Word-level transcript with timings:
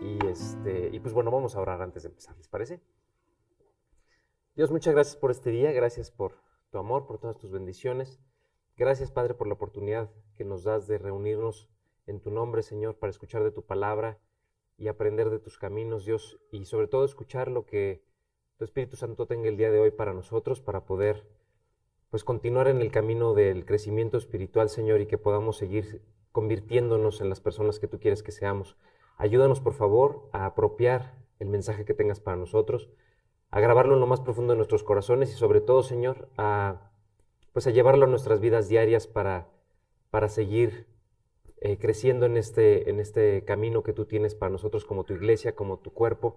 Y, 0.00 0.26
este, 0.26 0.90
y 0.92 1.00
pues 1.00 1.12
bueno, 1.12 1.30
vamos 1.30 1.56
a 1.56 1.60
orar 1.60 1.82
antes 1.82 2.04
de 2.04 2.10
empezar, 2.10 2.36
¿les 2.36 2.48
parece? 2.48 2.80
Dios, 4.54 4.70
muchas 4.70 4.94
gracias 4.94 5.16
por 5.16 5.30
este 5.30 5.50
día, 5.50 5.72
gracias 5.72 6.10
por 6.10 6.34
tu 6.70 6.78
amor, 6.78 7.06
por 7.06 7.18
todas 7.18 7.38
tus 7.38 7.50
bendiciones. 7.50 8.20
Gracias, 8.76 9.10
Padre, 9.10 9.34
por 9.34 9.48
la 9.48 9.54
oportunidad 9.54 10.10
que 10.36 10.44
nos 10.44 10.62
das 10.62 10.86
de 10.86 10.98
reunirnos 10.98 11.68
en 12.06 12.20
tu 12.20 12.30
nombre, 12.30 12.62
Señor, 12.62 12.98
para 12.98 13.10
escuchar 13.10 13.42
de 13.42 13.50
tu 13.50 13.64
palabra 13.64 14.20
y 14.78 14.88
aprender 14.88 15.30
de 15.30 15.40
tus 15.40 15.58
caminos, 15.58 16.04
Dios, 16.04 16.38
y 16.52 16.64
sobre 16.66 16.86
todo 16.86 17.04
escuchar 17.04 17.48
lo 17.48 17.66
que 17.66 18.04
tu 18.58 18.64
Espíritu 18.64 18.96
Santo 18.96 19.26
tenga 19.26 19.48
el 19.48 19.56
día 19.56 19.70
de 19.70 19.78
hoy 19.78 19.90
para 19.90 20.14
nosotros, 20.14 20.60
para 20.60 20.84
poder 20.86 21.26
pues 22.10 22.24
continuar 22.24 22.68
en 22.68 22.80
el 22.80 22.90
camino 22.90 23.34
del 23.34 23.66
crecimiento 23.66 24.16
espiritual, 24.16 24.70
Señor, 24.70 25.00
y 25.00 25.06
que 25.06 25.18
podamos 25.18 25.58
seguir 25.58 26.02
convirtiéndonos 26.32 27.20
en 27.20 27.28
las 27.28 27.40
personas 27.40 27.78
que 27.78 27.88
tú 27.88 27.98
quieres 27.98 28.22
que 28.22 28.32
seamos. 28.32 28.76
Ayúdanos, 29.18 29.60
por 29.60 29.74
favor, 29.74 30.28
a 30.32 30.46
apropiar 30.46 31.14
el 31.38 31.48
mensaje 31.48 31.84
que 31.84 31.94
tengas 31.94 32.20
para 32.20 32.36
nosotros, 32.36 32.88
a 33.50 33.60
grabarlo 33.60 33.94
en 33.94 34.00
lo 34.00 34.06
más 34.06 34.20
profundo 34.20 34.52
de 34.52 34.56
nuestros 34.56 34.82
corazones 34.82 35.30
y 35.32 35.36
sobre 35.36 35.60
todo, 35.60 35.82
Señor, 35.82 36.28
a 36.36 36.90
pues 37.52 37.66
a 37.66 37.70
llevarlo 37.70 38.04
a 38.04 38.08
nuestras 38.08 38.40
vidas 38.40 38.68
diarias 38.68 39.06
para, 39.06 39.48
para 40.10 40.28
seguir 40.28 40.86
eh, 41.62 41.78
creciendo 41.78 42.26
en 42.26 42.36
este, 42.36 42.90
en 42.90 43.00
este 43.00 43.44
camino 43.44 43.82
que 43.82 43.94
tú 43.94 44.04
tienes 44.04 44.34
para 44.34 44.50
nosotros 44.50 44.84
como 44.84 45.04
tu 45.04 45.14
iglesia, 45.14 45.54
como 45.54 45.78
tu 45.78 45.90
cuerpo, 45.90 46.36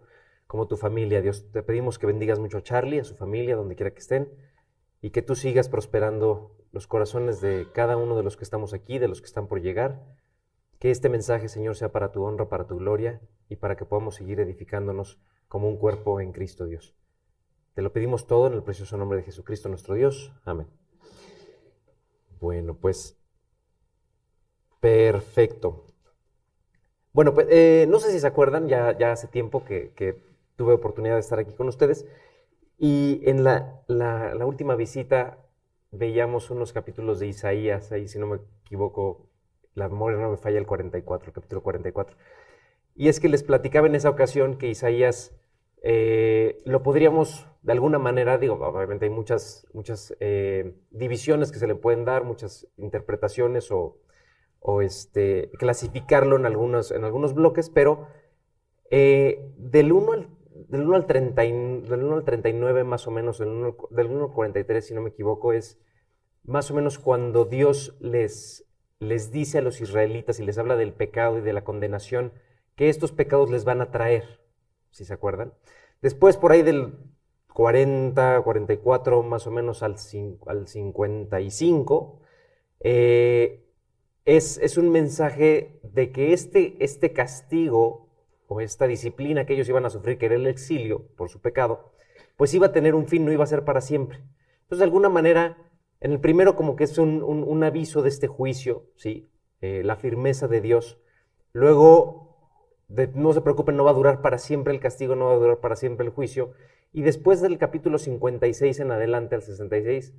como 0.49 0.67
tu 0.67 0.77
familia. 0.77 1.21
Dios, 1.21 1.45
te 1.51 1.61
pedimos 1.61 1.99
que 1.99 2.07
bendigas 2.07 2.39
mucho 2.39 2.57
a 2.57 2.63
Charlie, 2.63 2.97
a 2.99 3.03
su 3.03 3.15
familia, 3.15 3.55
donde 3.55 3.75
quiera 3.75 3.91
que 3.91 3.99
estén, 3.99 4.33
y 4.99 5.11
que 5.11 5.21
tú 5.21 5.35
sigas 5.35 5.69
prosperando 5.69 6.57
los 6.71 6.87
corazones 6.87 7.39
de 7.39 7.67
cada 7.71 7.97
uno 7.97 8.17
de 8.17 8.23
los 8.23 8.35
que 8.35 8.45
estamos 8.45 8.73
aquí, 8.73 8.97
de 8.97 9.07
los 9.07 9.21
que 9.21 9.27
están 9.27 9.45
por 9.45 9.61
llegar. 9.61 10.03
Que 10.79 10.89
este 10.89 11.07
mensaje, 11.07 11.49
Señor, 11.49 11.75
sea 11.75 11.91
para 11.91 12.11
tu 12.11 12.23
honra, 12.23 12.49
para 12.49 12.65
tu 12.65 12.77
gloria 12.77 13.21
y 13.47 13.57
para 13.57 13.75
que 13.77 13.85
podamos 13.85 14.15
seguir 14.15 14.39
edificándonos 14.39 15.19
como 15.47 15.69
un 15.69 15.77
cuerpo 15.77 16.19
en 16.19 16.31
Cristo 16.31 16.65
Dios. 16.65 16.95
Te 17.75 17.83
lo 17.83 17.93
pedimos 17.93 18.25
todo 18.25 18.47
en 18.47 18.53
el 18.53 18.63
precioso 18.63 18.97
nombre 18.97 19.19
de 19.19 19.25
Jesucristo 19.25 19.69
nuestro 19.69 19.93
Dios. 19.93 20.33
Amén. 20.45 20.65
Bueno, 22.39 22.73
pues 22.73 23.21
perfecto. 24.79 25.85
Bueno, 27.13 27.35
pues 27.35 27.45
eh, 27.51 27.85
no 27.87 27.99
sé 27.99 28.11
si 28.11 28.19
se 28.19 28.25
acuerdan, 28.25 28.67
ya, 28.67 28.89
hace 29.11 29.27
tiempo 29.27 29.63
que, 29.63 29.93
tuve 30.59 30.73
oportunidad 30.73 31.13
de 31.13 31.21
estar 31.21 31.39
aquí 31.39 31.53
con 31.53 31.69
ustedes 31.69 32.05
y 32.77 33.21
en 33.23 33.45
la, 33.45 33.81
última 34.45 34.75
visita 34.75 35.37
veíamos 35.89 36.51
unos 36.51 36.73
capítulos 36.73 37.21
de 37.21 37.27
Isaías, 37.27 37.93
ahí 37.93 38.09
si 38.09 38.19
no 38.19 38.27
me 38.27 38.39
equivoco, 38.65 39.29
la 39.73 39.87
memoria 39.87 40.19
no 40.19 40.31
me 40.31 40.35
falla 40.35 40.57
el 40.57 40.65
44, 40.65 41.27
el 41.29 41.33
capítulo 41.33 41.63
44. 41.63 42.17
Y 42.93 43.07
es 43.07 43.21
que 43.21 43.29
les 43.29 43.41
platicaba 43.41 43.87
en 43.87 43.95
esa 43.95 44.09
ocasión 44.09 44.57
que 44.57 44.67
Isaías 44.67 45.33
eh, 45.81 46.57
lo 46.65 46.83
podríamos 46.83 47.47
de 47.61 47.71
alguna 47.71 47.97
manera, 47.97 48.37
digo, 48.37 48.55
obviamente 48.55 49.05
hay 49.05 49.11
muchas, 49.11 49.65
muchas 49.71 50.13
eh, 50.19 50.75
divisiones 50.91 51.53
que 51.53 51.59
se 51.59 51.67
le 51.67 51.75
pueden 51.75 52.03
dar, 52.03 52.25
muchas 52.25 52.67
interpretaciones 52.75 53.71
o, 53.71 53.97
o 54.59 54.81
este, 54.81 55.51
clasificarlo 55.57 56.35
en 56.35 56.45
algunos, 56.45 56.91
en 56.91 57.05
algunos 57.05 57.33
bloques, 57.33 57.69
pero 57.69 58.07
eh, 58.91 59.53
del 59.57 59.91
1 59.91 60.11
al, 60.13 60.38
del 60.67 60.81
1 60.81 60.95
al, 60.95 61.05
30, 61.05 61.41
del 61.41 62.03
1 62.03 62.15
al 62.15 62.23
39 62.23 62.83
más 62.83 63.07
o 63.07 63.11
menos, 63.11 63.39
del 63.39 63.49
1, 63.49 63.77
del 63.91 64.07
1 64.07 64.25
al 64.25 64.31
43 64.33 64.85
si 64.85 64.93
no 64.93 65.01
me 65.01 65.09
equivoco, 65.09 65.53
es 65.53 65.79
más 66.43 66.71
o 66.71 66.73
menos 66.73 66.99
cuando 66.99 67.45
Dios 67.45 67.95
les, 67.99 68.65
les 68.99 69.31
dice 69.31 69.59
a 69.59 69.61
los 69.61 69.81
israelitas 69.81 70.39
y 70.39 70.45
les 70.45 70.57
habla 70.57 70.75
del 70.75 70.93
pecado 70.93 71.37
y 71.37 71.41
de 71.41 71.53
la 71.53 71.63
condenación 71.63 72.33
que 72.75 72.89
estos 72.89 73.11
pecados 73.11 73.49
les 73.49 73.65
van 73.65 73.81
a 73.81 73.91
traer, 73.91 74.41
si 74.91 75.05
se 75.05 75.13
acuerdan. 75.13 75.53
Después, 76.01 76.37
por 76.37 76.51
ahí 76.51 76.61
del 76.61 76.97
40, 77.53 78.41
44, 78.41 79.23
más 79.23 79.47
o 79.47 79.51
menos 79.51 79.83
al, 79.83 79.95
al 80.47 80.67
55, 80.67 82.21
eh, 82.79 83.65
es, 84.25 84.57
es, 84.59 84.77
un 84.77 84.91
mensaje 84.91 85.81
de 85.83 86.11
que 86.11 86.33
este, 86.33 86.77
este 86.79 87.11
castigo 87.11 88.08
o 88.49 88.61
esta 88.61 88.87
disciplina 88.87 89.45
que 89.45 89.53
ellos 89.53 89.69
iban 89.69 89.85
a 89.85 89.91
sufrir, 89.91 90.17
que 90.17 90.25
era 90.25 90.35
el 90.35 90.47
exilio 90.47 91.05
por 91.15 91.29
su 91.29 91.39
pecado, 91.39 91.93
pues 92.35 92.51
iba 92.55 92.67
a 92.67 92.71
tener 92.71 92.95
un 92.95 93.07
fin, 93.07 93.23
no 93.23 93.31
iba 93.31 93.43
a 93.43 93.47
ser 93.47 93.63
para 93.63 93.79
siempre. 93.79 94.17
Entonces, 94.63 94.79
de 94.79 94.85
alguna 94.85 95.07
manera, 95.07 95.57
en 96.01 96.13
el 96.13 96.19
primero 96.19 96.55
como 96.55 96.75
que 96.75 96.83
es 96.83 96.97
un, 96.97 97.21
un, 97.23 97.63
aviso 97.63 98.01
de 98.01 98.09
este 98.09 98.27
juicio, 98.27 98.87
¿sí? 98.95 99.29
Eh, 99.61 99.83
la 99.85 99.97
firmeza 99.97 100.47
de 100.47 100.61
Dios. 100.61 100.99
Luego, 101.53 102.55
no 103.13 103.33
se 103.33 103.41
preocupen, 103.41 103.77
no 103.77 103.83
va 103.83 103.91
a 103.91 103.93
durar 103.93 104.21
para 104.21 104.39
siempre 104.39 104.73
el 104.73 104.79
castigo, 104.79 105.15
no 105.15 105.25
va 105.25 105.33
a 105.33 105.37
durar 105.37 105.59
para 105.59 105.75
siempre 105.75 106.07
el 106.07 106.11
juicio. 106.11 106.53
Y 106.91 107.03
después 107.03 107.41
del 107.41 107.59
capítulo 107.59 107.99
56 107.99 108.79
en 108.79 108.91
adelante 108.91 109.35
al 109.35 109.43
66, 109.43 110.15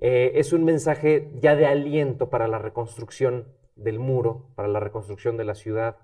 eh, 0.00 0.32
es 0.36 0.52
un 0.52 0.64
mensaje 0.64 1.32
ya 1.40 1.56
de 1.56 1.66
aliento 1.66 2.30
para 2.30 2.46
la 2.46 2.58
reconstrucción 2.58 3.48
del 3.74 3.98
muro, 3.98 4.50
para 4.54 4.68
la 4.68 4.78
reconstrucción 4.78 5.36
de 5.36 5.44
la 5.44 5.56
ciudad, 5.56 5.96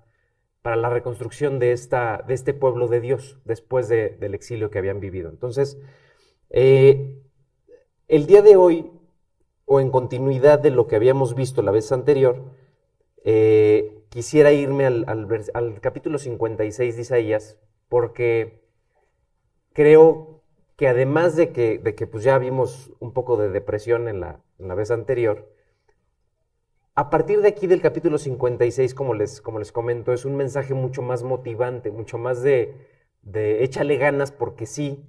para 0.61 0.75
la 0.75 0.89
reconstrucción 0.89 1.59
de, 1.59 1.71
esta, 1.71 2.23
de 2.27 2.33
este 2.33 2.53
pueblo 2.53 2.87
de 2.87 3.01
Dios 3.01 3.39
después 3.45 3.87
de, 3.87 4.09
del 4.09 4.35
exilio 4.35 4.69
que 4.69 4.79
habían 4.79 4.99
vivido. 4.99 5.29
Entonces, 5.29 5.79
eh, 6.49 7.21
el 8.07 8.27
día 8.27 8.41
de 8.41 8.55
hoy, 8.55 8.91
o 9.65 9.79
en 9.79 9.89
continuidad 9.89 10.59
de 10.59 10.71
lo 10.71 10.87
que 10.87 10.95
habíamos 10.95 11.33
visto 11.33 11.61
la 11.61 11.71
vez 11.71 11.91
anterior, 11.91 12.43
eh, 13.23 14.03
quisiera 14.09 14.51
irme 14.51 14.85
al, 14.85 15.05
al, 15.07 15.27
al 15.53 15.81
capítulo 15.81 16.17
56 16.17 16.95
de 16.95 17.01
Isaías, 17.01 17.57
porque 17.87 18.61
creo 19.73 20.41
que 20.75 20.87
además 20.87 21.35
de 21.35 21.51
que, 21.51 21.77
de 21.77 21.95
que 21.95 22.07
pues 22.07 22.23
ya 22.23 22.37
vimos 22.37 22.91
un 22.99 23.13
poco 23.13 23.37
de 23.37 23.49
depresión 23.49 24.07
en 24.07 24.19
la, 24.19 24.41
en 24.57 24.67
la, 24.67 24.75
vez 24.75 24.91
anterior, 24.91 25.47
a 26.95 27.09
partir 27.09 27.41
de 27.41 27.49
aquí 27.49 27.67
del 27.67 27.81
capítulo 27.81 28.17
56, 28.17 28.93
como 28.93 29.13
les, 29.13 29.41
como 29.41 29.59
les 29.59 29.71
comento, 29.71 30.13
es 30.13 30.25
un 30.25 30.35
mensaje 30.35 30.73
mucho 30.73 31.01
más 31.01 31.23
motivante, 31.23 31.91
mucho 31.91 32.17
más 32.17 32.41
de, 32.43 32.75
de 33.21 33.63
échale 33.63 33.97
ganas 33.97 34.31
porque 34.31 34.65
sí, 34.65 35.05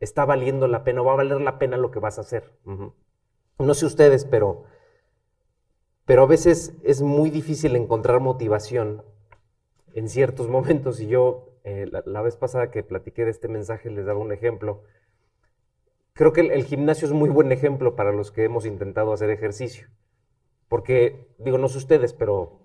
está 0.00 0.24
valiendo 0.24 0.66
la 0.68 0.84
pena, 0.84 1.02
o 1.02 1.04
va 1.04 1.12
a 1.12 1.16
valer 1.16 1.40
la 1.40 1.58
pena 1.58 1.76
lo 1.76 1.90
que 1.90 1.98
vas 1.98 2.18
a 2.18 2.22
hacer. 2.22 2.52
No 3.58 3.74
sé 3.74 3.86
ustedes, 3.86 4.24
pero, 4.24 4.64
pero 6.04 6.22
a 6.22 6.26
veces 6.26 6.74
es 6.84 7.02
muy 7.02 7.30
difícil 7.30 7.76
encontrar 7.76 8.20
motivación 8.20 9.02
en 9.94 10.08
ciertos 10.08 10.48
momentos 10.56 11.00
y 11.00 11.08
yo 11.08 11.56
eh, 11.64 11.90
la, 12.04 12.22
vez 12.22 12.36
pasada 12.36 12.70
que 12.70 12.82
platiqué 12.82 13.24
de 13.24 13.30
este 13.30 13.48
mensaje 13.48 13.90
les 13.90 14.06
daba 14.06 14.20
un 14.20 14.32
ejemplo. 14.32 14.84
Creo 16.12 16.32
que 16.32 16.40
el, 16.42 16.64
gimnasio 16.64 17.06
es 17.06 17.12
muy 17.12 17.28
buen 17.28 17.52
ejemplo 17.52 17.96
para 17.96 18.12
los 18.12 18.30
que 18.30 18.44
hemos 18.44 18.64
intentado 18.64 19.12
hacer 19.12 19.30
ejercicio. 19.30 19.88
Porque, 20.68 21.28
digo, 21.38 21.58
no 21.58 21.68
sé 21.68 21.78
ustedes, 21.78 22.12
pero 22.12 22.60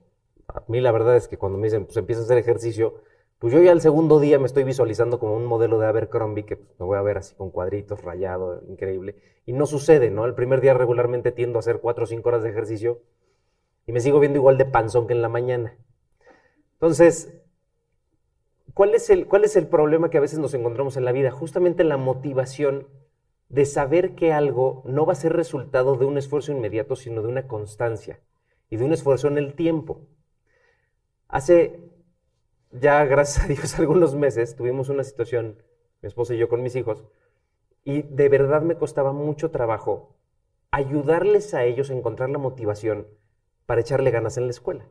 a 0.48 0.64
mí 0.68 0.82
la 0.82 0.92
verdad 0.92 1.16
es 1.16 1.28
que 1.28 1.38
cuando 1.38 1.58
me 1.58 1.68
dicen, 1.68 1.86
pues 1.86 1.98
empieza 1.98 2.22
a 2.22 2.26
hacer 2.26 2.38
ejercicio, 2.38 2.96
pues 3.40 3.54
yo 3.54 3.62
ya 3.62 3.72
el 3.72 3.82
segundo 3.82 4.20
día 4.20 4.40
me 4.40 4.46
estoy 4.46 4.64
visualizando 4.64 5.20
como 5.20 5.36
un 5.36 5.46
modelo 5.46 5.80
de 5.80 5.88
Abercrombie, 5.88 6.46
que 6.46 6.58
me 6.80 6.86
voy 6.86 6.98
a 6.98 7.02
ver 7.02 7.18
así 7.18 7.36
con 7.36 7.52
cuadritos, 7.52 8.04
rayado, 8.04 8.62
increíble. 8.68 9.16
Y 9.46 9.54
no 9.54 9.66
sucede, 9.66 10.12
¿no? 10.12 10.26
El 10.26 10.36
primer 10.36 10.62
día 10.62 10.74
regularmente 10.74 11.32
tiendo 11.32 11.58
a 11.58 11.62
hacer 11.62 11.80
cuatro 11.80 12.04
o 12.04 12.08
cinco 12.08 12.30
horas 12.30 12.44
de 12.44 12.50
ejercicio 12.50 13.02
y 13.88 13.92
me 13.92 14.00
sigo 14.00 14.20
viendo 14.20 14.38
igual 14.38 14.58
de 14.58 14.66
panzón 14.66 15.08
que 15.08 15.14
en 15.14 15.22
la 15.22 15.30
mañana. 15.30 15.78
Entonces, 16.74 17.42
¿Cuál 18.74 18.94
es, 18.94 19.10
el, 19.10 19.28
¿Cuál 19.28 19.44
es 19.44 19.56
el 19.56 19.68
problema 19.68 20.10
que 20.10 20.18
a 20.18 20.22
veces 20.22 20.40
nos 20.40 20.54
encontramos 20.54 20.96
en 20.96 21.06
la 21.06 21.12
vida? 21.12 21.32
Justamente 21.32 21.84
la 21.84 21.98
motivación 21.98 22.88
de 23.52 23.66
saber 23.66 24.16
que 24.16 24.32
algo 24.32 24.82
no 24.86 25.06
va 25.06 25.14
a 25.14 25.16
ser 25.16 25.34
resultado 25.34 25.98
de 25.98 26.06
un 26.06 26.18
esfuerzo 26.18 26.52
inmediato, 26.54 26.96
sino 26.96 27.22
de 27.22 27.28
una 27.28 27.48
constancia 27.48 28.22
y 28.70 28.78
de 28.78 28.86
un 28.86 28.94
esfuerzo 28.94 29.28
en 29.28 29.38
el 29.38 29.56
tiempo. 29.56 30.08
Hace 31.28 31.80
ya, 32.72 33.04
gracias 33.14 33.46
a 33.46 33.48
Dios, 33.48 33.78
algunos 33.80 34.16
meses 34.16 34.56
tuvimos 34.56 34.90
una 34.90 35.04
situación, 35.04 35.62
mi 36.02 36.08
esposa 36.08 36.34
y 36.34 36.38
yo 36.38 36.48
con 36.48 36.64
mis 36.64 36.76
hijos, 36.76 37.04
y 37.84 38.04
de 38.04 38.30
verdad 38.30 38.62
me 38.62 38.76
costaba 38.76 39.12
mucho 39.12 39.52
trabajo 39.52 40.16
ayudarles 40.72 41.54
a 41.54 41.66
ellos 41.66 41.90
a 41.90 41.94
encontrar 41.94 42.30
la 42.30 42.38
motivación 42.38 43.08
para 43.66 43.82
echarle 43.82 44.12
ganas 44.12 44.38
en 44.38 44.46
la 44.46 44.52
escuela. 44.52 44.88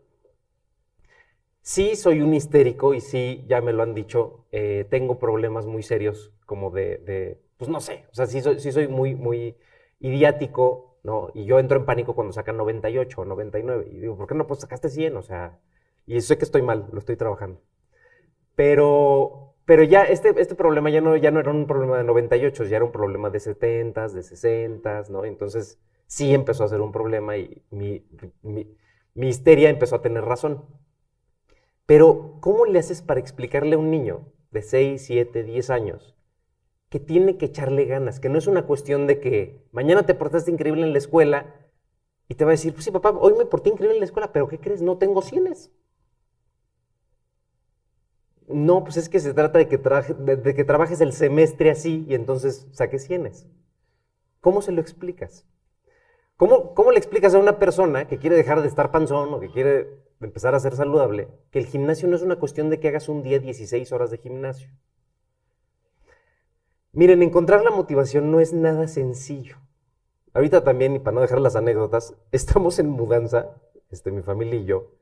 Sí, 1.63 1.97
soy 1.97 2.21
un 2.21 2.35
histérico 2.35 2.93
y 2.95 3.01
sí, 3.01 3.45
ya 3.49 3.61
me 3.63 3.73
lo 3.73 3.83
han 3.83 3.95
dicho, 3.95 4.47
eh, 4.53 4.87
tengo 4.91 5.19
problemas 5.19 5.67
muy 5.67 5.83
serios 5.83 6.33
como 6.45 6.71
de, 6.71 6.99
de, 6.99 7.41
pues 7.61 7.71
no 7.71 7.81
sé, 7.81 8.07
o 8.13 8.15
sea, 8.15 8.27
sí 8.27 8.41
soy, 8.41 8.59
sí 8.61 8.73
soy 8.73 8.89
muy, 8.89 9.15
muy 9.15 9.57
idiático, 10.01 10.99
¿no? 11.05 11.31
Y 11.35 11.45
yo 11.45 11.59
entro 11.61 11.79
en 11.79 11.85
pánico 11.87 12.15
cuando 12.15 12.33
sacan 12.33 12.57
98 12.57 13.21
o 13.21 13.25
99 13.27 13.89
y 13.93 13.99
digo, 14.01 14.17
¿por 14.17 14.27
qué 14.27 14.35
no 14.35 14.47
pues 14.47 14.61
sacaste 14.61 14.89
100? 14.89 15.17
O 15.19 15.23
sea, 15.23 15.61
y 16.07 16.21
sé 16.23 16.39
que 16.39 16.47
estoy 16.47 16.63
mal, 16.63 16.89
lo 16.93 16.99
estoy 16.99 17.17
trabajando. 17.17 17.61
Pero 18.55 19.55
pero 19.67 19.85
ya 19.85 20.05
este, 20.05 20.35
este 20.41 20.55
problema 20.57 20.91
ya 20.91 21.01
no, 21.01 21.17
ya 21.17 21.31
no 21.31 21.41
era 21.41 21.51
un 21.53 21.67
problema 21.67 21.99
de 21.99 22.05
98, 22.05 22.65
ya 22.65 22.77
era 22.77 22.85
un 22.87 22.93
problema 22.93 23.31
de 23.31 23.41
70, 23.41 24.09
de 24.09 24.23
60, 24.23 25.05
¿no? 25.11 25.25
Entonces 25.25 25.79
sí 26.07 26.35
empezó 26.35 26.65
a 26.65 26.69
ser 26.69 26.81
un 26.81 26.93
problema 26.93 27.37
y 27.37 27.63
mi, 27.71 28.05
mi, 28.43 28.77
mi 29.15 29.29
histeria 29.29 29.71
empezó 29.71 29.97
a 29.97 30.03
tener 30.03 30.25
razón. 30.25 30.65
Pero, 31.87 32.39
¿cómo 32.41 32.65
le 32.67 32.79
haces 32.79 33.03
para 33.03 33.21
explicarle 33.21 33.75
a 33.75 33.79
un 33.79 33.91
niño 33.91 34.33
de 34.51 34.63
6, 34.63 35.05
7, 35.05 35.45
10 35.45 35.71
años 35.71 36.17
que 36.91 36.99
tiene 36.99 37.39
que 37.39 37.47
echarle 37.47 37.87
ganas, 37.87 38.19
que 38.19 38.29
no 38.29 38.37
es 38.37 38.49
una 38.49 38.67
cuestión 38.67 39.07
de 39.07 39.21
que 39.21 39.65
mañana 39.71 40.05
te 40.05 40.15
portaste 40.15 40.51
increíble 40.51 40.83
en 40.83 40.93
la 40.93 40.99
escuela 40.99 41.55
y 42.29 42.35
te 42.35 42.45
va 42.45 42.51
a 42.51 42.53
decir, 42.53 42.73
pues 42.73 42.85
sí, 42.85 42.91
papá, 42.91 43.11
hoy 43.11 43.35
me 43.35 43.47
porté 43.47 43.71
increíble 43.71 43.95
en 43.95 44.01
la 44.01 44.07
escuela, 44.07 44.33
pero 44.33 44.49
¿qué 44.49 44.59
crees? 44.59 44.83
No 44.83 44.99
tengo 44.99 45.23
cienes. 45.23 45.71
No, 48.49 48.83
pues 48.83 48.97
es 48.97 49.09
que 49.09 49.21
se 49.21 49.33
trata 49.33 49.61
de 49.61 49.69
que, 49.69 49.79
trabajes 50.65 51.01
el 51.01 51.13
semestre 51.13 51.71
así 51.71 52.05
y 52.09 52.15
entonces 52.15 52.67
saques 52.73 53.05
cienes. 53.07 53.47
¿Cómo 54.41 54.61
se 54.61 54.73
lo 54.73 54.81
explicas? 54.81 55.47
¿Cómo, 56.37 56.75
¿Cómo 56.75 56.91
le 56.91 56.99
explicas 56.99 57.35
a 57.35 57.39
una 57.39 57.61
persona 57.61 58.09
que 58.09 58.19
quiere 58.19 58.35
dejar 58.35 58.63
de 58.63 58.69
estar 58.69 58.91
panzón 58.91 59.33
o 59.33 59.39
que 59.39 59.51
quiere 59.51 59.89
empezar 60.21 60.57
a 60.57 60.61
ser 60.61 60.75
saludable 60.75 61.29
que 61.53 61.61
el 61.61 61.67
gimnasio 61.67 62.09
no 62.09 62.17
es 62.17 62.23
una 62.23 62.37
cuestión 62.37 62.69
de 62.69 62.81
que 62.81 62.89
hagas 62.89 63.09
un 63.09 63.23
día 63.23 63.39
16 63.39 63.93
horas 63.93 64.11
de 64.11 64.19
gimnasio? 64.19 64.71
Miren, 66.93 67.23
encontrar 67.23 67.63
la 67.63 67.71
motivación 67.71 68.33
no 68.33 68.41
es 68.41 68.53
nada 68.53 68.89
sencillo. 68.89 69.57
Ahorita 70.33 70.65
también, 70.65 70.97
y 70.97 70.99
para 70.99 71.15
no 71.15 71.21
dejar 71.21 71.41
las 71.41 71.55
anécdotas, 71.55 72.15
estamos 72.33 72.79
en 72.79 72.91
mudanza, 72.91 73.55
este, 73.91 74.11
mi 74.11 74.23
familia 74.23 74.59
y 74.59 74.65
yo. 74.65 74.93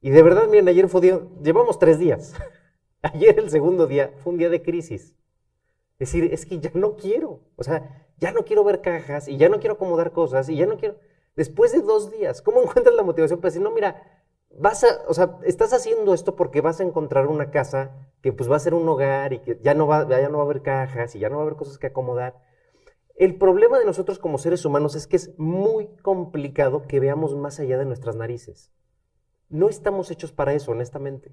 Y 0.00 0.10
de 0.10 0.22
verdad, 0.22 0.48
miren, 0.48 0.68
ayer 0.68 0.88
fue 0.88 1.02
día, 1.02 1.20
llevamos 1.42 1.78
tres 1.78 1.98
días. 1.98 2.34
Ayer 3.02 3.38
el 3.38 3.48
segundo 3.48 3.86
día 3.86 4.12
fue 4.22 4.34
un 4.34 4.38
día 4.38 4.50
de 4.50 4.60
crisis. 4.60 5.16
Es 5.98 6.12
decir, 6.12 6.34
es 6.34 6.44
que 6.44 6.60
ya 6.60 6.70
no 6.74 6.96
quiero. 6.96 7.40
O 7.56 7.64
sea, 7.64 8.06
ya 8.18 8.30
no 8.30 8.44
quiero 8.44 8.62
ver 8.62 8.82
cajas 8.82 9.26
y 9.26 9.38
ya 9.38 9.48
no 9.48 9.58
quiero 9.58 9.74
acomodar 9.74 10.12
cosas 10.12 10.50
y 10.50 10.56
ya 10.56 10.66
no 10.66 10.76
quiero. 10.76 10.96
Después 11.34 11.72
de 11.72 11.80
dos 11.80 12.10
días, 12.10 12.42
¿cómo 12.42 12.62
encuentras 12.62 12.94
la 12.94 13.02
motivación 13.02 13.40
para 13.40 13.48
decir, 13.48 13.62
no, 13.62 13.70
mira, 13.70 14.19
vas 14.50 14.84
a, 14.84 15.02
o 15.08 15.14
sea, 15.14 15.38
estás 15.44 15.72
haciendo 15.72 16.14
esto 16.14 16.36
porque 16.36 16.60
vas 16.60 16.80
a 16.80 16.84
encontrar 16.84 17.26
una 17.26 17.50
casa 17.50 17.96
que 18.22 18.32
pues 18.32 18.50
va 18.50 18.56
a 18.56 18.60
ser 18.60 18.74
un 18.74 18.88
hogar 18.88 19.32
y 19.32 19.40
que 19.40 19.58
ya 19.62 19.74
no 19.74 19.86
va, 19.86 20.08
ya 20.08 20.28
no 20.28 20.38
va 20.38 20.44
a 20.44 20.46
haber 20.46 20.62
cajas 20.62 21.14
y 21.14 21.18
ya 21.18 21.28
no 21.28 21.36
va 21.36 21.42
a 21.42 21.46
haber 21.46 21.56
cosas 21.56 21.78
que 21.78 21.86
acomodar. 21.86 22.42
El 23.16 23.36
problema 23.36 23.78
de 23.78 23.84
nosotros 23.84 24.18
como 24.18 24.38
seres 24.38 24.64
humanos 24.64 24.94
es 24.94 25.06
que 25.06 25.16
es 25.16 25.38
muy 25.38 25.88
complicado 26.02 26.86
que 26.86 27.00
veamos 27.00 27.36
más 27.36 27.60
allá 27.60 27.78
de 27.78 27.84
nuestras 27.84 28.16
narices. 28.16 28.72
No 29.48 29.68
estamos 29.68 30.10
hechos 30.10 30.32
para 30.32 30.54
eso, 30.54 30.72
honestamente. 30.72 31.32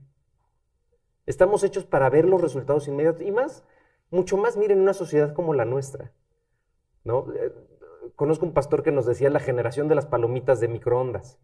Estamos 1.26 1.64
hechos 1.64 1.86
para 1.86 2.10
ver 2.10 2.26
los 2.26 2.42
resultados 2.42 2.88
inmediatos 2.88 3.22
y 3.22 3.32
más, 3.32 3.64
mucho 4.10 4.38
más, 4.38 4.58
miren, 4.58 4.82
una 4.82 4.94
sociedad 4.94 5.34
como 5.34 5.54
la 5.54 5.66
nuestra. 5.66 6.14
¿no? 7.04 7.34
Eh, 7.34 7.54
conozco 8.16 8.46
un 8.46 8.54
pastor 8.54 8.84
que 8.84 8.92
nos 8.92 9.06
decía 9.06 9.30
la 9.30 9.40
generación 9.40 9.88
de 9.88 9.96
las 9.96 10.06
palomitas 10.06 10.60
de 10.60 10.68
microondas, 10.68 11.40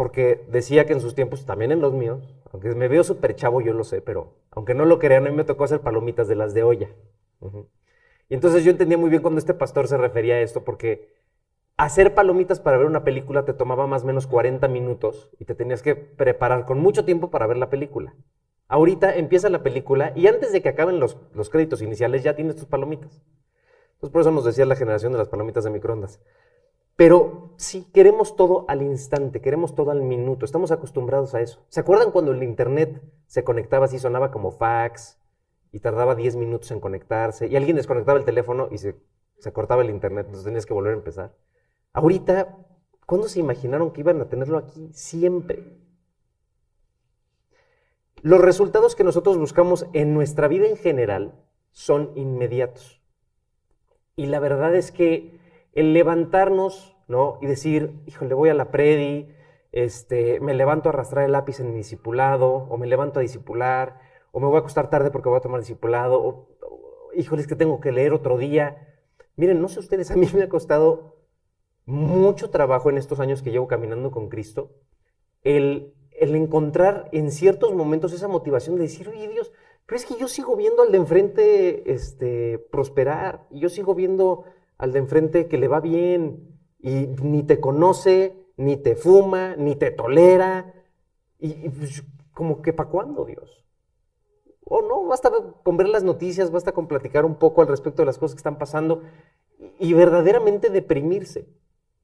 porque 0.00 0.46
decía 0.48 0.86
que 0.86 0.94
en 0.94 1.02
sus 1.02 1.14
tiempos, 1.14 1.44
también 1.44 1.72
en 1.72 1.82
los 1.82 1.92
míos, 1.92 2.34
aunque 2.52 2.74
me 2.74 2.88
veo 2.88 3.04
súper 3.04 3.36
chavo, 3.36 3.60
yo 3.60 3.74
lo 3.74 3.84
sé, 3.84 4.00
pero 4.00 4.32
aunque 4.50 4.72
no 4.72 4.86
lo 4.86 4.98
crean, 4.98 5.26
a 5.26 5.30
mí 5.30 5.36
me 5.36 5.44
tocó 5.44 5.64
hacer 5.64 5.82
palomitas 5.82 6.26
de 6.26 6.36
las 6.36 6.54
de 6.54 6.62
olla. 6.62 6.88
Y 8.30 8.32
entonces 8.32 8.64
yo 8.64 8.70
entendía 8.70 8.96
muy 8.96 9.10
bien 9.10 9.20
cuando 9.20 9.38
este 9.38 9.52
pastor 9.52 9.88
se 9.88 9.98
refería 9.98 10.36
a 10.36 10.40
esto, 10.40 10.64
porque 10.64 11.12
hacer 11.76 12.14
palomitas 12.14 12.60
para 12.60 12.78
ver 12.78 12.86
una 12.86 13.04
película 13.04 13.44
te 13.44 13.52
tomaba 13.52 13.86
más 13.86 14.04
o 14.04 14.06
menos 14.06 14.26
40 14.26 14.68
minutos 14.68 15.28
y 15.38 15.44
te 15.44 15.54
tenías 15.54 15.82
que 15.82 15.96
preparar 15.96 16.64
con 16.64 16.80
mucho 16.80 17.04
tiempo 17.04 17.28
para 17.28 17.46
ver 17.46 17.58
la 17.58 17.68
película. 17.68 18.14
Ahorita 18.68 19.14
empieza 19.16 19.50
la 19.50 19.62
película 19.62 20.14
y 20.16 20.28
antes 20.28 20.50
de 20.50 20.62
que 20.62 20.70
acaben 20.70 20.98
los, 20.98 21.18
los 21.34 21.50
créditos 21.50 21.82
iniciales 21.82 22.22
ya 22.22 22.34
tienes 22.34 22.56
tus 22.56 22.64
palomitas. 22.64 23.20
Entonces 23.96 24.12
por 24.14 24.22
eso 24.22 24.30
nos 24.30 24.46
decía 24.46 24.64
la 24.64 24.76
generación 24.76 25.12
de 25.12 25.18
las 25.18 25.28
palomitas 25.28 25.62
de 25.62 25.68
microondas. 25.68 26.20
Pero 27.00 27.54
sí, 27.56 27.86
queremos 27.94 28.36
todo 28.36 28.66
al 28.68 28.82
instante, 28.82 29.40
queremos 29.40 29.74
todo 29.74 29.90
al 29.90 30.02
minuto, 30.02 30.44
estamos 30.44 30.70
acostumbrados 30.70 31.34
a 31.34 31.40
eso. 31.40 31.64
¿Se 31.70 31.80
acuerdan 31.80 32.10
cuando 32.10 32.30
el 32.30 32.42
internet 32.42 33.02
se 33.26 33.42
conectaba 33.42 33.86
así, 33.86 33.98
sonaba 33.98 34.30
como 34.30 34.50
fax 34.50 35.18
y 35.72 35.80
tardaba 35.80 36.14
10 36.14 36.36
minutos 36.36 36.70
en 36.72 36.78
conectarse 36.78 37.46
y 37.46 37.56
alguien 37.56 37.76
desconectaba 37.76 38.18
el 38.18 38.26
teléfono 38.26 38.68
y 38.70 38.76
se, 38.76 39.00
se 39.38 39.50
cortaba 39.50 39.80
el 39.80 39.88
internet, 39.88 40.26
entonces 40.26 40.44
tenías 40.44 40.66
que 40.66 40.74
volver 40.74 40.92
a 40.92 40.96
empezar? 40.96 41.34
Ahorita, 41.94 42.58
¿cuándo 43.06 43.28
se 43.28 43.40
imaginaron 43.40 43.92
que 43.92 44.02
iban 44.02 44.20
a 44.20 44.28
tenerlo 44.28 44.58
aquí? 44.58 44.90
Siempre. 44.92 45.78
Los 48.20 48.42
resultados 48.42 48.94
que 48.94 49.04
nosotros 49.04 49.38
buscamos 49.38 49.86
en 49.94 50.12
nuestra 50.12 50.48
vida 50.48 50.66
en 50.66 50.76
general 50.76 51.32
son 51.70 52.12
inmediatos. 52.14 53.00
Y 54.16 54.26
la 54.26 54.38
verdad 54.38 54.74
es 54.74 54.92
que 54.92 55.39
el 55.72 55.92
levantarnos, 55.92 56.96
¿no? 57.08 57.38
Y 57.40 57.46
decir, 57.46 57.92
híjole, 58.06 58.34
voy 58.34 58.48
a 58.48 58.54
la 58.54 58.70
predi, 58.70 59.28
este, 59.72 60.40
me 60.40 60.54
levanto 60.54 60.88
a 60.88 60.92
arrastrar 60.92 61.24
el 61.24 61.32
lápiz 61.32 61.60
en 61.60 61.70
mi 61.70 61.76
discipulado, 61.76 62.52
o 62.52 62.76
me 62.76 62.86
levanto 62.86 63.18
a 63.18 63.22
discipular, 63.22 64.00
o 64.32 64.40
me 64.40 64.46
voy 64.46 64.56
a 64.56 64.60
acostar 64.60 64.90
tarde 64.90 65.10
porque 65.10 65.28
voy 65.28 65.38
a 65.38 65.42
tomar 65.42 65.60
discipulado, 65.60 66.20
o, 66.22 66.48
híjole, 67.14 67.42
es 67.42 67.48
que 67.48 67.56
tengo 67.56 67.80
que 67.80 67.92
leer 67.92 68.12
otro 68.12 68.38
día. 68.38 68.88
Miren, 69.36 69.60
no 69.60 69.68
sé 69.68 69.80
ustedes, 69.80 70.10
a 70.10 70.16
mí 70.16 70.28
me 70.34 70.42
ha 70.42 70.48
costado 70.48 71.16
mucho 71.86 72.50
trabajo 72.50 72.90
en 72.90 72.98
estos 72.98 73.20
años 73.20 73.42
que 73.42 73.50
llevo 73.50 73.66
caminando 73.66 74.10
con 74.10 74.28
Cristo, 74.28 74.70
el, 75.42 75.94
el 76.12 76.34
encontrar 76.36 77.08
en 77.12 77.30
ciertos 77.30 77.74
momentos 77.74 78.12
esa 78.12 78.28
motivación 78.28 78.76
de 78.76 78.82
decir, 78.82 79.08
oye 79.08 79.28
Dios, 79.28 79.52
pero 79.86 79.96
es 79.96 80.06
que 80.06 80.16
yo 80.16 80.28
sigo 80.28 80.54
viendo 80.54 80.82
al 80.82 80.92
de 80.92 80.98
enfrente 80.98 81.92
este, 81.92 82.58
prosperar, 82.70 83.46
y 83.50 83.60
yo 83.60 83.68
sigo 83.68 83.94
viendo 83.94 84.44
al 84.80 84.92
de 84.92 84.98
enfrente 84.98 85.46
que 85.46 85.58
le 85.58 85.68
va 85.68 85.80
bien, 85.80 86.58
y 86.78 87.06
ni 87.22 87.42
te 87.42 87.60
conoce, 87.60 88.34
ni 88.56 88.78
te 88.78 88.96
fuma, 88.96 89.54
ni 89.56 89.76
te 89.76 89.90
tolera, 89.90 90.72
y, 91.38 91.68
pues, 91.68 92.02
como 92.32 92.62
que 92.62 92.72
para 92.72 92.88
cuándo, 92.88 93.26
Dios. 93.26 93.62
O 94.64 94.80
no, 94.80 95.04
basta 95.04 95.30
con 95.62 95.76
ver 95.76 95.88
las 95.88 96.02
noticias, 96.02 96.50
basta 96.50 96.72
con 96.72 96.86
platicar 96.86 97.26
un 97.26 97.34
poco 97.34 97.60
al 97.60 97.68
respecto 97.68 98.00
de 98.00 98.06
las 98.06 98.16
cosas 98.16 98.34
que 98.34 98.38
están 98.38 98.56
pasando 98.56 99.02
y 99.78 99.92
verdaderamente 99.92 100.70
deprimirse. 100.70 101.46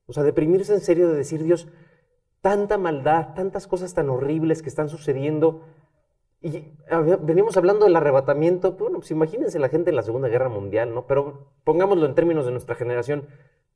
O 0.07 0.13
sea, 0.13 0.23
deprimirse 0.23 0.75
en 0.75 0.81
serio 0.81 1.09
de 1.09 1.17
decir, 1.17 1.45
Dios, 1.45 1.69
tanta 2.43 2.77
maldad, 2.77 3.33
tantas 3.35 3.67
cosas 3.67 3.95
tan 3.95 4.11
horribles 4.11 4.61
que 4.61 4.69
están 4.69 4.91
sucediendo, 4.91 5.63
y 6.41 6.73
venimos 7.23 7.57
hablando 7.57 7.87
del 7.87 7.97
arrebatamiento, 7.97 8.73
bueno, 8.73 8.99
pues 8.99 9.11
imagínense 9.11 9.59
la 9.59 9.69
gente 9.69 9.91
en 9.91 9.97
la 9.97 10.03
Segunda 10.03 10.29
Guerra 10.29 10.49
Mundial, 10.49 10.95
¿no? 10.95 11.07
Pero 11.07 11.53
pongámoslo 11.65 12.07
en 12.07 12.15
términos 12.15 12.45
de 12.45 12.53
nuestra 12.53 12.75
generación. 12.75 13.27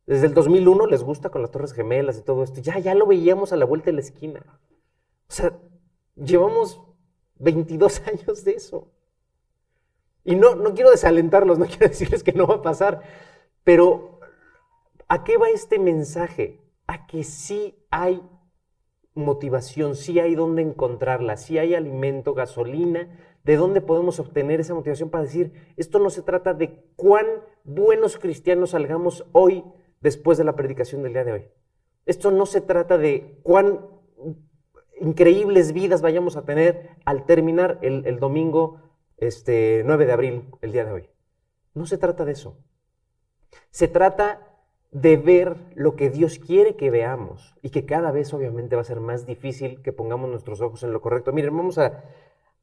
Desde 0.06 0.26
el 0.26 0.34
2001 0.34 0.86
les 0.86 1.02
gusta 1.02 1.30
con 1.30 1.42
las 1.42 1.50
Torres 1.50 1.72
Gemelas 1.72 2.18
y 2.18 2.22
todo 2.22 2.42
esto. 2.42 2.60
Ya, 2.60 2.78
ya 2.78 2.94
lo 2.94 3.06
veíamos 3.06 3.52
a 3.52 3.56
la 3.56 3.64
vuelta 3.64 3.86
de 3.86 3.94
la 3.94 4.00
esquina. 4.00 4.44
O 5.28 5.32
sea, 5.32 5.58
llevamos 6.16 6.80
22 7.36 8.02
años 8.06 8.44
de 8.44 8.52
eso. 8.52 8.92
Y 10.24 10.36
no, 10.36 10.54
no 10.54 10.74
quiero 10.74 10.90
desalentarlos, 10.90 11.58
no 11.58 11.66
quiero 11.68 11.88
decirles 11.88 12.22
que 12.22 12.32
no 12.32 12.46
va 12.46 12.56
a 12.56 12.62
pasar, 12.62 13.02
pero 13.64 14.20
¿a 15.08 15.24
qué 15.24 15.38
va 15.38 15.48
este 15.48 15.78
mensaje? 15.78 16.60
A 16.86 17.06
que 17.06 17.24
sí 17.24 17.74
hay 17.90 18.22
motivación, 19.14 19.96
si 19.96 20.20
hay 20.20 20.34
dónde 20.34 20.62
encontrarla, 20.62 21.36
si 21.36 21.58
hay 21.58 21.74
alimento, 21.74 22.34
gasolina, 22.34 23.08
de 23.44 23.56
dónde 23.56 23.80
podemos 23.80 24.20
obtener 24.20 24.60
esa 24.60 24.74
motivación 24.74 25.10
para 25.10 25.24
decir, 25.24 25.52
esto 25.76 25.98
no 25.98 26.10
se 26.10 26.22
trata 26.22 26.54
de 26.54 26.84
cuán 26.96 27.26
buenos 27.64 28.18
cristianos 28.18 28.70
salgamos 28.70 29.26
hoy 29.32 29.64
después 30.00 30.38
de 30.38 30.44
la 30.44 30.56
predicación 30.56 31.02
del 31.02 31.12
día 31.12 31.24
de 31.24 31.32
hoy. 31.32 31.48
Esto 32.06 32.30
no 32.30 32.46
se 32.46 32.60
trata 32.60 32.98
de 32.98 33.38
cuán 33.42 33.86
increíbles 35.00 35.72
vidas 35.72 36.02
vayamos 36.02 36.36
a 36.36 36.44
tener 36.44 36.90
al 37.04 37.24
terminar 37.24 37.78
el, 37.82 38.18
domingo 38.18 38.80
este, 39.16 39.82
9 39.84 40.06
de 40.06 40.12
abril, 40.12 40.50
el 40.60 40.72
día 40.72 40.84
de 40.84 40.92
hoy. 40.92 41.10
No 41.74 41.86
se 41.86 41.98
trata 41.98 42.24
de 42.24 42.32
eso. 42.32 42.58
Se 43.70 43.88
trata 43.88 44.49
de 44.92 45.16
ver 45.16 45.56
lo 45.74 45.94
que 45.94 46.10
Dios 46.10 46.38
quiere 46.38 46.76
que 46.76 46.90
veamos 46.90 47.54
y 47.62 47.70
que 47.70 47.86
cada 47.86 48.10
vez 48.10 48.34
obviamente 48.34 48.74
va 48.74 48.82
a 48.82 48.84
ser 48.84 49.00
más 49.00 49.24
difícil 49.24 49.82
que 49.82 49.92
pongamos 49.92 50.28
nuestros 50.28 50.60
ojos 50.60 50.82
en 50.82 50.92
lo 50.92 51.00
correcto. 51.00 51.32
Miren, 51.32 51.56
vamos 51.56 51.78
a, 51.78 52.04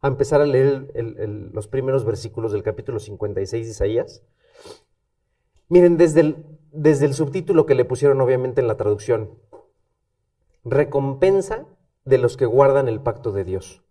empezar 0.04 0.42
a 0.42 0.46
leer 0.46 0.92
los 1.54 1.68
primeros 1.68 2.06
versículos 2.06 2.52
del 2.52 2.64
capítulo 2.64 3.00
56 3.00 3.66
de 3.66 3.72
Isaías. 3.72 4.24
Miren, 5.70 5.98
desde 5.98 6.22
el, 6.22 6.46
desde 6.72 7.06
el 7.06 7.14
subtítulo 7.14 7.66
que 7.66 7.76
le 7.76 7.86
pusieron 7.86 8.20
obviamente 8.20 8.62
en 8.62 8.68
la 8.68 8.78
traducción, 8.78 9.32
recompensa 10.66 11.66
de 12.04 12.18
los 12.18 12.36
que 12.36 12.46
guardan 12.46 12.88
el 12.90 13.02
pacto 13.02 13.32
de 13.32 13.46
Dios. 13.46 13.84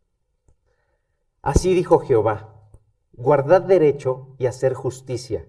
Así 1.40 1.74
dijo 1.74 2.00
Jehová, 2.00 2.70
guardad 3.12 3.62
derecho 3.62 4.34
y 4.38 4.46
hacer 4.46 4.74
justicia 4.74 5.46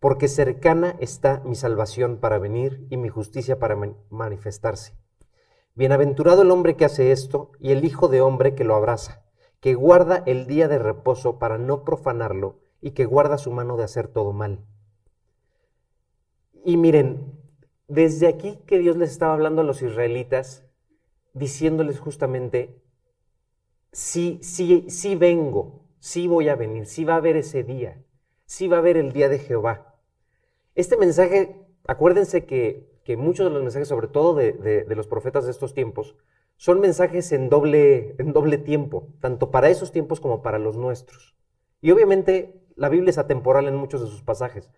porque 0.00 0.28
cercana 0.28 0.96
está 1.00 1.42
mi 1.44 1.54
salvación 1.54 2.18
para 2.18 2.38
venir 2.38 2.86
y 2.90 2.96
mi 2.96 3.08
justicia 3.08 3.58
para 3.58 3.76
manifestarse. 4.10 4.94
Bienaventurado 5.74 6.42
el 6.42 6.50
hombre 6.50 6.76
que 6.76 6.84
hace 6.84 7.12
esto 7.12 7.52
y 7.60 7.72
el 7.72 7.84
hijo 7.84 8.08
de 8.08 8.20
hombre 8.20 8.54
que 8.54 8.64
lo 8.64 8.74
abraza, 8.74 9.24
que 9.60 9.74
guarda 9.74 10.22
el 10.26 10.46
día 10.46 10.68
de 10.68 10.78
reposo 10.78 11.38
para 11.38 11.58
no 11.58 11.84
profanarlo 11.84 12.60
y 12.80 12.92
que 12.92 13.06
guarda 13.06 13.38
su 13.38 13.50
mano 13.50 13.76
de 13.76 13.84
hacer 13.84 14.08
todo 14.08 14.32
mal. 14.32 14.64
Y 16.64 16.76
miren, 16.76 17.32
desde 17.88 18.28
aquí 18.28 18.58
que 18.66 18.78
Dios 18.78 18.96
les 18.96 19.10
estaba 19.10 19.32
hablando 19.32 19.62
a 19.62 19.64
los 19.64 19.82
israelitas, 19.82 20.64
diciéndoles 21.32 21.98
justamente, 21.98 22.82
sí, 23.92 24.38
sí, 24.42 24.84
sí 24.88 25.14
vengo, 25.16 25.86
sí 25.98 26.26
voy 26.26 26.48
a 26.48 26.56
venir, 26.56 26.86
sí 26.86 27.04
va 27.04 27.14
a 27.14 27.18
haber 27.18 27.36
ese 27.36 27.64
día, 27.64 28.04
sí 28.44 28.68
va 28.68 28.76
a 28.76 28.80
haber 28.80 28.96
el 28.96 29.12
día 29.12 29.28
de 29.28 29.38
Jehová. 29.38 29.87
Este 30.78 30.96
mensaje, 30.96 31.56
acuérdense 31.88 32.46
que, 32.46 32.88
que 33.02 33.16
muchos 33.16 33.44
de 33.46 33.50
los 33.52 33.64
mensajes, 33.64 33.88
sobre 33.88 34.06
todo 34.06 34.34
de, 34.34 34.52
de 34.52 34.94
los 34.94 35.08
profetas 35.08 35.44
de 35.44 35.50
estos 35.50 35.74
tiempos, 35.74 36.14
son 36.56 36.78
mensajes 36.78 37.32
en 37.32 37.48
doble, 37.48 38.14
en 38.18 38.32
doble 38.32 38.58
tiempo, 38.58 39.08
tanto 39.18 39.50
para 39.50 39.70
esos 39.70 39.90
tiempos 39.90 40.20
como 40.20 40.40
para 40.40 40.60
los 40.60 40.76
nuestros. 40.76 41.34
Y 41.80 41.90
obviamente 41.90 42.62
la 42.76 42.88
Biblia 42.88 43.10
es 43.10 43.18
atemporal 43.18 43.66
en 43.66 43.74
muchos 43.74 44.02
de 44.02 44.06
sus 44.06 44.22
pasajes, 44.22 44.70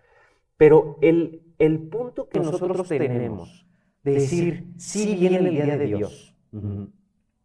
pero 0.56 0.96
el, 1.02 1.42
el 1.58 1.78
punto 1.80 2.30
que 2.30 2.40
nosotros, 2.40 2.88
tenemos 2.88 3.66
de 4.02 4.12
decir, 4.12 4.72
sí 4.78 5.16
viene 5.16 5.36
el 5.36 5.50
día 5.50 5.76
de 5.76 5.84
Dios. 5.84 6.34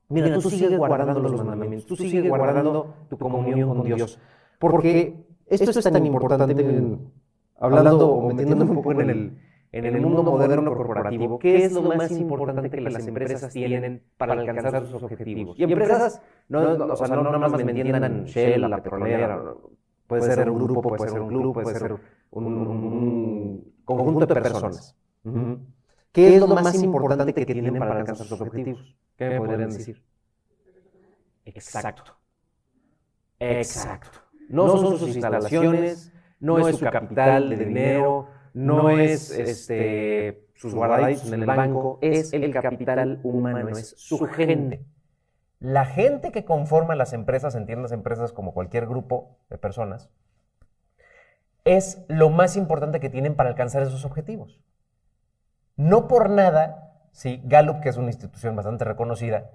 Mira, 0.08 0.34
tú 0.40 0.50
sigues 0.50 0.78
guardando 0.78 1.20
los 1.20 1.44
mandamientos, 1.44 1.86
tú 1.88 1.98
sigues 1.98 2.30
guardando 2.30 2.94
tu 3.10 3.18
comunión 3.18 3.68
con 3.68 3.84
Dios, 3.84 4.18
porque 4.60 5.26
esto 5.46 5.72
es 5.72 5.84
tan 5.84 6.06
importante, 6.06 6.56
hablando 7.58 8.10
o 8.10 8.34
metiéndome 8.34 8.64
un 8.64 8.76
poco 8.76 8.92
en 8.92 9.10
el, 9.10 9.38
en 9.72 9.86
el 9.86 10.02
mundo 10.02 10.24
moderno 10.24 10.74
corporativo, 10.76 11.40
¿qué 11.40 11.66
es 11.66 11.74
lo 11.74 11.82
más 11.82 12.12
importante 12.12 12.70
que 12.70 12.82
las 12.82 13.08
empresas 13.08 13.52
tienen 13.54 14.04
para 14.18 14.34
alcanzar 14.34 14.86
sus 14.86 15.04
objetivos? 15.04 15.58
Y 15.60 15.64
empresas, 15.64 16.22
no, 16.50 16.62
o 16.62 16.96
sea, 16.96 17.08
no, 17.16 17.24
no 17.24 17.40
más 17.40 17.52
me 17.52 17.72
entiendan 17.72 18.26
Shell, 18.26 18.62
la 18.62 18.78
petrolera, 18.78 19.42
puede 20.08 20.22
ser 20.24 20.50
un 20.50 20.64
grupo, 20.64 20.82
puede 20.82 21.12
ser 21.12 21.22
un 21.22 21.28
club, 21.28 21.54
puede 21.54 21.80
ser 21.80 21.96
un, 22.32 23.74
conjunto 23.84 24.26
de 24.26 24.42
personas. 24.42 24.96
¿Qué 26.12 26.36
es 26.36 26.40
lo 26.40 26.48
más 26.48 26.82
importante 26.82 27.34
que 27.34 27.46
tienen 27.46 27.78
para 27.78 28.00
alcanzar 28.00 28.26
sus 28.28 28.40
objetivos? 28.40 28.96
¿Qué 29.18 29.30
me 29.30 29.38
podrían 29.38 29.70
decir? 29.70 30.02
Exacto. 31.46 32.16
Exacto. 33.40 34.20
No 34.50 34.68
son 34.68 34.98
sus 34.98 35.10
instalaciones, 35.10 36.14
no 36.46 36.68
es 36.68 36.78
su 36.78 36.86
capital 36.86 37.50
de 37.50 37.66
dinero, 37.66 38.28
no 38.54 38.90
es 38.90 39.32
este, 39.32 40.48
sus 40.54 40.74
guardaditos 40.74 41.32
en 41.32 41.42
el 41.42 41.46
banco, 41.46 42.00
es 42.02 42.34
el 42.34 42.54
capital 42.54 43.20
humano, 43.24 43.70
es 43.70 43.96
su 43.98 44.20
gente. 44.28 44.86
La 45.60 45.86
gente 45.86 46.32
que 46.32 46.46
conforma 46.46 46.96
las 46.96 47.14
empresas, 47.14 47.56
entiendas 47.56 47.92
empresas 47.92 48.32
como 48.34 48.54
cualquier 48.54 48.86
grupo 48.86 49.38
de 49.50 49.58
personas, 49.58 50.10
es 51.64 52.06
lo 52.08 52.30
más 52.30 52.56
importante 52.56 53.00
que 53.00 53.10
tienen 53.10 53.36
para 53.36 53.50
alcanzar 53.50 53.82
esos 53.82 54.06
objetivos. 54.06 54.62
No 55.76 56.08
por 56.08 56.30
nada, 56.30 57.00
sí, 57.12 57.42
Gallup, 57.46 57.82
que 57.82 57.90
es 57.90 57.98
una 57.98 58.08
institución 58.08 58.56
bastante 58.56 58.86
reconocida, 58.86 59.50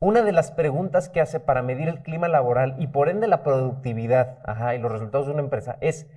una 0.00 0.22
de 0.22 0.32
las 0.32 0.50
preguntas 0.50 1.08
que 1.08 1.20
hace 1.20 1.38
para 1.38 1.62
medir 1.62 1.88
el 1.88 2.02
clima 2.02 2.26
laboral 2.26 2.74
y 2.78 2.88
por 2.88 3.08
ende 3.08 3.28
la 3.28 3.44
productividad 3.44 4.38
y 4.74 4.78
los 4.78 4.90
resultados 4.90 5.26
de 5.26 5.32
una 5.32 5.42
empresa 5.42 5.76
es 5.80 6.08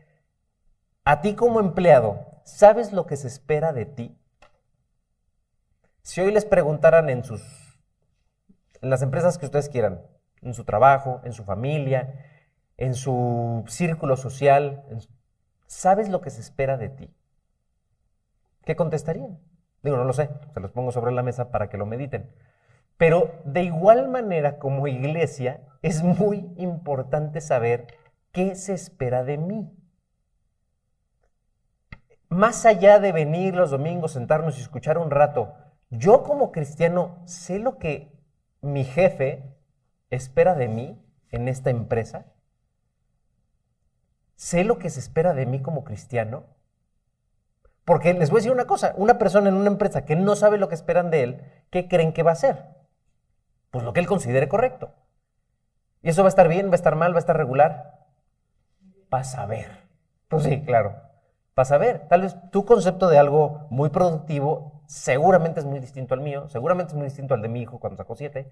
a 1.05 1.21
ti 1.21 1.35
como 1.35 1.59
empleado, 1.59 2.25
¿sabes 2.43 2.91
lo 2.91 3.05
que 3.05 3.15
se 3.15 3.27
espera 3.27 3.71
de 3.71 3.85
ti? 3.85 4.17
Si 6.01 6.19
hoy 6.19 6.31
les 6.31 6.45
preguntaran 6.45 7.09
en 7.09 7.23
sus 7.23 7.41
en 8.81 8.89
las 8.89 9.01
empresas 9.01 9.37
que 9.37 9.45
ustedes 9.45 9.69
quieran, 9.69 10.01
en 10.41 10.53
su 10.53 10.63
trabajo, 10.63 11.21
en 11.23 11.33
su 11.33 11.43
familia, 11.43 12.25
en 12.77 12.93
su 12.93 13.63
círculo 13.67 14.17
social, 14.17 14.83
¿sabes 15.65 16.09
lo 16.09 16.21
que 16.21 16.29
se 16.29 16.41
espera 16.41 16.77
de 16.77 16.89
ti? 16.89 17.15
¿Qué 18.63 18.75
contestarían? 18.75 19.39
Digo, 19.81 19.97
no 19.97 20.03
lo 20.03 20.13
sé, 20.13 20.29
se 20.53 20.59
los 20.59 20.71
pongo 20.71 20.91
sobre 20.91 21.13
la 21.13 21.23
mesa 21.23 21.51
para 21.51 21.69
que 21.69 21.77
lo 21.77 21.85
mediten. 21.85 22.31
Pero 22.97 23.41
de 23.45 23.63
igual 23.63 24.07
manera 24.07 24.59
como 24.59 24.87
iglesia 24.87 25.61
es 25.81 26.03
muy 26.03 26.51
importante 26.57 27.41
saber 27.41 27.87
qué 28.31 28.55
se 28.55 28.73
espera 28.73 29.23
de 29.23 29.37
mí 29.37 29.71
más 32.35 32.65
allá 32.65 32.99
de 32.99 33.13
venir 33.13 33.55
los 33.55 33.71
domingos, 33.71 34.11
sentarnos 34.11 34.57
y 34.57 34.61
escuchar 34.61 34.97
un 34.97 35.09
rato, 35.09 35.53
yo 35.89 36.23
como 36.23 36.51
cristiano 36.51 37.21
sé 37.25 37.59
lo 37.59 37.77
que 37.77 38.11
mi 38.61 38.83
jefe 38.83 39.55
espera 40.09 40.53
de 40.53 40.67
mí 40.67 41.01
en 41.31 41.47
esta 41.47 41.69
empresa. 41.69 42.33
Sé 44.35 44.65
lo 44.65 44.77
que 44.79 44.89
se 44.89 44.99
espera 44.99 45.33
de 45.33 45.45
mí 45.45 45.61
como 45.61 45.85
cristiano. 45.85 46.43
Porque 47.85 48.13
les 48.13 48.29
voy 48.29 48.39
a 48.39 48.41
decir 48.41 48.51
una 48.51 48.67
cosa, 48.67 48.93
una 48.97 49.17
persona 49.17 49.47
en 49.47 49.55
una 49.55 49.69
empresa 49.69 50.03
que 50.03 50.17
no 50.17 50.35
sabe 50.35 50.57
lo 50.57 50.67
que 50.67 50.75
esperan 50.75 51.11
de 51.11 51.23
él, 51.23 51.41
¿qué 51.69 51.87
creen 51.87 52.11
que 52.11 52.23
va 52.23 52.31
a 52.31 52.33
hacer? 52.33 52.65
Pues 53.71 53.85
lo 53.85 53.93
que 53.93 54.01
él 54.01 54.07
considere 54.07 54.49
correcto. 54.49 54.93
¿Y 56.01 56.09
eso 56.09 56.23
va 56.23 56.27
a 56.27 56.29
estar 56.29 56.49
bien, 56.49 56.67
va 56.67 56.73
a 56.73 56.75
estar 56.75 56.95
mal, 56.95 57.13
va 57.13 57.17
a 57.17 57.19
estar 57.19 57.37
regular? 57.37 58.07
Va 59.13 59.19
a 59.19 59.23
saber. 59.23 59.87
Pues 60.27 60.43
sí, 60.43 60.61
claro 60.65 61.14
para 61.55 61.65
saber. 61.65 62.07
Tal 62.07 62.21
vez 62.21 62.35
tu 62.51 62.65
concepto 62.65 63.07
de 63.07 63.17
algo 63.17 63.65
muy 63.71 63.89
productivo 63.89 64.83
seguramente 64.85 65.61
es 65.61 65.65
muy 65.65 65.79
distinto 65.79 66.13
al 66.13 66.21
mío, 66.21 66.47
seguramente 66.49 66.91
es 66.91 66.95
muy 66.95 67.05
distinto 67.05 67.33
al 67.33 67.41
de 67.41 67.47
mi 67.47 67.61
hijo 67.61 67.79
cuando 67.79 67.97
sacó 67.97 68.15
siete, 68.15 68.51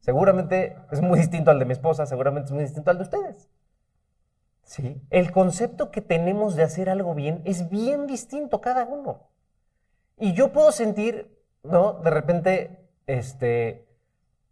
seguramente 0.00 0.76
es 0.90 1.00
muy 1.00 1.20
distinto 1.20 1.52
al 1.52 1.60
de 1.60 1.66
mi 1.66 1.72
esposa, 1.72 2.06
seguramente 2.06 2.46
es 2.46 2.52
muy 2.52 2.64
distinto 2.64 2.90
al 2.90 2.96
de 2.96 3.04
ustedes. 3.04 3.48
¿Sí? 4.64 5.00
El 5.10 5.30
concepto 5.30 5.90
que 5.90 6.00
tenemos 6.00 6.56
de 6.56 6.62
hacer 6.62 6.90
algo 6.90 7.14
bien 7.14 7.42
es 7.44 7.70
bien 7.70 8.06
distinto 8.06 8.60
cada 8.60 8.84
uno. 8.84 9.28
Y 10.18 10.32
yo 10.32 10.52
puedo 10.52 10.72
sentir, 10.72 11.38
¿no? 11.62 11.94
De 11.94 12.10
repente, 12.10 12.90
este, 13.06 13.88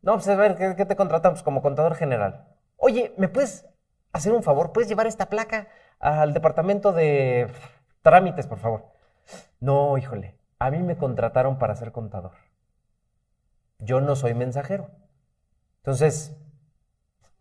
no, 0.01 0.15
pues 0.15 0.29
a 0.29 0.37
ver, 0.37 0.57
¿qué, 0.57 0.75
qué 0.77 0.87
te 0.87 0.97
contratamos 0.97 1.43
como 1.43 1.61
contador 1.61 1.97
general? 1.97 2.47
Oye, 2.77 3.15
¿me 3.19 3.29
puedes 3.29 3.67
hacer 4.13 4.33
un 4.33 4.43
favor? 4.43 4.73
¿Puedes 4.73 4.89
llevar 4.89 5.07
esta 5.07 5.27
placa 5.27 5.69
al 5.99 6.33
departamento 6.33 6.93
de 6.93 7.49
Trámites, 8.07 8.47
por 8.47 8.61
favor. 8.61 8.85
No, 9.59 9.99
híjole, 9.99 10.37
a 10.61 10.71
mí 10.71 10.79
me 10.79 10.97
contrataron 10.97 11.59
para 11.59 11.75
ser 11.75 11.91
contador. 11.91 12.35
Yo 13.81 14.01
no 14.01 14.15
soy 14.15 14.33
mensajero. 14.33 14.93
Entonces, 15.79 16.37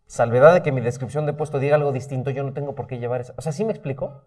salvedad 0.06 0.52
de 0.54 0.62
que 0.62 0.72
mi 0.72 0.80
descripción 0.80 1.24
de 1.24 1.34
puesto 1.34 1.60
diga 1.60 1.76
algo 1.76 1.92
distinto, 1.92 2.30
yo 2.30 2.42
no 2.42 2.52
tengo 2.52 2.74
por 2.74 2.88
qué 2.88 2.98
llevar 2.98 3.20
eso. 3.20 3.32
O 3.36 3.42
sea, 3.42 3.52
¿sí 3.52 3.64
me 3.64 3.70
explico? 3.70 4.24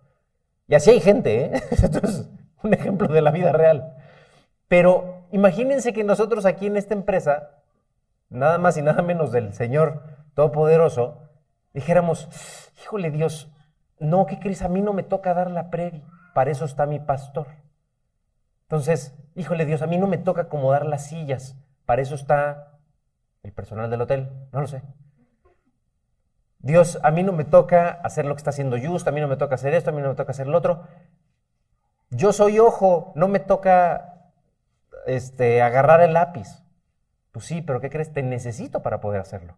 Y 0.70 0.76
así 0.76 0.92
hay 0.92 1.02
gente, 1.02 1.44
¿eh? 1.44 1.52
Esto 1.72 2.00
es 2.08 2.30
un 2.64 2.74
ejemplo 2.74 3.10
de 3.10 3.22
la 3.22 3.32
vida 3.32 3.52
real. 3.52 3.98
Pero 4.70 5.28
imagínense 5.34 5.92
que 5.92 6.06
nosotros 6.06 6.46
aquí 6.46 6.68
en 6.68 6.78
esta 6.78 6.94
empresa, 6.94 7.50
nada 8.30 8.58
más 8.60 8.78
y 8.78 8.82
nada 8.82 9.02
menos 9.02 9.34
del 9.34 9.54
Señor 9.54 10.04
Todopoderoso, 10.36 11.18
dijéramos, 11.74 12.30
híjole 12.82 13.12
Dios, 13.12 13.52
no, 14.00 14.26
¿qué 14.26 14.40
crees? 14.40 14.62
A 14.62 14.70
mí 14.70 14.82
no 14.82 14.94
me 14.94 15.04
toca 15.04 15.34
dar 15.34 15.52
la 15.52 15.70
previa 15.70 16.06
para 16.34 16.52
eso 16.52 16.66
está 16.66 16.86
mi 16.86 17.00
pastor. 17.00 17.48
Entonces, 18.64 19.16
híjole 19.36 19.66
Dios, 19.66 19.82
a 19.82 19.88
mí 19.88 19.98
no 19.98 20.08
me 20.08 20.18
toca 20.18 20.42
acomodar 20.44 20.86
las 20.86 21.08
sillas, 21.08 21.58
para 21.86 22.02
eso 22.02 22.16
está 22.16 22.80
el 23.44 23.52
personal 23.52 23.90
del 23.90 24.02
hotel, 24.02 24.30
no 24.52 24.62
lo 24.62 24.68
sé. 24.68 24.84
Dios, 26.60 27.00
a 27.04 27.12
mí 27.12 27.24
no 27.24 27.32
me 27.32 27.46
toca 27.46 27.90
hacer 27.90 28.26
lo 28.26 28.36
que 28.36 28.40
está 28.40 28.50
haciendo 28.50 28.78
Just, 28.78 29.08
a 29.08 29.12
mí 29.12 29.22
no 29.22 29.28
me 29.28 29.38
toca 29.38 29.56
hacer 29.56 29.74
esto, 29.74 29.90
a 29.90 29.94
mí 29.94 30.02
no 30.02 30.10
me 30.10 30.16
toca 30.16 30.32
hacer 30.32 30.48
lo 30.48 30.58
otro. 30.58 30.84
Yo 32.10 32.34
soy 32.34 32.60
ojo, 32.60 33.14
no 33.16 33.28
me 33.28 33.40
toca 33.40 34.32
este, 35.06 35.62
agarrar 35.62 36.02
el 36.02 36.14
lápiz. 36.14 36.64
Pues 37.32 37.46
sí, 37.46 37.62
pero 37.62 37.80
¿qué 37.80 37.90
crees? 37.90 38.12
Te 38.12 38.24
necesito 38.24 38.82
para 38.82 39.00
poder 39.00 39.22
hacerlo. 39.22 39.58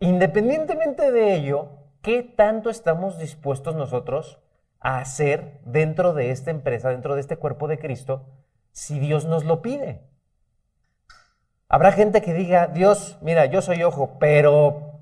Independientemente 0.00 1.12
de 1.12 1.34
ello, 1.34 1.68
¿qué 2.02 2.22
tanto 2.22 2.70
estamos 2.70 3.18
dispuestos 3.18 3.76
nosotros 3.76 4.40
a 4.80 4.98
hacer 4.98 5.60
dentro 5.64 6.14
de 6.14 6.30
esta 6.30 6.50
empresa, 6.50 6.88
dentro 6.90 7.14
de 7.14 7.20
este 7.20 7.36
cuerpo 7.36 7.68
de 7.68 7.78
Cristo, 7.78 8.26
si 8.72 8.98
Dios 8.98 9.26
nos 9.26 9.44
lo 9.44 9.62
pide. 9.62 10.02
Habrá 11.68 11.92
gente 11.92 12.22
que 12.22 12.34
diga, 12.34 12.66
Dios, 12.66 13.18
mira, 13.20 13.46
yo 13.46 13.62
soy 13.62 13.82
ojo, 13.82 14.18
pero 14.18 15.00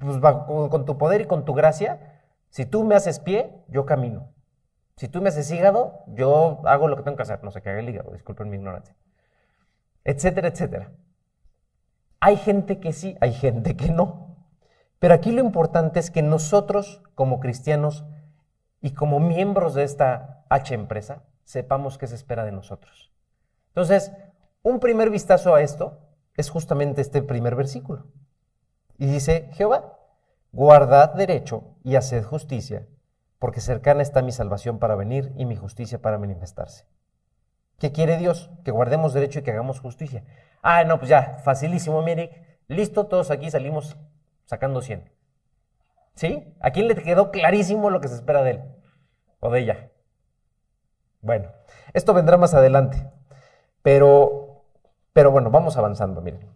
pues, 0.00 0.18
con 0.18 0.84
tu 0.86 0.96
poder 0.96 1.20
y 1.22 1.26
con 1.26 1.44
tu 1.44 1.54
gracia, 1.54 2.22
si 2.48 2.64
tú 2.64 2.84
me 2.84 2.94
haces 2.94 3.20
pie, 3.20 3.64
yo 3.68 3.84
camino. 3.84 4.32
Si 4.96 5.08
tú 5.08 5.20
me 5.20 5.28
haces 5.28 5.50
hígado, 5.50 6.04
yo 6.06 6.62
hago 6.64 6.88
lo 6.88 6.96
que 6.96 7.02
tengo 7.02 7.18
que 7.18 7.22
hacer. 7.22 7.44
No 7.44 7.50
sé 7.50 7.60
qué 7.60 7.68
haga 7.68 7.80
el 7.80 7.88
hígado, 7.88 8.12
disculpen 8.12 8.48
mi 8.48 8.56
ignorancia. 8.56 8.96
Etcétera, 10.04 10.48
etcétera. 10.48 10.92
Hay 12.20 12.36
gente 12.36 12.80
que 12.80 12.94
sí, 12.94 13.16
hay 13.20 13.34
gente 13.34 13.76
que 13.76 13.90
no. 13.90 14.46
Pero 14.98 15.12
aquí 15.12 15.32
lo 15.32 15.42
importante 15.42 16.00
es 16.00 16.10
que 16.10 16.22
nosotros, 16.22 17.02
como 17.14 17.40
cristianos, 17.40 18.06
y 18.80 18.92
como 18.92 19.20
miembros 19.20 19.74
de 19.74 19.84
esta 19.84 20.44
H 20.48 20.74
empresa 20.74 21.22
sepamos 21.44 21.98
qué 21.98 22.06
se 22.06 22.14
espera 22.14 22.44
de 22.44 22.52
nosotros. 22.52 23.12
Entonces, 23.68 24.12
un 24.62 24.80
primer 24.80 25.10
vistazo 25.10 25.54
a 25.54 25.62
esto 25.62 26.00
es 26.36 26.50
justamente 26.50 27.00
este 27.00 27.22
primer 27.22 27.54
versículo. 27.54 28.06
Y 28.98 29.06
dice, 29.06 29.50
Jehová, 29.52 29.98
guardad 30.52 31.14
derecho 31.14 31.76
y 31.84 31.96
haced 31.96 32.24
justicia, 32.24 32.86
porque 33.38 33.60
cercana 33.60 34.02
está 34.02 34.22
mi 34.22 34.32
salvación 34.32 34.78
para 34.78 34.94
venir 34.94 35.32
y 35.36 35.44
mi 35.44 35.56
justicia 35.56 36.00
para 36.00 36.18
manifestarse. 36.18 36.86
¿Qué 37.78 37.92
quiere 37.92 38.16
Dios? 38.16 38.50
Que 38.64 38.70
guardemos 38.70 39.12
derecho 39.12 39.40
y 39.40 39.42
que 39.42 39.50
hagamos 39.50 39.80
justicia. 39.80 40.24
Ah, 40.62 40.84
no, 40.84 40.98
pues 40.98 41.10
ya, 41.10 41.38
facilísimo, 41.44 42.02
mire. 42.02 42.58
Listo, 42.68 43.06
todos 43.06 43.30
aquí 43.30 43.50
salimos 43.50 43.96
sacando 44.46 44.80
100. 44.80 45.15
¿Sí? 46.16 46.52
¿A 46.60 46.70
quién 46.70 46.88
le 46.88 46.96
quedó 46.96 47.30
clarísimo 47.30 47.90
lo 47.90 48.00
que 48.00 48.08
se 48.08 48.14
espera 48.14 48.42
de 48.42 48.52
él? 48.52 48.64
O 49.40 49.50
de 49.50 49.60
ella. 49.60 49.90
Bueno, 51.20 51.50
esto 51.92 52.14
vendrá 52.14 52.38
más 52.38 52.54
adelante. 52.54 53.10
Pero, 53.82 54.64
pero 55.12 55.30
bueno, 55.30 55.50
vamos 55.50 55.76
avanzando, 55.76 56.22
miren. 56.22 56.50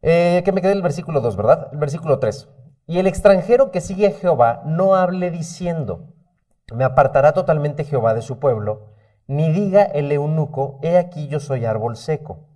Eh, 0.00 0.42
que 0.44 0.52
me 0.52 0.62
quedé 0.62 0.72
el 0.72 0.82
versículo 0.82 1.20
2, 1.20 1.36
¿verdad? 1.36 1.68
El 1.72 1.78
versículo 1.78 2.18
3. 2.18 2.48
Y 2.86 2.98
el 2.98 3.06
extranjero 3.06 3.70
que 3.70 3.80
sigue 3.80 4.06
a 4.06 4.12
Jehová 4.12 4.62
no 4.64 4.94
hable 4.94 5.30
diciendo, 5.30 6.14
me 6.72 6.84
apartará 6.84 7.32
totalmente 7.32 7.84
Jehová 7.84 8.14
de 8.14 8.22
su 8.22 8.38
pueblo, 8.38 8.92
ni 9.26 9.50
diga 9.50 9.82
el 9.82 10.12
eunuco, 10.12 10.78
he 10.82 10.98
aquí 10.98 11.28
yo 11.28 11.40
soy 11.40 11.64
árbol 11.64 11.96
seco. 11.96 12.46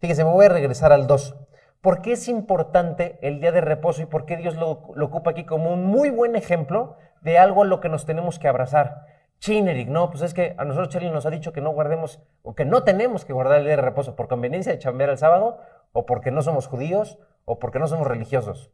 Fíjese, 0.00 0.24
me 0.24 0.30
voy 0.30 0.46
a 0.46 0.50
regresar 0.50 0.92
al 0.92 1.06
2. 1.06 1.34
¿Por 1.80 2.02
qué 2.02 2.12
es 2.12 2.28
importante 2.28 3.18
el 3.22 3.40
día 3.40 3.52
de 3.52 3.60
reposo 3.60 4.02
y 4.02 4.06
por 4.06 4.26
qué 4.26 4.36
Dios 4.36 4.56
lo, 4.56 4.70
ocupa 4.70 5.30
aquí 5.30 5.44
como 5.44 5.72
un 5.72 5.86
muy 5.86 6.10
buen 6.10 6.34
ejemplo 6.34 6.96
de 7.20 7.38
algo 7.38 7.62
a 7.62 7.66
lo 7.66 7.80
que 7.80 7.88
nos 7.88 8.04
tenemos 8.04 8.38
que 8.38 8.48
abrazar? 8.48 9.06
Chineric, 9.38 9.88
no, 9.88 10.10
pues 10.10 10.22
es 10.22 10.34
que 10.34 10.56
a 10.58 10.64
nosotros 10.64 10.88
Charlie 10.88 11.10
nos 11.10 11.24
ha 11.24 11.30
dicho 11.30 11.52
que 11.52 11.60
no 11.60 11.70
guardemos 11.70 12.20
o 12.42 12.56
que 12.56 12.64
no 12.64 12.82
tenemos 12.82 13.24
que 13.24 13.32
guardar 13.32 13.58
el 13.58 13.64
día 13.64 13.76
de 13.76 13.82
reposo 13.82 14.16
por 14.16 14.26
conveniencia 14.26 14.72
de 14.72 14.80
chambear 14.80 15.10
el 15.10 15.18
sábado 15.18 15.60
o 15.92 16.06
porque 16.06 16.32
no 16.32 16.42
somos 16.42 16.66
judíos 16.66 17.18
o 17.44 17.60
porque 17.60 17.78
no 17.78 17.86
somos 17.86 18.08
religiosos 18.08 18.72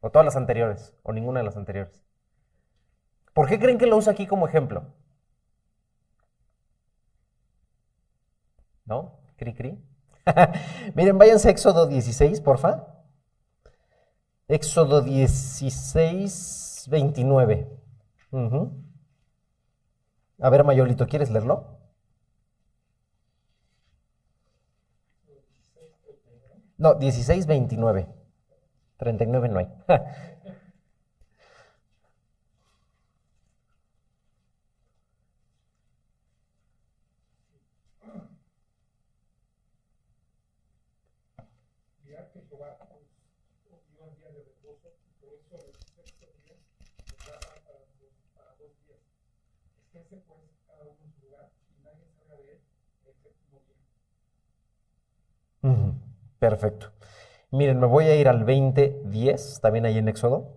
o 0.00 0.10
todas 0.10 0.26
las 0.26 0.36
anteriores 0.36 0.94
o 1.02 1.12
ninguna 1.12 1.40
de 1.40 1.44
las 1.44 1.56
anteriores. 1.56 2.04
¿Por 3.32 3.48
qué 3.48 3.58
creen 3.58 3.78
que 3.78 3.86
lo 3.86 3.96
usa 3.96 4.12
aquí 4.12 4.26
como 4.26 4.46
ejemplo? 4.46 4.94
¿No? 8.84 9.18
Cri 9.36 9.54
cri. 9.54 9.95
Miren, 10.94 11.18
váyanse 11.18 11.48
a 11.48 11.50
Éxodo 11.52 11.86
16, 11.86 12.40
porfa. 12.40 12.86
Éxodo 14.48 15.02
16, 15.02 16.86
29. 16.88 17.66
A 20.38 20.50
ver, 20.50 20.64
Mayolito, 20.64 21.06
¿quieres 21.06 21.30
leerlo? 21.30 21.78
No, 26.78 26.94
16, 26.94 27.46
29. 27.46 28.08
39 28.98 29.48
no 29.48 29.58
hay. 29.58 29.68
Perfecto. 56.38 56.92
Miren, 57.50 57.80
me 57.80 57.86
voy 57.86 58.06
a 58.06 58.16
ir 58.16 58.28
al 58.28 58.44
20.10, 58.44 59.60
también 59.60 59.86
ahí 59.86 59.98
en 59.98 60.08
Éxodo. 60.08 60.56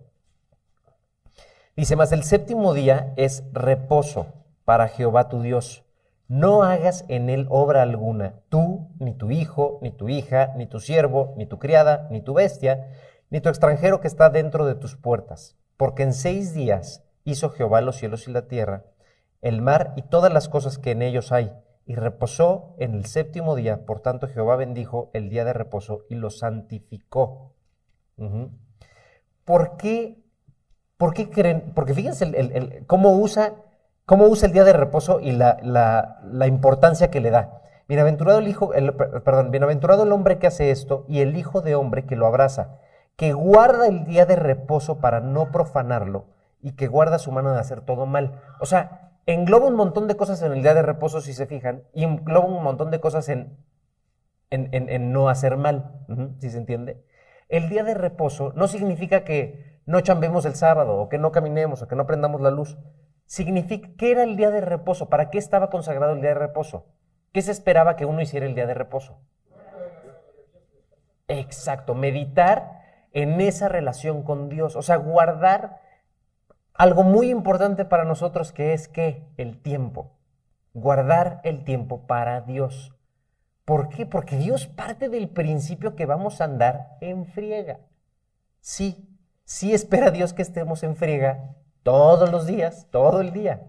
Dice, 1.76 1.96
más 1.96 2.12
el 2.12 2.24
séptimo 2.24 2.74
día 2.74 3.14
es 3.16 3.44
reposo 3.52 4.26
para 4.64 4.88
Jehová 4.88 5.28
tu 5.28 5.40
Dios. 5.40 5.84
No 6.28 6.62
hagas 6.62 7.04
en 7.08 7.30
él 7.30 7.46
obra 7.48 7.82
alguna, 7.82 8.40
tú, 8.50 8.90
ni 8.98 9.14
tu 9.14 9.30
hijo, 9.30 9.78
ni 9.82 9.90
tu 9.90 10.08
hija, 10.08 10.52
ni 10.56 10.66
tu 10.66 10.78
siervo, 10.78 11.34
ni 11.36 11.46
tu 11.46 11.58
criada, 11.58 12.06
ni 12.10 12.20
tu 12.20 12.34
bestia, 12.34 12.92
ni 13.30 13.40
tu 13.40 13.48
extranjero 13.48 14.00
que 14.00 14.08
está 14.08 14.30
dentro 14.30 14.66
de 14.66 14.74
tus 14.74 14.96
puertas. 14.96 15.56
Porque 15.76 16.02
en 16.02 16.12
seis 16.12 16.52
días 16.52 17.04
hizo 17.24 17.50
Jehová 17.50 17.80
los 17.80 17.96
cielos 17.96 18.28
y 18.28 18.32
la 18.32 18.46
tierra, 18.46 18.84
el 19.40 19.62
mar 19.62 19.92
y 19.96 20.02
todas 20.02 20.32
las 20.32 20.48
cosas 20.48 20.78
que 20.78 20.90
en 20.90 21.02
ellos 21.02 21.32
hay 21.32 21.52
y 21.90 21.96
reposó 21.96 22.76
en 22.78 22.94
el 22.94 23.04
séptimo 23.04 23.56
día. 23.56 23.84
Por 23.84 23.98
tanto, 23.98 24.28
Jehová 24.28 24.54
bendijo 24.54 25.10
el 25.12 25.28
día 25.28 25.44
de 25.44 25.52
reposo 25.52 26.04
y 26.08 26.14
lo 26.14 26.30
santificó. 26.30 27.56
¿Por 29.44 29.76
qué? 29.76 30.22
¿Por 30.96 31.14
qué 31.14 31.30
creen? 31.30 31.72
Porque 31.74 31.92
fíjense 31.92 32.84
cómo, 32.86 33.18
usa, 33.18 33.54
cómo 34.06 34.28
usa 34.28 34.46
el 34.46 34.52
día 34.52 34.62
de 34.62 34.72
reposo 34.72 35.18
y 35.18 35.32
la, 35.32 35.58
la, 36.22 36.46
importancia 36.46 37.10
que 37.10 37.20
le 37.20 37.30
da. 37.30 37.60
Bienaventurado 37.88 38.38
el 38.38 38.46
hijo, 38.46 38.70
perdón, 39.24 39.50
bienaventurado 39.50 40.04
el 40.04 40.12
hombre 40.12 40.38
que 40.38 40.46
hace 40.46 40.70
esto 40.70 41.04
y 41.08 41.22
el 41.22 41.36
hijo 41.36 41.60
de 41.60 41.74
hombre 41.74 42.06
que 42.06 42.14
lo 42.14 42.28
abraza, 42.28 42.78
que 43.16 43.32
guarda 43.32 43.88
el 43.88 44.04
día 44.04 44.26
de 44.26 44.36
reposo 44.36 45.00
para 45.00 45.18
no 45.18 45.50
profanarlo 45.50 46.26
y 46.62 46.76
que 46.76 46.86
guarda 46.86 47.18
su 47.18 47.32
mano 47.32 47.50
de 47.52 47.58
hacer 47.58 47.80
todo 47.80 48.06
mal. 48.06 48.40
O 48.60 48.66
sea, 48.66 49.09
engloba 49.26 49.66
un 49.66 49.74
montón 49.74 50.08
de 50.08 50.16
cosas 50.16 50.42
en 50.42 50.52
el 50.52 50.62
día 50.62 50.74
de 50.74 50.82
reposo, 50.82 51.20
si 51.20 51.32
se 51.32 51.46
fijan, 51.46 51.84
y 51.92 52.04
engloba 52.04 52.46
un 52.46 52.62
montón 52.62 52.90
de 52.90 53.00
cosas 53.00 53.28
en, 53.28 53.58
en, 54.50 55.12
no 55.12 55.28
hacer 55.28 55.56
mal, 55.56 56.04
si 56.38 56.50
se 56.50 56.58
entiende. 56.58 57.04
El 57.48 57.68
día 57.68 57.84
de 57.84 57.94
reposo 57.94 58.52
no 58.54 58.68
significa 58.68 59.24
que 59.24 59.80
no 59.86 60.00
chambemos 60.00 60.44
el 60.44 60.54
sábado, 60.54 60.96
o 60.96 61.08
que 61.08 61.18
no 61.18 61.32
caminemos, 61.32 61.82
o 61.82 61.88
que 61.88 61.96
no 61.96 62.06
prendamos 62.06 62.40
la 62.40 62.50
luz. 62.50 62.78
Significa, 63.26 63.88
¿qué 63.96 64.10
era 64.12 64.24
el 64.24 64.36
día 64.36 64.50
de 64.50 64.60
reposo? 64.60 65.08
¿Para 65.08 65.30
qué 65.30 65.38
estaba 65.38 65.70
consagrado 65.70 66.14
el 66.14 66.20
día 66.20 66.30
de 66.30 66.38
reposo? 66.40 66.86
¿Qué 67.32 67.42
se 67.42 67.52
esperaba 67.52 67.96
que 67.96 68.06
uno 68.06 68.20
hiciera 68.20 68.46
el 68.46 68.54
día 68.54 68.66
de 68.66 68.74
reposo? 68.74 69.20
Exacto, 71.28 71.94
meditar 71.94 72.80
en 73.12 73.40
esa 73.40 73.68
relación 73.68 74.22
con 74.22 74.48
Dios, 74.48 74.76
o 74.76 74.82
sea, 74.82 74.96
guardar 74.96 75.80
algo 76.80 77.02
muy 77.02 77.28
importante 77.28 77.84
para 77.84 78.04
nosotros 78.04 78.52
que 78.52 78.72
es 78.72 78.88
que 78.88 79.28
el 79.36 79.60
tiempo, 79.60 80.16
guardar 80.72 81.42
el 81.44 81.62
tiempo 81.62 82.06
para 82.06 82.40
Dios. 82.40 82.96
¿Por 83.66 83.90
qué? 83.90 84.06
Porque 84.06 84.38
Dios 84.38 84.66
parte 84.66 85.10
del 85.10 85.28
principio 85.28 85.94
que 85.94 86.06
vamos 86.06 86.40
a 86.40 86.44
andar 86.44 86.96
en 87.02 87.26
friega. 87.26 87.80
Sí, 88.60 89.06
sí 89.44 89.74
espera 89.74 90.10
Dios 90.10 90.32
que 90.32 90.40
estemos 90.40 90.82
en 90.82 90.96
friega 90.96 91.54
todos 91.82 92.32
los 92.32 92.46
días, 92.46 92.86
todo 92.90 93.20
el 93.20 93.34
día. 93.34 93.60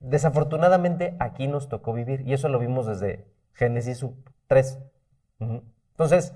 Desafortunadamente 0.00 1.14
aquí 1.20 1.48
nos 1.48 1.68
tocó 1.68 1.92
vivir 1.92 2.22
y 2.22 2.32
eso 2.32 2.48
lo 2.48 2.58
vimos 2.58 2.86
desde 2.86 3.26
Génesis 3.52 4.06
3. 4.46 4.78
Entonces, 5.38 6.32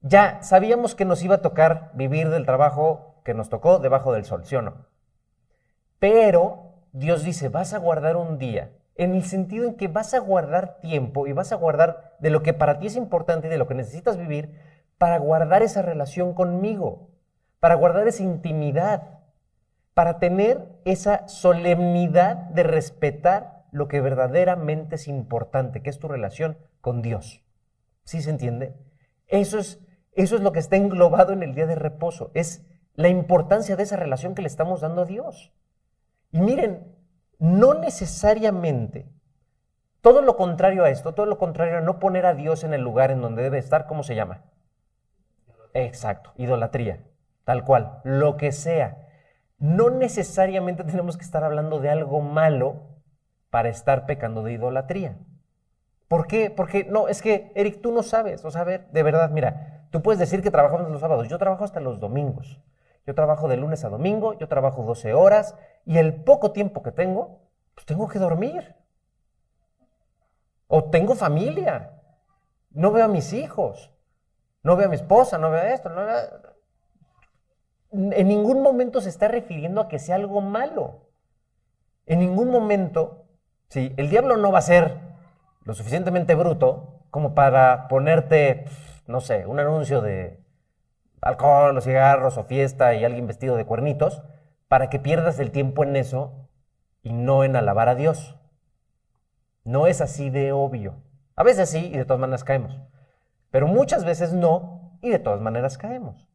ya 0.00 0.42
sabíamos 0.42 0.96
que 0.96 1.04
nos 1.04 1.22
iba 1.22 1.36
a 1.36 1.42
tocar 1.42 1.92
vivir 1.94 2.28
del 2.28 2.44
trabajo 2.44 3.20
que 3.24 3.34
nos 3.34 3.50
tocó 3.50 3.78
debajo 3.78 4.12
del 4.12 4.24
sol, 4.24 4.44
¿sí 4.44 4.56
o 4.56 4.62
no? 4.62 4.90
Pero 6.02 6.80
Dios 6.90 7.22
dice, 7.22 7.48
vas 7.48 7.74
a 7.74 7.78
guardar 7.78 8.16
un 8.16 8.36
día, 8.36 8.72
en 8.96 9.14
el 9.14 9.22
sentido 9.22 9.68
en 9.68 9.76
que 9.76 9.86
vas 9.86 10.14
a 10.14 10.18
guardar 10.18 10.80
tiempo 10.80 11.28
y 11.28 11.32
vas 11.32 11.52
a 11.52 11.54
guardar 11.54 12.16
de 12.18 12.30
lo 12.30 12.42
que 12.42 12.52
para 12.52 12.80
ti 12.80 12.88
es 12.88 12.96
importante 12.96 13.46
y 13.46 13.50
de 13.50 13.56
lo 13.56 13.68
que 13.68 13.76
necesitas 13.76 14.18
vivir 14.18 14.58
para 14.98 15.16
guardar 15.18 15.62
esa 15.62 15.80
relación 15.80 16.34
conmigo, 16.34 17.10
para 17.60 17.76
guardar 17.76 18.08
esa 18.08 18.24
intimidad, 18.24 19.20
para 19.94 20.18
tener 20.18 20.66
esa 20.84 21.28
solemnidad 21.28 22.34
de 22.34 22.64
respetar 22.64 23.66
lo 23.70 23.86
que 23.86 24.00
verdaderamente 24.00 24.96
es 24.96 25.06
importante, 25.06 25.82
que 25.82 25.90
es 25.90 26.00
tu 26.00 26.08
relación 26.08 26.58
con 26.80 27.00
Dios. 27.00 27.44
¿Sí 28.02 28.22
se 28.22 28.30
entiende? 28.30 28.74
Eso 29.28 29.56
es, 29.56 29.78
eso 30.14 30.34
es 30.34 30.42
lo 30.42 30.50
que 30.50 30.58
está 30.58 30.74
englobado 30.74 31.32
en 31.32 31.44
el 31.44 31.54
día 31.54 31.66
de 31.66 31.76
reposo, 31.76 32.32
es 32.34 32.66
la 32.96 33.08
importancia 33.08 33.76
de 33.76 33.84
esa 33.84 33.94
relación 33.94 34.34
que 34.34 34.42
le 34.42 34.48
estamos 34.48 34.80
dando 34.80 35.02
a 35.02 35.06
Dios. 35.06 35.52
Y 36.32 36.40
miren, 36.40 36.96
no 37.38 37.74
necesariamente, 37.74 39.08
todo 40.00 40.22
lo 40.22 40.36
contrario 40.36 40.84
a 40.84 40.90
esto, 40.90 41.14
todo 41.14 41.26
lo 41.26 41.38
contrario 41.38 41.78
a 41.78 41.80
no 41.82 41.98
poner 41.98 42.26
a 42.26 42.34
Dios 42.34 42.64
en 42.64 42.74
el 42.74 42.80
lugar 42.80 43.10
en 43.10 43.20
donde 43.20 43.42
debe 43.42 43.58
estar, 43.58 43.86
¿cómo 43.86 44.02
se 44.02 44.14
llama? 44.14 44.42
Exacto, 45.74 46.32
idolatría, 46.36 47.04
tal 47.44 47.64
cual, 47.64 48.00
lo 48.02 48.36
que 48.36 48.50
sea. 48.52 49.06
No 49.58 49.90
necesariamente 49.90 50.82
tenemos 50.84 51.16
que 51.16 51.24
estar 51.24 51.44
hablando 51.44 51.78
de 51.78 51.90
algo 51.90 52.20
malo 52.20 52.92
para 53.50 53.68
estar 53.68 54.06
pecando 54.06 54.42
de 54.42 54.54
idolatría. 54.54 55.18
¿Por 56.08 56.26
qué? 56.26 56.50
Porque 56.50 56.84
no, 56.84 57.08
es 57.08 57.22
que, 57.22 57.52
Eric, 57.54 57.80
tú 57.80 57.92
no 57.92 58.02
sabes. 58.02 58.44
O 58.44 58.50
sea, 58.50 58.62
a 58.62 58.64
ver, 58.64 58.88
de 58.90 59.02
verdad, 59.02 59.30
mira, 59.30 59.86
tú 59.90 60.02
puedes 60.02 60.18
decir 60.18 60.42
que 60.42 60.50
trabajamos 60.50 60.90
los 60.90 61.00
sábados. 61.00 61.28
Yo 61.28 61.38
trabajo 61.38 61.64
hasta 61.64 61.80
los 61.80 62.00
domingos. 62.00 62.60
Yo 63.06 63.14
trabajo 63.14 63.48
de 63.48 63.56
lunes 63.56 63.84
a 63.84 63.88
domingo, 63.88 64.34
yo 64.34 64.48
trabajo 64.48 64.84
12 64.84 65.14
horas 65.14 65.56
y 65.84 65.98
el 65.98 66.22
poco 66.22 66.52
tiempo 66.52 66.82
que 66.82 66.92
tengo, 66.92 67.40
pues 67.74 67.86
tengo 67.86 68.08
que 68.08 68.18
dormir. 68.18 68.76
O 70.68 70.84
tengo 70.84 71.14
familia, 71.14 72.00
no 72.70 72.92
veo 72.92 73.04
a 73.04 73.08
mis 73.08 73.32
hijos. 73.32 73.90
no 74.62 74.76
veo 74.76 74.86
a 74.86 74.90
mi 74.90 74.94
esposa, 74.94 75.38
no 75.38 75.50
veo 75.50 75.64
esto, 75.64 75.88
no 75.88 76.06
veo... 76.06 76.18
En 77.90 78.28
ningún 78.28 78.62
momento 78.62 79.00
se 79.00 79.08
está 79.08 79.28
refiriendo 79.28 79.80
a 79.80 79.88
que 79.88 79.98
sea 79.98 80.14
algo 80.14 80.40
malo. 80.40 81.10
En 82.06 82.20
ningún 82.20 82.50
momento, 82.50 83.26
¿sí? 83.68 83.92
el 83.96 84.08
diablo 84.08 84.36
no 84.36 84.52
va 84.52 84.60
a 84.60 84.62
ser 84.62 84.98
lo 85.64 85.74
suficientemente 85.74 86.34
bruto 86.34 87.04
como 87.10 87.34
para 87.34 87.88
ponerte, 87.88 88.64
no 89.06 89.20
sé, 89.20 89.46
un 89.46 89.60
anuncio 89.60 90.00
de 90.00 90.41
alcohol 91.22 91.76
o 91.76 91.80
cigarros 91.80 92.36
o 92.36 92.44
fiesta 92.44 92.94
y 92.94 93.04
alguien 93.04 93.26
vestido 93.26 93.56
de 93.56 93.64
cuernitos 93.64 94.22
para 94.68 94.90
que 94.90 94.98
pierdas 94.98 95.38
el 95.38 95.50
tiempo 95.50 95.84
en 95.84 95.96
eso 95.96 96.48
y 97.02 97.12
no 97.12 97.44
en 97.44 97.56
alabar 97.56 97.88
a 97.88 97.94
Dios. 97.94 98.36
No 99.64 99.86
es 99.86 100.00
así 100.00 100.28
de 100.28 100.52
obvio. 100.52 100.96
A 101.36 101.44
veces 101.44 101.70
sí 101.70 101.90
y 101.92 101.96
de 101.96 102.04
todas 102.04 102.20
maneras 102.20 102.44
caemos. 102.44 102.78
Pero 103.50 103.66
muchas 103.66 104.04
veces 104.04 104.32
no 104.32 104.98
y 105.00 105.10
de 105.10 105.18
todas 105.18 105.40
maneras 105.40 105.78
caemos. 105.78 106.28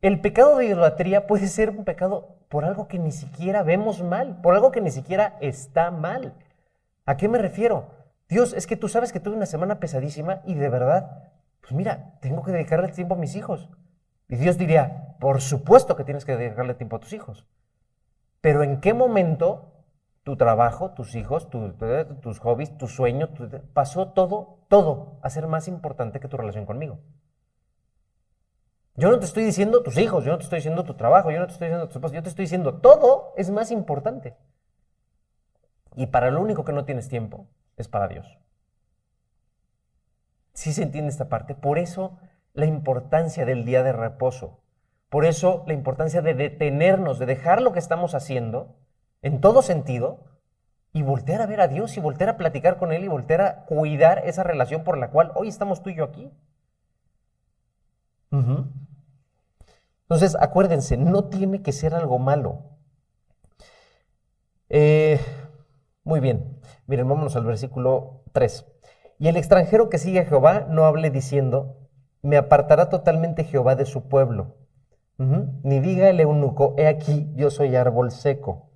El 0.00 0.20
pecado 0.20 0.56
de 0.56 0.66
idolatría 0.66 1.26
puede 1.26 1.48
ser 1.48 1.70
un 1.70 1.84
pecado 1.84 2.36
por 2.48 2.64
algo 2.64 2.86
que 2.86 2.98
ni 2.98 3.12
siquiera 3.12 3.62
vemos 3.62 4.02
mal, 4.02 4.40
por 4.40 4.54
algo 4.54 4.70
que 4.70 4.80
ni 4.80 4.90
siquiera 4.90 5.36
está 5.40 5.90
mal. 5.90 6.34
¿A 7.04 7.16
qué 7.16 7.28
me 7.28 7.38
refiero? 7.38 7.90
Dios, 8.28 8.52
es 8.52 8.66
que 8.66 8.76
tú 8.76 8.88
sabes 8.88 9.12
que 9.12 9.20
tuve 9.20 9.36
una 9.36 9.46
semana 9.46 9.80
pesadísima 9.80 10.42
y 10.44 10.54
de 10.54 10.68
verdad, 10.68 11.32
pues 11.66 11.74
mira, 11.74 12.16
tengo 12.20 12.44
que 12.44 12.52
dedicarle 12.52 12.86
tiempo 12.88 13.14
a 13.14 13.18
mis 13.18 13.34
hijos. 13.34 13.68
Y 14.28 14.36
Dios 14.36 14.56
diría, 14.56 15.16
por 15.18 15.40
supuesto 15.40 15.96
que 15.96 16.04
tienes 16.04 16.24
que 16.24 16.36
dedicarle 16.36 16.74
tiempo 16.74 16.94
a 16.94 17.00
tus 17.00 17.12
hijos. 17.12 17.44
Pero 18.40 18.62
¿en 18.62 18.80
qué 18.80 18.94
momento 18.94 19.72
tu 20.22 20.36
trabajo, 20.36 20.92
tus 20.92 21.16
hijos, 21.16 21.50
tus 21.50 22.38
hobbies, 22.38 22.78
tu 22.78 22.86
sueño, 22.86 23.30
pasó 23.72 24.12
todo, 24.12 24.60
todo 24.68 25.18
a 25.22 25.30
ser 25.30 25.48
más 25.48 25.66
importante 25.66 26.20
que 26.20 26.28
tu 26.28 26.36
relación 26.36 26.66
conmigo? 26.66 27.00
Yo 28.94 29.10
no 29.10 29.18
te 29.18 29.24
estoy 29.24 29.42
diciendo 29.42 29.82
tus 29.82 29.98
hijos, 29.98 30.24
yo 30.24 30.30
no 30.30 30.38
te 30.38 30.44
estoy 30.44 30.58
diciendo 30.58 30.84
tu 30.84 30.94
trabajo, 30.94 31.32
yo 31.32 31.40
no 31.40 31.46
te 31.46 31.52
estoy 31.52 31.66
diciendo 31.66 31.88
tu 31.88 31.98
esposa, 31.98 32.14
yo 32.14 32.22
te 32.22 32.28
estoy 32.28 32.44
diciendo 32.44 32.74
todo 32.76 33.34
es 33.36 33.50
más 33.50 33.72
importante. 33.72 34.36
Y 35.96 36.06
para 36.06 36.30
lo 36.30 36.40
único 36.40 36.64
que 36.64 36.72
no 36.72 36.84
tienes 36.84 37.08
tiempo 37.08 37.48
es 37.76 37.88
para 37.88 38.06
Dios. 38.06 38.38
Sí 40.56 40.72
se 40.72 40.82
entiende 40.82 41.10
esta 41.10 41.28
parte. 41.28 41.54
Por 41.54 41.78
eso 41.78 42.16
la 42.54 42.64
importancia 42.64 43.44
del 43.44 43.66
día 43.66 43.82
de 43.82 43.92
reposo. 43.92 44.62
Por 45.10 45.26
eso 45.26 45.64
la 45.66 45.74
importancia 45.74 46.22
de 46.22 46.32
detenernos, 46.32 47.18
de 47.18 47.26
dejar 47.26 47.60
lo 47.60 47.72
que 47.72 47.78
estamos 47.78 48.14
haciendo 48.14 48.74
en 49.20 49.42
todo 49.42 49.60
sentido 49.60 50.24
y 50.94 51.02
voltear 51.02 51.42
a 51.42 51.46
ver 51.46 51.60
a 51.60 51.68
Dios 51.68 51.98
y 51.98 52.00
voltear 52.00 52.30
a 52.30 52.36
platicar 52.38 52.78
con 52.78 52.90
Él 52.90 53.04
y 53.04 53.08
voltear 53.08 53.42
a 53.42 53.66
cuidar 53.66 54.22
esa 54.24 54.44
relación 54.44 54.82
por 54.82 54.96
la 54.96 55.10
cual 55.10 55.30
hoy 55.34 55.48
estamos 55.48 55.82
tú 55.82 55.90
y 55.90 55.96
yo 55.96 56.04
aquí. 56.04 56.32
Entonces, 58.30 60.36
acuérdense, 60.40 60.96
no 60.96 61.26
tiene 61.26 61.60
que 61.60 61.72
ser 61.72 61.94
algo 61.94 62.18
malo. 62.18 62.62
Eh, 64.70 65.20
muy 66.02 66.20
bien, 66.20 66.60
miren, 66.86 67.08
vámonos 67.08 67.36
al 67.36 67.44
versículo 67.44 68.22
3. 68.32 68.75
Y 69.18 69.28
el 69.28 69.36
extranjero 69.36 69.88
que 69.88 69.98
sigue 69.98 70.20
a 70.20 70.24
Jehová 70.24 70.66
no 70.68 70.84
hable 70.84 71.10
diciendo, 71.10 71.88
me 72.22 72.36
apartará 72.36 72.88
totalmente 72.88 73.44
Jehová 73.44 73.74
de 73.74 73.86
su 73.86 74.08
pueblo. 74.08 74.56
Ni 75.18 75.80
diga 75.80 76.10
el 76.10 76.20
eunuco, 76.20 76.74
he 76.76 76.86
aquí, 76.86 77.32
yo 77.34 77.50
soy 77.50 77.74
árbol 77.74 78.10
seco. 78.10 78.70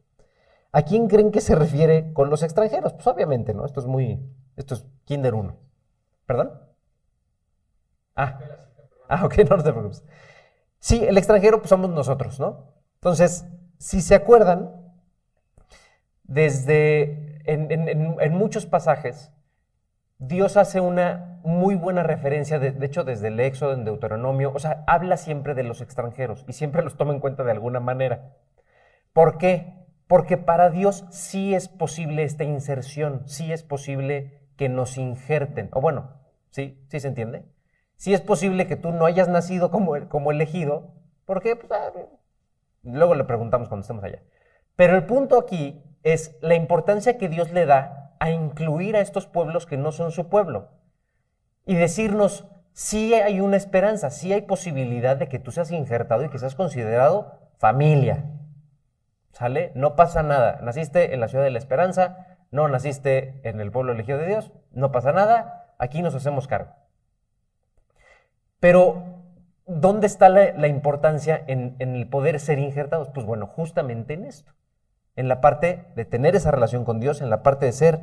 ¿A 0.72 0.82
quién 0.82 1.08
creen 1.08 1.32
que 1.32 1.40
se 1.40 1.54
refiere 1.54 2.12
con 2.14 2.30
los 2.30 2.42
extranjeros? 2.42 2.94
Pues 2.94 3.06
obviamente, 3.06 3.52
¿no? 3.52 3.66
Esto 3.66 3.80
es 3.80 3.86
muy, 3.86 4.20
esto 4.56 4.74
es 4.74 4.86
Kinder 5.04 5.34
1. 5.34 5.56
¿Perdón? 6.26 6.52
Ah, 8.16 8.38
ah 9.08 9.24
ok, 9.26 9.38
no, 9.50 9.56
no 9.56 9.62
te 9.62 9.72
preocupes. 9.72 10.04
Sí, 10.78 11.04
el 11.04 11.18
extranjero 11.18 11.58
pues 11.58 11.68
somos 11.68 11.90
nosotros, 11.90 12.40
¿no? 12.40 12.72
Entonces, 12.94 13.44
si 13.78 14.00
se 14.00 14.14
acuerdan, 14.14 14.80
desde 16.24 17.42
en, 17.44 18.32
muchos 18.34 18.64
pasajes, 18.64 19.32
Dios 20.20 20.58
hace 20.58 20.80
una 20.80 21.40
muy 21.44 21.76
buena 21.76 22.02
referencia, 22.02 22.58
de, 22.58 22.74
hecho 22.84 23.04
desde 23.04 23.28
el 23.28 23.40
Éxodo, 23.40 23.72
en 23.72 23.86
Deuteronomio, 23.86 24.52
o 24.54 24.58
sea, 24.58 24.84
habla 24.86 25.16
siempre 25.16 25.54
de 25.54 25.62
los 25.62 25.80
extranjeros 25.80 26.44
y 26.46 26.52
siempre 26.52 26.82
los 26.82 26.98
toma 26.98 27.14
en 27.14 27.20
cuenta 27.20 27.42
de 27.42 27.52
alguna 27.52 27.80
manera. 27.80 28.36
¿Por 29.14 29.38
qué? 29.38 29.86
Porque 30.06 30.36
para 30.36 30.68
Dios 30.68 31.06
sí 31.08 31.54
es 31.54 31.68
posible 31.68 32.22
esta 32.24 32.44
inserción, 32.44 33.22
sí 33.26 33.50
es 33.50 33.62
posible 33.62 34.46
que 34.58 34.68
nos 34.68 34.98
injerten, 34.98 35.70
o 35.72 35.80
bueno, 35.80 36.20
¿sí? 36.50 36.84
¿Sí 36.88 37.00
se 37.00 37.08
entiende? 37.08 37.46
Si 37.96 38.12
es 38.12 38.20
posible 38.20 38.66
que 38.66 38.76
tú 38.76 38.92
no 38.92 39.06
hayas 39.06 39.28
nacido 39.28 39.70
como, 39.70 40.06
como 40.10 40.32
elegido, 40.32 40.92
porque 41.24 41.56
pues, 41.56 41.72
ah, 41.72 41.92
luego 42.82 43.14
le 43.14 43.24
preguntamos 43.24 43.68
cuando 43.70 43.82
estemos 43.82 44.04
allá. 44.04 44.22
Pero 44.76 44.96
el 44.96 45.06
punto 45.06 45.38
aquí 45.38 45.82
es 46.02 46.36
la 46.42 46.56
importancia 46.56 47.16
que 47.16 47.30
Dios 47.30 47.52
le 47.52 47.64
da 47.64 47.99
a 48.20 48.30
incluir 48.30 48.94
a 48.94 49.00
estos 49.00 49.26
pueblos 49.26 49.66
que 49.66 49.76
no 49.76 49.90
son 49.90 50.12
su 50.12 50.28
pueblo 50.28 50.68
y 51.66 51.74
decirnos, 51.74 52.46
si 52.72 53.14
hay 53.14 53.40
una 53.40 53.56
esperanza, 53.56 54.10
si 54.10 54.32
hay 54.32 54.42
posibilidad 54.42 55.16
de 55.16 55.28
que 55.28 55.38
tú 55.38 55.50
seas 55.50 55.70
injertado 55.72 56.24
y 56.24 56.28
que 56.28 56.38
seas 56.38 56.54
considerado 56.54 57.50
familia. 57.58 58.24
¿Sale? 59.32 59.72
No 59.74 59.96
pasa 59.96 60.22
nada. 60.22 60.60
Naciste 60.62 61.14
en 61.14 61.20
la 61.20 61.28
ciudad 61.28 61.44
de 61.44 61.50
la 61.50 61.58
esperanza, 61.58 62.38
no 62.50 62.68
naciste 62.68 63.40
en 63.48 63.60
el 63.60 63.70
pueblo 63.70 63.92
elegido 63.92 64.18
de 64.18 64.26
Dios, 64.26 64.52
no 64.72 64.92
pasa 64.92 65.12
nada, 65.12 65.74
aquí 65.78 66.02
nos 66.02 66.14
hacemos 66.14 66.46
cargo. 66.48 66.74
Pero, 68.58 69.22
¿dónde 69.66 70.06
está 70.06 70.28
la, 70.28 70.68
importancia 70.68 71.42
en, 71.46 71.76
el 71.78 72.08
poder 72.08 72.40
ser 72.40 72.58
injertados? 72.58 73.08
Pues 73.08 73.24
bueno, 73.24 73.46
justamente 73.46 74.14
en 74.14 74.24
esto. 74.24 74.52
En 75.20 75.28
la 75.28 75.40
parte 75.40 75.84
de 75.94 76.04
tener 76.04 76.34
esa 76.34 76.50
relación 76.50 76.84
con 76.84 77.00
Dios, 77.00 77.20
en 77.20 77.30
la 77.30 77.42
parte 77.42 77.66
de 77.66 77.72
ser, 77.72 78.00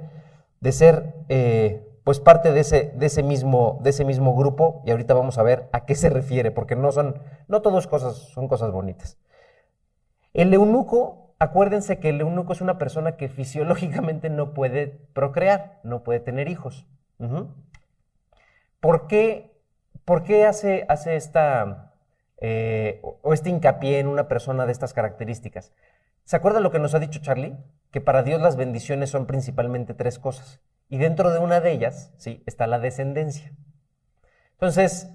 de 0.60 0.72
ser 0.72 1.14
eh, 1.30 1.86
pues 2.04 2.20
parte 2.20 2.52
de 2.52 2.60
ese, 2.62 2.94
de, 2.96 3.06
ese 3.08 3.24
mismo, 3.24 3.80
de 3.82 3.90
ese 3.90 4.06
mismo 4.06 4.36
grupo. 4.36 4.82
Y 4.86 4.92
ahorita 4.92 5.14
vamos 5.14 5.38
a 5.38 5.44
ver 5.44 5.68
a 5.72 5.86
qué 5.86 5.96
se 5.96 6.10
refiere, 6.10 6.52
porque 6.52 6.76
no 6.76 6.92
son, 6.92 7.22
no 7.48 7.62
todas 7.62 7.88
cosas, 7.88 8.16
son 8.16 8.48
cosas 8.48 8.72
bonitas. 8.72 9.18
El 10.34 10.54
eunuco, 10.54 11.34
acuérdense 11.40 12.00
que 12.00 12.10
el 12.10 12.22
eunuco 12.22 12.54
es 12.54 12.62
una 12.62 12.78
persona 12.78 13.18
que 13.18 13.28
fisiológicamente 13.28 14.30
no 14.30 14.54
puede 14.54 14.88
procrear, 15.14 15.80
no 15.84 16.04
puede 16.04 16.20
tener 16.20 16.48
hijos. 16.48 16.88
¿Por 18.80 19.08
qué 19.08 19.58
¿Por 20.08 20.24
qué 20.24 20.46
hace, 20.46 20.86
hace 20.88 21.18
esta, 21.18 21.92
eh, 22.40 23.02
o 23.02 23.34
este 23.34 23.50
hincapié 23.50 24.00
en 24.00 24.08
una 24.08 24.30
persona 24.30 24.66
de 24.66 24.72
estas 24.72 24.94
características? 24.94 25.74
¿Se 26.28 26.36
acuerda 26.36 26.60
lo 26.60 26.72
que 26.72 26.80
nos 26.80 26.94
ha 26.94 27.00
dicho 27.00 27.22
Charlie? 27.22 27.56
Que 27.90 28.02
para 28.02 28.22
Dios 28.22 28.42
las 28.42 28.58
bendiciones 28.58 29.12
son 29.12 29.28
principalmente 29.28 29.94
tres 29.94 30.20
cosas. 30.20 30.60
Y 30.90 30.98
dentro 30.98 31.32
de 31.32 31.40
una 31.40 31.62
de 31.62 31.72
ellas, 31.72 32.12
sí, 32.18 32.44
está 32.46 32.68
la 32.68 32.80
descendencia. 32.80 33.54
Entonces, 34.52 35.10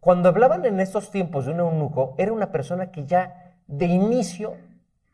cuando 0.00 0.30
hablaban 0.30 0.64
en 0.64 0.80
estos 0.80 1.10
tiempos 1.10 1.44
de 1.44 1.52
un 1.52 1.60
eunuco, 1.60 2.14
era 2.16 2.32
una 2.32 2.52
persona 2.52 2.90
que 2.90 3.04
ya 3.04 3.58
de 3.66 3.84
inicio, 3.84 4.56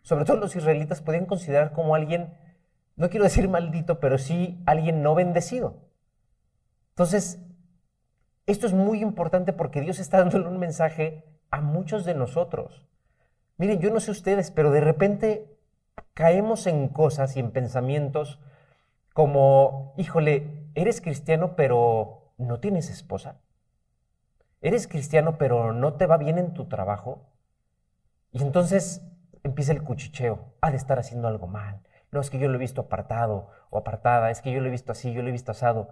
sobre 0.03 0.25
todo 0.25 0.37
los 0.37 0.55
israelitas, 0.55 1.03
podían 1.03 1.27
considerar 1.27 1.73
como 1.73 1.97
alguien, 1.97 2.33
no 2.95 3.11
quiero 3.11 3.25
decir 3.25 3.49
maldito, 3.49 3.99
pero 3.99 4.19
sí 4.19 4.63
alguien 4.65 5.03
no 5.03 5.17
bendecido. 5.17 5.75
Entonces, 6.91 7.41
esto 8.47 8.69
es 8.69 8.75
muy 8.75 9.03
importante 9.03 9.53
porque 9.53 9.81
Dios 9.81 9.99
está 9.99 10.19
dándole 10.19 10.47
un 10.47 10.61
mensaje 10.61 11.25
a 11.51 11.61
muchos 11.61 12.05
de 12.05 12.15
nosotros. 12.15 12.87
Miren, 13.59 13.81
yo 13.81 13.91
no 13.91 14.01
sé 14.01 14.11
ustedes, 14.11 14.51
pero 14.51 14.71
de 14.71 14.81
repente 14.81 15.57
caemos 16.15 16.67
en 16.67 16.89
cosas 16.89 17.37
y 17.37 17.41
en 17.41 17.53
pensamientos 17.53 18.41
como, 19.13 19.95
híjole, 19.97 20.69
eres 20.75 21.01
cristiano 21.01 21.55
pero 21.57 22.33
no 22.39 22.61
tienes 22.61 22.91
esposa. 22.91 23.41
Eres 24.61 24.87
cristiano 24.87 25.39
pero 25.39 25.73
no 25.73 25.95
te 25.95 26.07
va 26.07 26.17
bien 26.17 26.39
en 26.39 26.55
tu 26.55 26.67
trabajo. 26.69 27.29
Y 28.33 28.43
entonces 28.43 29.03
empieza 29.43 29.73
el 29.73 29.83
cuchicheo. 29.83 30.55
Ha 30.61 30.71
de 30.71 30.77
estar 30.77 30.99
haciendo 30.99 31.29
algo 31.29 31.47
mal. 31.47 31.83
No, 32.11 32.21
es 32.21 32.31
que 32.31 32.39
yo 32.39 32.49
lo 32.49 32.57
he 32.57 32.59
visto 32.59 32.83
apartado 32.83 33.49
o 33.71 33.79
apartada. 33.79 34.31
Es 34.31 34.41
que 34.41 34.53
yo 34.53 34.61
lo 34.61 34.69
he 34.69 34.71
visto 34.71 34.93
así, 34.93 35.13
yo 35.13 35.23
lo 35.23 35.29
he 35.29 35.33
visto 35.33 35.53
asado. 35.53 35.89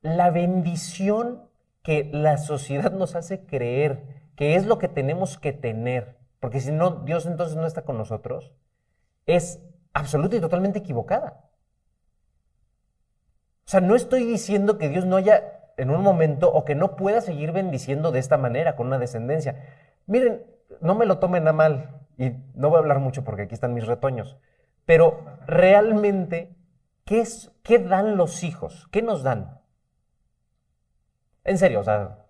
La 0.00 0.30
bendición 0.30 1.48
que 1.82 2.08
la 2.12 2.38
sociedad 2.38 2.92
nos 2.92 3.14
hace 3.14 3.44
creer 3.44 4.22
que 4.36 4.56
es 4.56 4.66
lo 4.66 4.78
que 4.78 4.88
tenemos 4.88 5.38
que 5.38 5.52
tener, 5.52 6.18
porque 6.42 6.58
si 6.58 6.72
no, 6.72 6.90
Dios 6.90 7.26
entonces 7.26 7.56
no 7.56 7.68
está 7.68 7.82
con 7.82 7.96
nosotros, 7.96 8.52
es 9.26 9.62
absoluta 9.92 10.34
y 10.34 10.40
totalmente 10.40 10.80
equivocada. 10.80 11.48
O 13.64 13.70
sea, 13.70 13.80
no 13.80 13.94
estoy 13.94 14.24
diciendo 14.24 14.76
que 14.76 14.88
Dios 14.88 15.06
no 15.06 15.14
haya 15.14 15.60
en 15.76 15.90
un 15.90 16.02
momento 16.02 16.52
o 16.52 16.64
que 16.64 16.74
no 16.74 16.96
pueda 16.96 17.20
seguir 17.20 17.52
bendiciendo 17.52 18.10
de 18.10 18.18
esta 18.18 18.38
manera, 18.38 18.74
con 18.74 18.88
una 18.88 18.98
descendencia. 18.98 19.68
Miren, 20.06 20.44
no 20.80 20.96
me 20.96 21.06
lo 21.06 21.20
tomen 21.20 21.46
a 21.46 21.52
mal 21.52 22.00
y 22.18 22.32
no 22.54 22.70
voy 22.70 22.78
a 22.78 22.80
hablar 22.80 22.98
mucho 22.98 23.22
porque 23.22 23.42
aquí 23.42 23.54
están 23.54 23.72
mis 23.72 23.86
retoños, 23.86 24.36
pero 24.84 25.24
realmente, 25.46 26.56
¿qué, 27.04 27.20
es, 27.20 27.52
qué 27.62 27.78
dan 27.78 28.16
los 28.16 28.42
hijos? 28.42 28.88
¿Qué 28.90 29.00
nos 29.00 29.22
dan? 29.22 29.60
En 31.44 31.56
serio, 31.56 31.78
o 31.78 31.84
sea, 31.84 32.21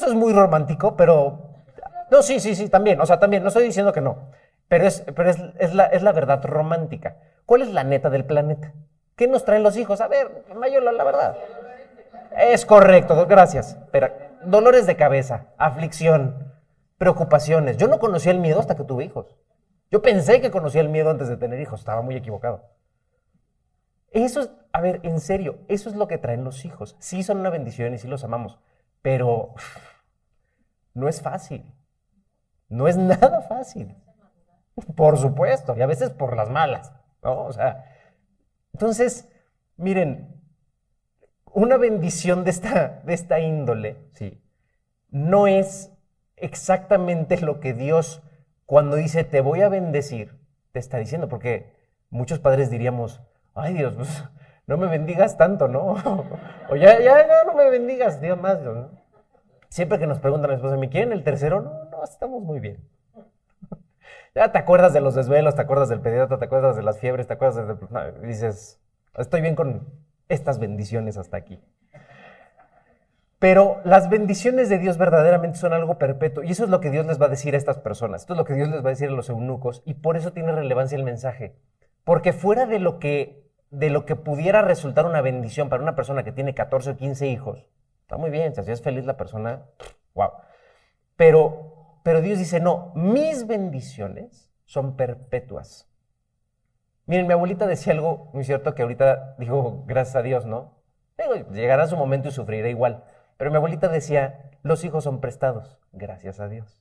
Eso 0.00 0.08
es 0.08 0.14
muy 0.14 0.32
romántico, 0.32 0.96
pero... 0.96 1.40
No, 2.10 2.22
sí, 2.22 2.40
sí, 2.40 2.54
sí, 2.54 2.70
también. 2.70 2.98
O 3.02 3.04
sea, 3.04 3.20
también, 3.20 3.42
no 3.42 3.48
estoy 3.48 3.64
diciendo 3.64 3.92
que 3.92 4.00
no. 4.00 4.30
Pero 4.66 4.86
es, 4.86 5.04
pero 5.14 5.28
es, 5.28 5.74
la, 5.74 5.84
es 5.84 6.02
la 6.02 6.12
verdad 6.12 6.42
romántica. 6.42 7.18
¿Cuál 7.44 7.60
es 7.60 7.68
la 7.68 7.84
neta 7.84 8.08
del 8.08 8.24
planeta? 8.24 8.72
¿Qué 9.14 9.28
nos 9.28 9.44
traen 9.44 9.62
los 9.62 9.76
hijos? 9.76 10.00
A 10.00 10.08
ver, 10.08 10.46
Mayola, 10.56 10.92
la 10.92 11.04
verdad. 11.04 11.36
Es 12.34 12.64
correcto, 12.64 13.26
gracias. 13.26 13.76
Pero 13.92 14.08
dolores 14.42 14.86
de 14.86 14.96
cabeza, 14.96 15.48
aflicción, 15.58 16.50
preocupaciones. 16.96 17.76
Yo 17.76 17.86
no 17.86 17.98
conocía 17.98 18.32
el 18.32 18.38
miedo 18.38 18.58
hasta 18.58 18.76
que 18.76 18.84
tuve 18.84 19.04
hijos. 19.04 19.36
Yo 19.90 20.00
pensé 20.00 20.40
que 20.40 20.50
conocía 20.50 20.80
el 20.80 20.88
miedo 20.88 21.10
antes 21.10 21.28
de 21.28 21.36
tener 21.36 21.60
hijos, 21.60 21.80
estaba 21.80 22.00
muy 22.00 22.16
equivocado. 22.16 22.70
Eso 24.12 24.40
es, 24.40 24.50
a 24.72 24.80
ver, 24.80 25.00
en 25.02 25.20
serio, 25.20 25.58
eso 25.68 25.90
es 25.90 25.94
lo 25.94 26.08
que 26.08 26.16
traen 26.16 26.42
los 26.42 26.64
hijos. 26.64 26.96
Sí 27.00 27.22
son 27.22 27.40
una 27.40 27.50
bendición 27.50 27.92
y 27.92 27.98
sí 27.98 28.08
los 28.08 28.24
amamos, 28.24 28.58
pero 29.02 29.54
no 31.00 31.08
es 31.08 31.20
fácil. 31.22 31.64
No 32.68 32.86
es 32.86 32.96
nada 32.98 33.42
fácil. 33.42 33.96
Por 34.96 35.18
supuesto, 35.18 35.76
y 35.76 35.82
a 35.82 35.86
veces 35.86 36.10
por 36.10 36.36
las 36.36 36.48
malas, 36.48 36.92
¿no? 37.22 37.44
O 37.44 37.52
sea, 37.52 37.84
entonces, 38.72 39.28
miren, 39.76 40.40
una 41.52 41.76
bendición 41.76 42.44
de 42.44 42.50
esta, 42.50 43.02
de 43.04 43.12
esta 43.12 43.40
índole, 43.40 43.98
sí, 44.12 44.42
no 45.10 45.46
es 45.46 45.92
exactamente 46.36 47.40
lo 47.40 47.60
que 47.60 47.74
Dios, 47.74 48.22
cuando 48.64 48.96
dice 48.96 49.24
te 49.24 49.40
voy 49.40 49.60
a 49.62 49.68
bendecir, 49.68 50.38
te 50.72 50.78
está 50.78 50.98
diciendo, 50.98 51.28
porque 51.28 51.74
muchos 52.08 52.38
padres 52.38 52.70
diríamos, 52.70 53.20
ay 53.54 53.74
Dios, 53.74 53.94
no 54.66 54.78
me 54.78 54.86
bendigas 54.86 55.36
tanto, 55.36 55.68
¿no? 55.68 55.96
o 56.70 56.76
ya, 56.76 56.98
ya, 57.00 57.26
ya 57.26 57.44
no 57.44 57.54
me 57.54 57.68
bendigas, 57.68 58.20
Dios 58.20 58.40
más, 58.40 58.60
¿no? 58.60 58.99
Siempre 59.70 60.00
que 60.00 60.08
nos 60.08 60.18
preguntan 60.18 60.50
a 60.50 60.54
mi 60.54 60.56
esposa, 60.56 60.76
¿me 60.76 60.88
quieren 60.88 61.12
el 61.12 61.22
tercero? 61.22 61.60
No, 61.60 61.84
no, 61.90 62.02
estamos 62.02 62.42
muy 62.42 62.58
bien. 62.58 62.80
ya 64.34 64.50
te 64.50 64.58
acuerdas 64.58 64.92
de 64.92 65.00
los 65.00 65.14
desvelos, 65.14 65.54
te 65.54 65.62
acuerdas 65.62 65.88
del 65.88 66.00
pediatra, 66.00 66.38
te 66.38 66.44
acuerdas 66.44 66.74
de 66.74 66.82
las 66.82 66.98
fiebres, 66.98 67.28
te 67.28 67.34
acuerdas 67.34 67.68
de... 67.68 68.26
dices, 68.26 68.80
estoy 69.16 69.40
bien 69.40 69.54
con 69.54 69.88
estas 70.28 70.58
bendiciones 70.58 71.16
hasta 71.16 71.36
aquí. 71.36 71.62
Pero 73.38 73.80
las 73.84 74.10
bendiciones 74.10 74.68
de 74.68 74.78
Dios 74.78 74.98
verdaderamente 74.98 75.56
son 75.56 75.72
algo 75.72 75.98
perpetuo. 75.98 76.42
Y 76.42 76.50
eso 76.50 76.64
es 76.64 76.70
lo 76.70 76.80
que 76.80 76.90
Dios 76.90 77.06
les 77.06 77.20
va 77.20 77.26
a 77.26 77.30
decir 77.30 77.54
a 77.54 77.56
estas 77.56 77.78
personas. 77.78 78.22
Esto 78.22 78.34
es 78.34 78.38
lo 78.38 78.44
que 78.44 78.54
Dios 78.54 78.68
les 78.68 78.84
va 78.84 78.88
a 78.88 78.90
decir 78.90 79.08
a 79.08 79.12
los 79.12 79.30
eunucos. 79.30 79.82
Y 79.86 79.94
por 79.94 80.16
eso 80.16 80.32
tiene 80.32 80.50
relevancia 80.50 80.98
el 80.98 81.04
mensaje. 81.04 81.54
Porque 82.02 82.32
fuera 82.32 82.66
de 82.66 82.80
lo 82.80 82.98
que, 82.98 83.48
de 83.70 83.88
lo 83.88 84.04
que 84.04 84.16
pudiera 84.16 84.62
resultar 84.62 85.06
una 85.06 85.22
bendición 85.22 85.68
para 85.68 85.82
una 85.82 85.94
persona 85.94 86.24
que 86.24 86.32
tiene 86.32 86.54
14 86.54 86.90
o 86.90 86.96
15 86.96 87.28
hijos, 87.28 87.70
está 88.10 88.16
muy 88.16 88.30
bien, 88.30 88.52
si 88.52 88.72
es 88.72 88.82
feliz 88.82 89.04
la 89.04 89.16
persona, 89.16 89.66
wow. 90.14 90.30
Pero, 91.14 92.00
pero 92.02 92.20
Dios 92.20 92.40
dice, 92.40 92.58
no, 92.58 92.90
mis 92.96 93.46
bendiciones 93.46 94.50
son 94.64 94.96
perpetuas. 94.96 95.88
Miren, 97.06 97.28
mi 97.28 97.34
abuelita 97.34 97.68
decía 97.68 97.92
algo 97.92 98.28
muy 98.34 98.42
cierto 98.42 98.74
que 98.74 98.82
ahorita 98.82 99.36
digo, 99.38 99.84
gracias 99.86 100.16
a 100.16 100.22
Dios, 100.22 100.44
¿no? 100.44 100.80
llegará 101.52 101.86
su 101.86 101.96
momento 101.96 102.28
y 102.28 102.32
sufrirá 102.32 102.68
igual. 102.68 103.04
Pero 103.36 103.52
mi 103.52 103.58
abuelita 103.58 103.86
decía, 103.86 104.50
los 104.64 104.84
hijos 104.84 105.04
son 105.04 105.20
prestados, 105.20 105.78
gracias 105.92 106.40
a 106.40 106.48
Dios. 106.48 106.80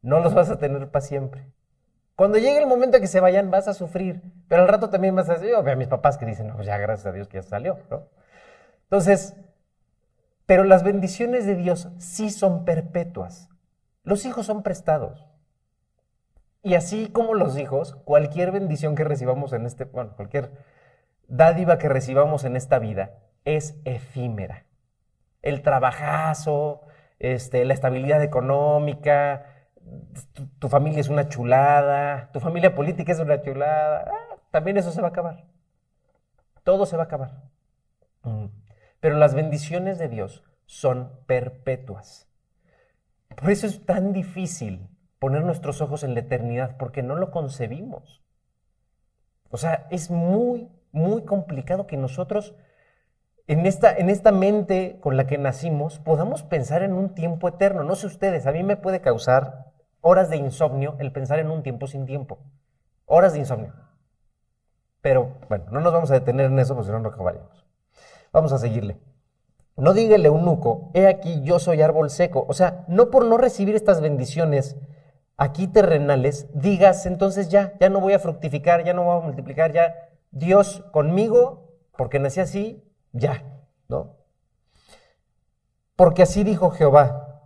No 0.00 0.20
los 0.20 0.32
vas 0.32 0.48
a 0.48 0.58
tener 0.58 0.88
para 0.88 1.04
siempre. 1.04 1.52
Cuando 2.16 2.38
llegue 2.38 2.56
el 2.56 2.66
momento 2.66 3.00
que 3.00 3.06
se 3.06 3.20
vayan, 3.20 3.50
vas 3.50 3.68
a 3.68 3.74
sufrir. 3.74 4.22
Pero 4.48 4.62
al 4.62 4.68
rato 4.68 4.88
también 4.88 5.14
vas 5.14 5.28
a 5.28 5.34
decir, 5.34 5.50
yo 5.50 5.62
veo 5.62 5.74
a 5.74 5.76
mis 5.76 5.88
papás 5.88 6.16
que 6.16 6.24
dicen, 6.24 6.46
no, 6.46 6.54
pues 6.54 6.66
ya 6.66 6.78
gracias 6.78 7.06
a 7.06 7.12
Dios 7.12 7.28
que 7.28 7.36
ya 7.36 7.42
salió, 7.42 7.80
¿no? 7.90 8.08
Entonces, 8.84 9.34
pero 10.46 10.64
las 10.64 10.82
bendiciones 10.84 11.46
de 11.46 11.54
Dios 11.54 11.88
sí 11.98 12.30
son 12.30 12.64
perpetuas. 12.64 13.48
Los 14.02 14.24
hijos 14.26 14.46
son 14.46 14.62
prestados. 14.62 15.26
Y 16.62 16.74
así 16.74 17.08
como 17.08 17.34
los 17.34 17.58
hijos, 17.58 17.96
cualquier 18.04 18.52
bendición 18.52 18.94
que 18.94 19.04
recibamos 19.04 19.52
en 19.52 19.66
este, 19.66 19.84
bueno, 19.84 20.14
cualquier 20.16 20.52
dádiva 21.28 21.78
que 21.78 21.88
recibamos 21.88 22.44
en 22.44 22.56
esta 22.56 22.78
vida 22.78 23.18
es 23.44 23.76
efímera 23.84 24.64
el 25.44 25.60
trabajazo, 25.62 26.80
este, 27.18 27.64
la 27.64 27.74
estabilidad 27.74 28.22
económica, 28.22 29.44
tu, 30.58 30.68
familia 30.68 31.00
es 31.00 31.10
una 31.10 31.28
chulada, 31.28 32.30
tu 32.32 32.40
familia 32.40 32.74
política 32.74 33.12
es 33.12 33.20
una 33.20 33.42
chulada, 33.42 34.10
ah, 34.10 34.36
también 34.50 34.78
eso 34.78 34.90
se 34.90 35.02
va 35.02 35.08
a 35.08 35.10
acabar. 35.10 35.44
Todo 36.64 36.86
se 36.86 36.96
va 36.96 37.02
a 37.02 37.06
acabar. 37.06 37.42
Mm. 38.22 38.46
Pero 39.04 39.18
las 39.18 39.34
bendiciones 39.34 39.98
de 39.98 40.08
Dios 40.08 40.42
son 40.64 41.10
perpetuas. 41.26 42.26
Por 43.36 43.50
eso 43.50 43.66
es 43.66 43.84
tan 43.84 44.14
difícil 44.14 44.88
poner 45.18 45.44
nuestros 45.44 45.82
ojos 45.82 46.04
en 46.04 46.14
la 46.14 46.20
eternidad, 46.20 46.78
porque 46.78 47.02
no 47.02 47.14
lo 47.14 47.30
concebimos. 47.30 48.24
O 49.50 49.58
sea, 49.58 49.88
es 49.90 50.10
muy, 50.10 50.70
muy 50.90 51.26
complicado 51.26 51.86
que 51.86 51.98
nosotros 51.98 52.56
en 53.46 53.66
esta, 53.66 53.94
en 53.94 54.08
esta 54.08 54.32
mente 54.32 54.98
con 55.02 55.18
la 55.18 55.26
que 55.26 55.36
nacimos 55.36 55.98
podamos 55.98 56.42
pensar 56.42 56.82
en 56.82 56.94
un 56.94 57.14
tiempo 57.14 57.48
eterno. 57.48 57.84
No 57.84 57.96
sé 57.96 58.06
ustedes, 58.06 58.46
a 58.46 58.52
mí 58.52 58.62
me 58.62 58.78
puede 58.78 59.02
causar 59.02 59.74
horas 60.00 60.30
de 60.30 60.38
insomnio 60.38 60.96
el 60.98 61.12
pensar 61.12 61.40
en 61.40 61.50
un 61.50 61.62
tiempo 61.62 61.88
sin 61.88 62.06
tiempo. 62.06 62.38
Horas 63.04 63.34
de 63.34 63.40
insomnio. 63.40 63.74
Pero 65.02 65.36
bueno, 65.50 65.66
no 65.72 65.80
nos 65.80 65.92
vamos 65.92 66.10
a 66.10 66.14
detener 66.14 66.46
en 66.46 66.58
eso, 66.58 66.74
porque 66.74 66.86
si 66.86 66.92
no, 66.92 67.00
no 67.00 67.10
acabaríamos. 67.10 67.63
Vamos 68.34 68.52
a 68.52 68.58
seguirle. 68.58 68.98
No 69.76 69.94
diga 69.94 70.16
el 70.16 70.26
eunuco, 70.26 70.90
he 70.92 71.06
aquí 71.06 71.40
yo 71.42 71.60
soy 71.60 71.82
árbol 71.82 72.10
seco. 72.10 72.44
O 72.48 72.52
sea, 72.52 72.84
no 72.88 73.08
por 73.08 73.24
no 73.24 73.38
recibir 73.38 73.76
estas 73.76 74.00
bendiciones 74.00 74.76
aquí 75.36 75.68
terrenales, 75.68 76.48
digas 76.52 77.06
entonces 77.06 77.48
ya, 77.48 77.74
ya 77.80 77.88
no 77.88 78.00
voy 78.00 78.12
a 78.12 78.18
fructificar, 78.18 78.84
ya 78.84 78.92
no 78.92 79.04
voy 79.04 79.18
a 79.18 79.24
multiplicar, 79.24 79.72
ya 79.72 79.94
Dios 80.32 80.84
conmigo, 80.90 81.78
porque 81.96 82.18
nací 82.18 82.40
así, 82.40 82.84
ya, 83.12 83.44
¿no? 83.88 84.16
Porque 85.94 86.22
así 86.22 86.42
dijo 86.42 86.70
Jehová, 86.70 87.42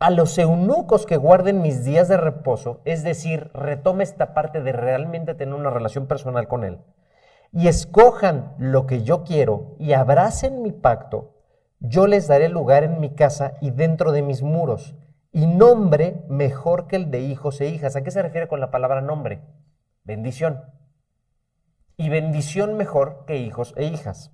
a 0.00 0.10
los 0.10 0.36
eunucos 0.38 1.06
que 1.06 1.16
guarden 1.16 1.62
mis 1.62 1.84
días 1.84 2.08
de 2.08 2.16
reposo, 2.16 2.80
es 2.84 3.04
decir, 3.04 3.50
retome 3.54 4.02
esta 4.02 4.34
parte 4.34 4.60
de 4.60 4.72
realmente 4.72 5.34
tener 5.34 5.54
una 5.54 5.70
relación 5.70 6.06
personal 6.06 6.48
con 6.48 6.64
Él, 6.64 6.80
y 7.52 7.68
escojan 7.68 8.54
lo 8.58 8.86
que 8.86 9.02
yo 9.02 9.24
quiero 9.24 9.76
y 9.78 9.92
abracen 9.92 10.62
mi 10.62 10.72
pacto, 10.72 11.34
yo 11.80 12.06
les 12.06 12.26
daré 12.26 12.48
lugar 12.48 12.84
en 12.84 13.00
mi 13.00 13.14
casa 13.14 13.54
y 13.60 13.70
dentro 13.70 14.12
de 14.12 14.22
mis 14.22 14.42
muros, 14.42 14.94
y 15.32 15.46
nombre 15.46 16.24
mejor 16.28 16.86
que 16.86 16.96
el 16.96 17.10
de 17.10 17.20
hijos 17.20 17.60
e 17.60 17.68
hijas. 17.68 17.94
¿A 17.94 18.02
qué 18.02 18.10
se 18.10 18.22
refiere 18.22 18.48
con 18.48 18.60
la 18.60 18.70
palabra 18.70 19.02
nombre? 19.02 19.42
Bendición. 20.04 20.62
Y 21.98 22.08
bendición 22.08 22.76
mejor 22.76 23.24
que 23.26 23.36
hijos 23.36 23.74
e 23.76 23.84
hijas. 23.84 24.32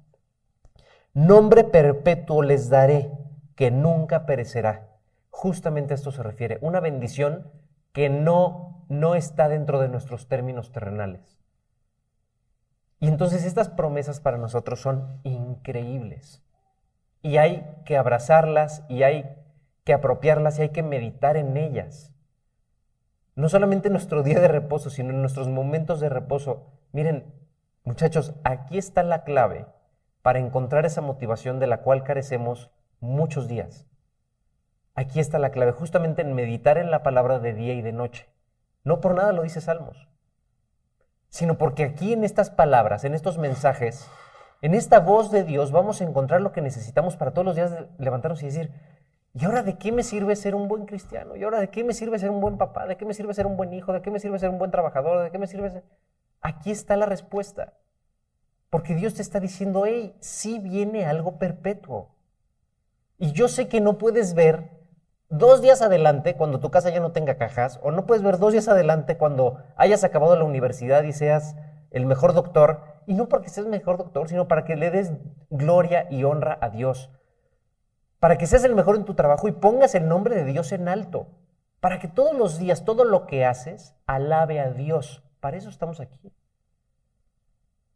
Nombre 1.13 1.65
perpetuo 1.65 2.43
les 2.43 2.69
daré, 2.69 3.11
que 3.57 3.71
nunca 3.71 4.27
perecerá. 4.27 4.99
Justamente 5.31 5.95
a 5.95 5.97
esto 5.97 6.13
se 6.13 6.23
refiere, 6.23 6.59
una 6.63 6.81
bendición 6.81 7.51
que 7.93 8.09
no, 8.09 8.87
no 8.89 9.15
está 9.15 9.49
dentro 9.49 9.81
de 9.81 9.89
nuestros 9.89 10.29
términos 10.29 10.73
terrenales. 10.73 11.42
Y 13.03 13.09
entonces 13.09 13.45
estas 13.45 13.69
promesas 13.69 14.21
para 14.21 14.39
nosotros 14.39 14.81
son 14.81 15.19
increíbles. 15.25 16.41
Y 17.21 17.39
hay 17.39 17.67
que 17.85 17.97
abrazarlas 17.97 18.85
y 18.89 19.03
hay 19.03 19.29
que 19.83 19.93
apropiarlas 19.93 20.57
y 20.57 20.63
hay 20.63 20.69
que 20.69 20.85
meditar 20.85 21.37
en 21.37 21.57
ellas. 21.57 22.15
No 23.35 23.49
solamente 23.49 23.89
en 23.89 23.95
nuestro 23.95 24.23
día 24.23 24.39
de 24.39 24.47
reposo, 24.47 24.89
sino 24.89 25.11
en 25.11 25.21
nuestros 25.21 25.49
momentos 25.49 25.99
de 25.99 26.11
reposo. 26.11 26.79
Miren, 26.93 27.35
muchachos, 27.83 28.35
aquí 28.45 28.79
está 28.79 29.03
la 29.03 29.25
clave 29.25 29.67
para 30.23 30.39
encontrar 30.39 30.87
esa 30.87 31.01
motivación 31.01 31.59
de 31.59 31.67
la 31.67 31.79
cual 31.79 32.05
carecemos 32.05 32.71
muchos 33.01 33.49
días. 33.49 33.89
Aquí 34.95 35.19
está 35.19 35.41
la 35.41 35.51
clave, 35.51 35.73
justamente 35.73 36.23
en 36.23 36.35
meditar 36.35 36.79
en 36.79 36.93
la 36.93 37.03
palabra 37.03 37.41
de 37.41 37.53
día 37.53 37.75
y 37.75 37.83
de 37.83 37.93
noche. 37.93 38.29
No 38.85 39.01
por 39.01 39.17
nada 39.17 39.33
lo 39.33 39.43
dice 39.43 39.61
Salmos, 39.61 40.09
sino 41.33 41.57
porque 41.57 41.85
aquí 41.85 42.13
en 42.13 42.25
estas 42.25 42.51
palabras, 42.51 43.05
en 43.05 43.15
estos 43.15 43.39
mensajes, 43.39 44.07
en 44.61 44.75
esta 44.75 45.01
voz 45.01 45.31
de 45.31 45.45
Dios 45.45 45.73
vamos 45.73 46.03
a 46.03 46.05
encontrar 46.05 46.43
lo 46.43 46.53
que 46.53 46.61
necesitamos 46.61 47.17
para 47.17 47.31
todos 47.31 47.47
los 47.47 47.57
días 47.57 47.73
levantarnos 47.97 48.43
y 48.43 48.47
decir, 48.47 48.71
¿y 49.33 49.47
ahora 49.47 49.63
de 49.63 49.79
qué 49.79 49.93
me 49.93 50.03
sirve 50.03 50.37
ser 50.37 50.55
un 50.55 50.69
buen 50.69 50.85
cristiano? 50.85 51.35
¿Y 51.35 51.43
ahora 51.43 51.59
de 51.59 51.71
qué 51.71 51.85
me 51.85 51.95
sirve 51.95 52.19
ser 52.19 52.29
un 52.29 52.43
buen 52.43 52.59
papá? 52.59 52.87
¿De 52.87 52.99
qué 52.99 53.07
me 53.07 53.15
sirve 53.15 53.33
ser 53.33 53.47
un 53.47 53.57
buen 53.57 53.73
hijo? 53.73 53.95
¿De 53.95 54.03
qué 54.03 54.11
me 54.11 54.21
sirve 54.21 54.39
ser 54.39 54.51
un 54.51 54.59
buen 54.59 54.71
trabajador? 54.71 55.25
¿De 55.25 55.31
qué 55.31 55.39
me 55.39 55.47
sirve 55.47 55.71
ser... 55.71 55.85
Aquí 56.43 56.71
está 56.71 56.99
la 56.99 57.07
respuesta. 57.07 57.79
Porque 58.69 58.95
Dios 58.95 59.15
te 59.15 59.23
está 59.23 59.41
diciendo, 59.41 59.85
hey, 59.87 60.15
sí 60.21 60.59
viene 60.59 61.07
algo 61.07 61.39
perpetuo. 61.39 62.15
Y 63.17 63.33
yo 63.33 63.49
sé 63.49 63.69
que 63.69 63.81
no 63.81 63.97
puedes 63.97 64.35
ver 64.35 64.82
dos 65.33 65.63
días 65.63 65.81
adelante 65.81 66.37
cuando 66.37 66.61
tu 66.61 66.71
casa 66.71 66.91
ya 66.91 67.01
no 67.01 67.13
tenga 67.13 67.37
cajas, 67.37 67.81
o 67.83 67.91
no 67.91 68.07
puedes 68.07 68.23
ver 68.23 68.39
dos 68.39 68.53
días 68.53 68.69
adelante 68.69 69.17
cuando 69.17 69.57
hayas 69.77 70.05
acabado 70.05 70.37
la 70.37 70.45
universidad 70.45 71.03
y 71.03 71.13
seas 71.13 71.57
el 71.91 72.07
mejor 72.07 72.35
doctor, 72.35 72.83
y 73.07 73.15
no 73.15 73.29
porque 73.29 73.49
seas 73.49 73.65
el 73.65 73.71
mejor 73.71 73.97
doctor, 73.97 74.29
sino 74.29 74.47
para 74.47 74.65
que 74.65 74.77
le 74.77 74.91
des 74.91 75.13
gloria 75.51 76.07
y 76.11 76.25
honra 76.25 76.59
a 76.61 76.69
Dios. 76.69 77.11
para 78.23 78.39
que 78.39 78.47
seas 78.47 78.63
el 78.63 78.77
mejor 78.77 78.95
en 78.95 79.05
tu 79.05 79.15
trabajo 79.15 79.49
y 79.49 79.53
pongas 79.53 79.97
el 79.97 80.07
nombre 80.07 80.37
de 80.37 80.45
Dios 80.45 80.71
en 80.71 80.87
alto, 80.87 81.27
para 81.81 81.99
que 81.99 82.07
todos 82.07 82.37
los 82.37 82.57
días, 82.57 82.85
todo 82.85 83.05
lo 83.05 83.27
que 83.27 83.45
haces, 83.45 83.97
alabe 84.07 84.61
a 84.61 84.71
Dios. 84.71 85.25
Para 85.41 85.57
eso 85.57 85.69
estamos 85.69 85.99
aquí. 85.99 86.33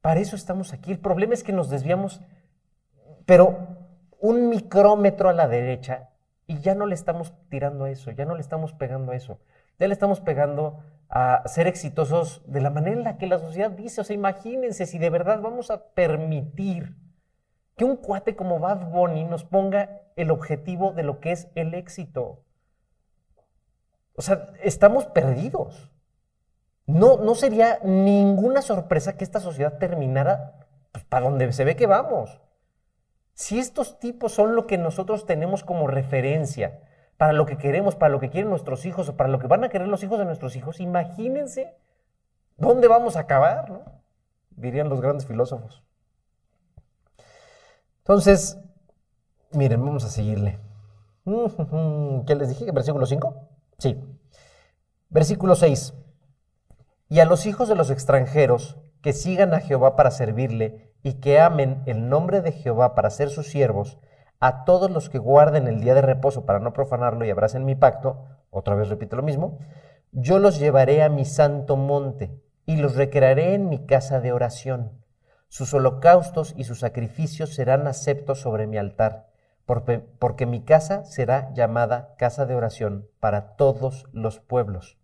Para 0.01 0.19
eso 0.19 0.35
estamos 0.35 0.73
aquí. 0.73 0.91
El 0.91 0.99
problema 0.99 1.35
es 1.35 1.45
que 1.45 1.53
nos 1.53 1.71
desviamos, 1.71 2.23
pero 3.25 3.57
un 4.19 4.49
micrómetro 4.49 5.29
a 5.29 5.33
la 5.33 5.47
derecha 5.47 6.11
y 6.47 6.61
ya 6.61 6.75
no 6.75 6.87
le 6.87 6.95
estamos 6.95 7.35
tirando 7.49 7.85
a 7.85 7.91
eso, 7.91 8.11
ya 8.11 8.25
no 8.25 8.35
le 8.35 8.41
estamos 8.41 8.73
pegando 8.73 9.13
a 9.13 9.17
eso. 9.17 9.39
Ya 9.79 9.89
le 9.89 9.93
estamos 9.93 10.21
pegando 10.21 10.79
a 11.09 11.47
ser 11.47 11.67
exitosos 11.67 12.43
de 12.47 12.61
la 12.61 12.71
manera 12.71 12.97
en 12.97 13.05
la 13.05 13.19
que 13.19 13.27
la 13.27 13.39
sociedad 13.39 13.71
dice. 13.71 14.01
O 14.01 14.05
sea, 14.05 14.15
imagínense 14.15 14.87
si 14.87 14.99
de 14.99 15.11
verdad 15.11 15.41
vamos 15.41 15.71
a 15.71 15.89
permitir 15.93 16.97
que 17.77 17.85
un 17.85 17.97
cuate 17.97 18.37
como 18.37 18.59
Bad 18.59 18.91
Bunny 18.91 19.25
nos 19.25 19.45
ponga 19.45 20.01
el 20.17 20.31
objetivo 20.31 20.93
de 20.93 21.03
lo 21.03 21.21
que 21.21 21.33
es 21.33 21.49
el 21.55 21.75
éxito. 21.75 22.43
O 24.15 24.23
sea, 24.23 24.53
estamos 24.63 25.05
perdidos. 25.07 25.93
No, 26.87 27.19
no 27.19 27.35
sería 27.35 27.81
ninguna 27.85 28.63
sorpresa 28.63 29.17
que 29.17 29.25
esta 29.25 29.41
sociedad 29.41 29.77
terminara 29.77 30.67
pues, 30.93 31.05
para 31.05 31.27
donde 31.27 31.53
se 31.53 31.65
ve 31.65 31.77
que 31.77 31.87
vamos. 31.87 32.41
Si 33.37 33.59
estos 33.59 33.99
tipos 33.99 34.33
son 34.33 34.57
lo 34.57 34.67
que 34.67 34.79
nosotros 34.79 35.27
tenemos 35.27 35.63
como 35.63 35.87
referencia 35.87 36.81
para 37.19 37.35
lo 37.35 37.45
que 37.45 37.59
queremos, 37.59 37.95
para 37.95 38.11
lo 38.11 38.19
que 38.19 38.31
quieren 38.31 38.49
nuestros 38.49 38.87
hijos 38.87 39.11
o 39.11 39.17
para 39.19 39.29
lo 39.29 39.39
que 39.39 39.47
van 39.47 39.63
a 39.63 39.69
querer 39.69 39.89
los 39.89 40.03
hijos 40.03 40.19
de 40.19 40.25
nuestros 40.25 40.57
hijos, 40.57 40.81
imagínense 40.81 41.77
dónde 42.57 42.89
vamos 42.89 43.15
a 43.15 43.21
acabar. 43.21 44.01
Dirían 44.53 44.89
los 44.89 45.03
grandes 45.03 45.27
filósofos. 45.27 45.85
Entonces, 47.99 48.59
miren, 49.53 49.85
vamos 49.85 50.05
a 50.05 50.09
seguirle. 50.09 50.59
¿Qué 52.27 52.35
les 52.37 52.49
dije? 52.49 52.73
¿Versículo 52.73 53.05
5? 53.05 53.49
Sí. 53.77 54.03
Versículo 55.11 55.57
6. 55.57 55.93
Y 57.11 57.21
a 57.21 57.27
los 57.27 57.45
hijos 57.45 57.69
de 57.69 57.75
los 57.75 57.91
extranjeros 57.91 58.79
que 59.03 59.13
sigan 59.13 59.53
a 59.53 59.61
Jehová 59.61 59.95
para 59.95 60.11
servirle 60.11 60.95
y 61.07 61.21
que 61.21 61.39
amen 61.39 61.85
el 61.87 62.09
nombre 62.09 62.43
de 62.43 62.51
Jehová 62.51 62.97
para 62.97 63.11
ser 63.11 63.31
sus 63.31 63.47
siervos, 63.47 64.01
a 64.41 64.65
todos 64.65 64.91
los 64.91 65.09
que 65.09 65.19
guarden 65.19 65.69
el 65.69 65.81
día 65.81 65.95
de 65.95 66.03
reposo 66.03 66.45
para 66.45 66.59
no 66.59 66.73
profanarlo 66.73 67.25
y 67.25 67.31
abracen 67.31 67.65
mi 67.65 67.77
pacto, 67.77 68.25
otra 68.51 68.75
vez 68.75 68.89
repito 68.89 69.15
lo 69.15 69.23
mismo, 69.23 69.61
yo 70.11 70.41
los 70.41 70.59
llevaré 70.59 71.05
a 71.05 71.09
mi 71.09 71.25
santo 71.25 71.77
monte 71.77 72.43
y 72.65 72.79
los 72.79 72.97
recrearé 72.97 73.55
en 73.55 73.69
mi 73.69 73.87
casa 73.87 74.21
de 74.21 74.33
oración. 74.33 75.01
Sus 75.47 75.73
holocaustos 75.75 76.55
y 76.57 76.65
sus 76.65 76.81
sacrificios 76.81 77.55
serán 77.55 77.87
aceptos 77.87 78.41
sobre 78.41 78.67
mi 78.67 78.77
altar, 78.77 79.29
porque, 79.65 80.01
porque 80.01 80.45
mi 80.45 80.65
casa 80.65 81.05
será 81.05 81.55
llamada 81.55 82.17
casa 82.19 82.47
de 82.47 82.57
oración 82.57 83.07
para 83.21 83.55
todos 83.55 84.09
los 84.11 84.41
pueblos. 84.41 84.99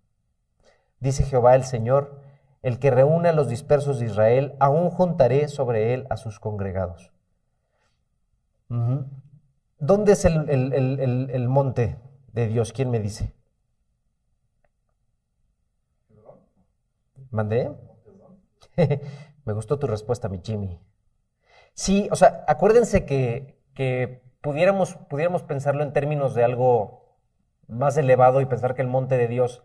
Dice 0.98 1.22
Jehová 1.22 1.54
el 1.54 1.62
Señor, 1.62 2.21
el 2.62 2.78
que 2.78 2.90
reúne 2.90 3.28
a 3.28 3.32
los 3.32 3.48
dispersos 3.48 3.98
de 3.98 4.06
Israel, 4.06 4.54
aún 4.60 4.90
juntaré 4.90 5.48
sobre 5.48 5.94
él 5.94 6.06
a 6.10 6.16
sus 6.16 6.38
congregados. 6.38 7.12
¿Dónde 9.78 10.12
es 10.12 10.24
el, 10.24 10.48
el, 10.48 11.48
monte 11.48 11.98
de 12.32 12.46
Dios? 12.46 12.72
¿Quién 12.72 12.90
me 12.90 13.00
dice? 13.00 13.34
¿Mandé? 17.30 17.74
Me 19.44 19.52
gustó 19.52 19.78
tu 19.78 19.88
respuesta, 19.88 20.28
mi 20.28 20.40
Jimmy. 20.42 20.78
Sí, 21.74 22.08
o 22.12 22.16
sea, 22.16 22.44
acuérdense 22.46 23.04
que, 23.04 23.58
que 23.74 24.22
pudiéramos, 24.40 24.94
pudiéramos 25.08 25.42
pensarlo 25.42 25.82
en 25.82 25.92
términos 25.92 26.34
de 26.34 26.44
algo 26.44 27.16
más 27.66 27.96
elevado 27.96 28.40
y 28.40 28.46
pensar 28.46 28.74
que 28.74 28.82
el 28.82 28.88
monte 28.88 29.16
de 29.16 29.28
Dios 29.28 29.64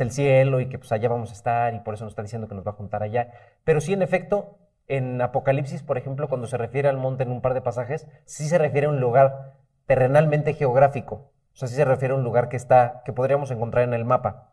el 0.00 0.10
cielo 0.10 0.60
y 0.60 0.68
que 0.68 0.78
pues 0.78 0.92
allá 0.92 1.08
vamos 1.08 1.30
a 1.30 1.34
estar 1.34 1.74
y 1.74 1.80
por 1.80 1.94
eso 1.94 2.04
nos 2.04 2.12
está 2.12 2.22
diciendo 2.22 2.48
que 2.48 2.54
nos 2.54 2.66
va 2.66 2.72
a 2.72 2.74
juntar 2.74 3.02
allá. 3.02 3.32
Pero 3.64 3.80
sí, 3.80 3.92
en 3.92 4.02
efecto, 4.02 4.58
en 4.88 5.20
Apocalipsis, 5.20 5.82
por 5.82 5.98
ejemplo, 5.98 6.28
cuando 6.28 6.46
se 6.46 6.56
refiere 6.56 6.88
al 6.88 6.96
monte 6.96 7.24
en 7.24 7.32
un 7.32 7.40
par 7.40 7.54
de 7.54 7.62
pasajes, 7.62 8.06
sí 8.24 8.48
se 8.48 8.58
refiere 8.58 8.86
a 8.86 8.90
un 8.90 9.00
lugar 9.00 9.54
terrenalmente 9.86 10.54
geográfico. 10.54 11.32
O 11.52 11.56
sea, 11.56 11.68
sí 11.68 11.74
se 11.74 11.84
refiere 11.84 12.14
a 12.14 12.16
un 12.16 12.24
lugar 12.24 12.48
que 12.48 12.56
está, 12.56 13.02
que 13.04 13.12
podríamos 13.12 13.50
encontrar 13.50 13.84
en 13.84 13.94
el 13.94 14.04
mapa. 14.04 14.52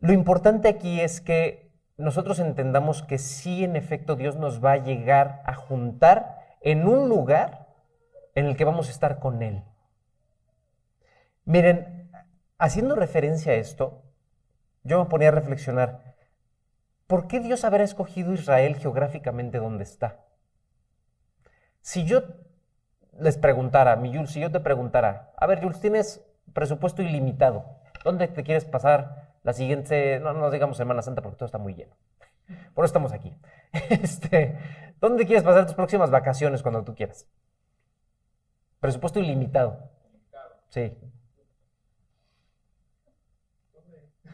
Lo 0.00 0.12
importante 0.12 0.68
aquí 0.68 1.00
es 1.00 1.20
que 1.20 1.70
nosotros 1.98 2.38
entendamos 2.38 3.02
que 3.02 3.18
sí, 3.18 3.64
en 3.64 3.76
efecto, 3.76 4.16
Dios 4.16 4.36
nos 4.36 4.64
va 4.64 4.72
a 4.72 4.78
llegar 4.78 5.42
a 5.44 5.54
juntar 5.54 6.38
en 6.62 6.88
un 6.88 7.08
lugar 7.08 7.68
en 8.34 8.46
el 8.46 8.56
que 8.56 8.64
vamos 8.64 8.88
a 8.88 8.92
estar 8.92 9.18
con 9.18 9.42
Él. 9.42 9.62
Miren, 11.44 12.10
haciendo 12.58 12.94
referencia 12.94 13.52
a 13.52 13.56
esto, 13.56 14.02
yo 14.82 15.02
me 15.02 15.10
ponía 15.10 15.28
a 15.28 15.32
reflexionar, 15.32 16.14
¿por 17.06 17.26
qué 17.26 17.40
Dios 17.40 17.64
habrá 17.64 17.84
escogido 17.84 18.32
Israel 18.32 18.76
geográficamente 18.76 19.58
donde 19.58 19.84
está? 19.84 20.24
Si 21.80 22.04
yo 22.04 22.22
les 23.18 23.38
preguntara, 23.38 23.96
mi 23.96 24.14
Jules, 24.14 24.30
si 24.30 24.40
yo 24.40 24.50
te 24.50 24.60
preguntara, 24.60 25.32
a 25.36 25.46
ver, 25.46 25.60
Jules, 25.60 25.80
tienes 25.80 26.24
presupuesto 26.52 27.02
ilimitado, 27.02 27.64
¿dónde 28.04 28.28
te 28.28 28.42
quieres 28.42 28.64
pasar 28.64 29.30
la 29.42 29.52
siguiente, 29.52 30.20
no, 30.20 30.32
no 30.32 30.50
digamos 30.50 30.76
Semana 30.76 31.02
Santa 31.02 31.22
porque 31.22 31.36
todo 31.36 31.46
está 31.46 31.58
muy 31.58 31.74
lleno. 31.74 31.96
Por 32.74 32.84
eso 32.84 32.90
estamos 32.90 33.12
aquí. 33.12 33.36
Este, 33.90 34.58
¿Dónde 35.00 35.24
quieres 35.24 35.44
pasar 35.44 35.64
tus 35.64 35.74
próximas 35.74 36.10
vacaciones 36.10 36.62
cuando 36.62 36.84
tú 36.84 36.94
quieras? 36.94 37.26
Presupuesto 38.80 39.18
ilimitado. 39.20 39.90
Sí. 40.68 40.96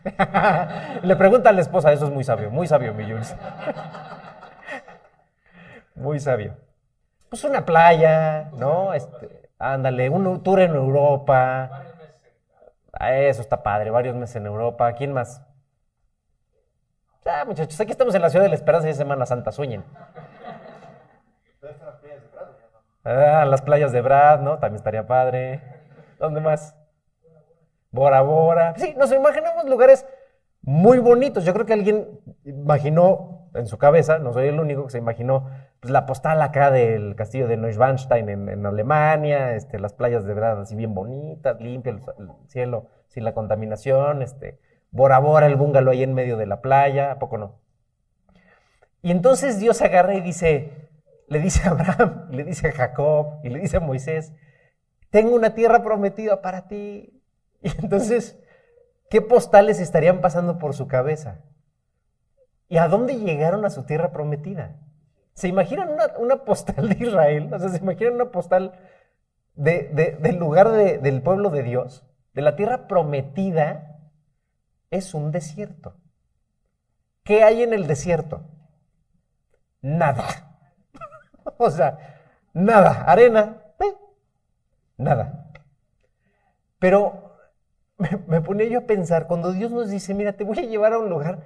Le 1.03 1.16
pregunta 1.16 1.51
a 1.51 1.53
la 1.53 1.61
esposa, 1.61 1.92
eso 1.92 2.07
es 2.07 2.12
muy 2.12 2.25
sabio, 2.25 2.51
muy 2.51 2.66
sabio, 2.66 2.95
mi 2.95 3.05
Jules. 3.05 3.35
muy 5.95 6.21
sabio. 6.21 6.57
Pues 7.29 7.42
una 7.45 7.64
playa, 7.64 8.51
¿no? 8.57 8.95
Este, 8.95 9.51
ándale, 9.59 10.09
un 10.11 10.42
tour 10.42 10.61
en 10.61 10.75
Europa. 10.75 11.83
Eso 13.01 13.42
está 13.42 13.62
padre, 13.62 13.90
varios 13.90 14.14
meses 14.14 14.37
en 14.37 14.47
Europa. 14.47 14.92
¿Quién 14.95 15.12
más? 15.12 15.42
Ah, 17.25 17.45
muchachos, 17.45 17.81
aquí 17.81 17.90
estamos 17.90 18.14
en 18.14 18.23
la 18.23 18.31
ciudad 18.31 18.45
de 18.45 18.51
la 18.51 18.55
esperanza 18.55 18.87
y 18.87 18.92
es 18.92 18.97
Semana 18.97 19.27
Santa, 19.27 19.51
sueñen. 19.51 19.85
Ah, 23.05 23.45
las 23.45 23.62
playas 23.62 23.92
de 23.92 24.01
Brad, 24.01 24.40
¿no? 24.40 24.59
También 24.59 24.77
estaría 24.77 25.07
padre. 25.07 25.61
¿Dónde 26.19 26.40
más? 26.40 26.77
Bora 27.96 28.20
Bora. 28.20 28.74
Sí, 28.76 28.94
nos 28.96 29.11
imaginamos 29.11 29.64
lugares 29.64 30.06
muy 30.61 30.98
bonitos. 30.98 31.44
Yo 31.44 31.54
creo 31.54 31.64
que 31.64 31.72
alguien 31.72 32.20
imaginó 32.44 33.48
en 33.54 33.66
su 33.66 33.78
cabeza, 33.78 34.18
no 34.18 34.35
soy 34.35 34.48
el 34.48 34.61
único 34.61 34.85
que 34.85 34.90
se 34.90 34.98
imaginó, 34.98 35.48
pues 35.80 35.90
la 35.90 36.04
postal 36.04 36.42
acá 36.42 36.70
del 36.70 37.16
castillo 37.16 37.48
de 37.48 37.56
Neuschwanstein 37.56 38.28
en, 38.28 38.66
Alemania, 38.66 39.54
este, 39.54 39.78
las 39.78 39.94
playas 39.94 40.26
de 40.26 40.35
verdad 40.35 40.61
así 40.61 40.76
bien 40.76 40.94
bonitas, 40.94 41.59
limpio 41.59 41.92
el, 41.92 42.02
cielo 42.48 42.88
sin 43.09 43.24
la 43.24 43.32
contaminación, 43.32 44.20
este, 44.20 44.61
Bora 44.90 45.18
Bora, 45.18 45.46
el 45.46 45.56
bungalow 45.56 45.92
ahí 45.92 46.02
en 46.02 46.12
medio 46.12 46.37
de 46.37 46.44
la 46.44 46.61
playa, 46.61 47.12
¿a 47.12 47.18
poco 47.18 47.38
no? 47.38 47.61
Y 49.00 49.11
entonces 49.11 49.59
Dios 49.59 49.80
agarra 49.80 50.14
y 50.14 50.20
dice, 50.20 50.90
le 51.28 51.40
dice 51.40 51.66
a 51.66 51.70
Abraham, 51.70 52.28
le 52.30 52.44
dice 52.44 52.68
a 52.68 52.72
Jacob, 52.72 53.40
y 53.42 53.48
le 53.48 53.59
dice 53.59 53.78
a 53.78 53.80
Moisés, 53.80 54.35
tengo 55.11 55.35
una 55.35 55.54
tierra 55.54 55.82
prometida 55.82 56.42
para 56.42 56.68
ti. 56.68 57.15
Y 57.62 57.71
entonces, 57.83 58.38
¿qué 59.11 59.21
postales 59.21 59.81
estarían 59.81 60.21
pasando 60.21 60.59
por 60.59 60.75
su 60.75 60.88
cabeza? 60.88 61.42
¿Y 62.69 62.79
a 62.79 62.88
dónde 62.88 63.16
llegaron 63.16 63.64
a 63.64 63.71
su 63.71 63.85
tierra 63.85 64.12
prometida? 64.12 64.81
¿Se 65.35 65.49
imaginan 65.49 65.97
una, 66.19 66.45
postal 66.45 66.88
de 66.88 67.07
Israel? 67.07 67.53
O 67.53 67.59
sea, 67.59 67.69
¿se 67.69 67.79
imaginan 67.79 68.14
una 68.14 68.31
postal 68.31 68.72
del 69.55 70.37
lugar 70.39 70.70
del 70.70 71.22
pueblo 71.22 71.51
de 71.51 71.62
Dios? 71.62 72.07
De 72.33 72.43
la 72.43 72.57
tierra 72.57 72.89
prometida 72.89 74.01
es 74.91 75.14
un 75.14 75.33
desierto. 75.33 75.97
¿Qué 77.22 77.43
hay 77.43 77.62
en 77.62 77.74
el 77.74 77.87
desierto? 77.87 78.49
Nada. 79.83 80.24
o 81.59 81.70
sea, 81.70 81.99
nada. 82.55 83.05
Arena, 83.05 83.62
eh, 83.80 83.95
nada. 84.97 85.51
Pero 86.78 87.26
me, 87.99 88.40
me 88.40 88.70
yo 88.70 88.80
a 88.80 88.86
pensar, 88.86 89.26
cuando 89.26 89.53
Dios 89.53 89.70
nos 89.72 89.90
dice, 89.90 90.14
mira, 90.14 90.34
te 90.34 90.44
voy 90.44 90.59
a 90.59 90.62
llevar 90.62 90.92
a 90.92 90.99
un 90.99 91.09
lugar 91.09 91.44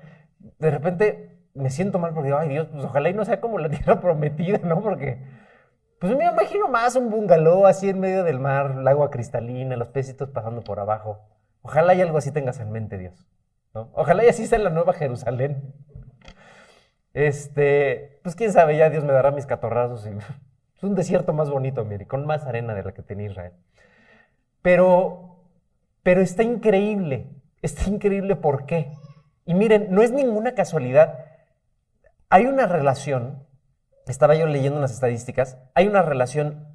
de 0.59 0.71
repente 0.71 1.39
me 1.55 1.71
siento 1.71 1.99
mal 1.99 2.15
porque, 2.15 2.33
ay 2.33 2.49
Dios, 2.49 2.69
pues 2.71 2.85
ojalá 2.85 3.09
y 3.11 3.15
no 3.15 3.25
sea 3.25 3.41
como 3.41 3.59
la 3.59 3.69
tierra 3.71 4.01
prometida, 4.01 4.59
¿no? 4.59 4.81
Porque, 4.83 5.19
pues 5.99 6.17
me 6.17 6.25
imagino 6.25 6.69
más 6.69 6.97
un 6.97 7.11
bungalow 7.11 7.67
así 7.67 7.89
en 7.89 8.01
medio 8.01 8.25
del 8.25 8.41
mar, 8.41 8.77
el 8.79 8.89
agua 8.89 9.11
cristalina, 9.11 9.77
los 9.77 9.89
pecitos 9.89 10.31
pasando 10.31 10.63
por 10.63 10.81
abajo. 10.81 11.19
Ojalá 11.63 11.95
y 11.95 12.01
algo 12.01 12.19
así 12.19 12.33
tengas 12.33 12.59
en 12.61 12.73
mente, 12.73 12.97
Dios. 12.97 13.27
¿no? 13.75 13.91
Ojalá 13.95 14.25
y 14.25 14.29
así 14.29 14.47
sea 14.47 14.59
la 14.59 14.71
nueva 14.71 14.95
Jerusalén. 14.95 15.75
Este, 17.13 18.21
pues 18.23 18.35
quién 18.35 18.53
sabe, 18.53 18.77
ya 18.77 18.89
Dios 18.89 19.05
me 19.05 19.13
dará 19.13 19.31
mis 19.31 19.47
catorrazos 19.47 20.07
y 20.07 20.11
Es 20.77 20.85
un 20.85 20.95
desierto 20.95 21.35
más 21.35 21.51
bonito, 21.51 21.85
mire, 21.85 22.07
con 22.07 22.25
más 22.25 22.47
arena 22.47 22.73
de 22.75 22.83
la 22.83 22.93
que 22.93 23.03
tenía 23.03 23.27
Israel. 23.27 23.53
Pero, 24.63 25.30
pero 26.03 26.21
está 26.21 26.43
increíble. 26.43 27.29
Está 27.63 27.91
increíble 27.91 28.37
por 28.37 28.67
qué. 28.67 28.93
Y 29.45 29.55
miren, 29.55 29.89
no 29.91 30.03
es 30.03 30.13
ninguna 30.13 30.55
casualidad. 30.55 31.27
Hay 32.29 32.47
una 32.47 32.67
relación, 32.67 33.47
estaba 34.07 34.35
yo 34.35 34.47
leyendo 34.47 34.79
unas 34.79 34.93
estadísticas, 34.93 35.59
hay 35.75 35.89
una 35.89 36.03
relación 36.03 36.67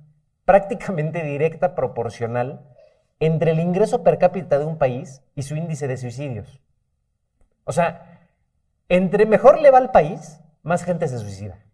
prácticamente 0.45 1.23
directa, 1.23 1.76
proporcional, 1.76 2.67
entre 3.19 3.51
el 3.51 3.59
ingreso 3.59 4.03
per 4.03 4.17
cápita 4.17 4.59
de 4.59 4.65
un 4.65 4.78
país 4.78 5.23
y 5.36 5.43
su 5.43 5.55
índice 5.55 5.88
de 5.88 5.97
suicidios. 5.97 6.61
O 7.63 7.71
sea, 7.71 8.28
entre 8.89 9.26
mejor 9.26 9.59
le 9.59 9.71
va 9.71 9.80
al 9.80 9.91
país, 9.91 10.41
más 10.61 10.84
gente 10.84 11.07
se 11.07 11.17
suicida. 11.17 11.65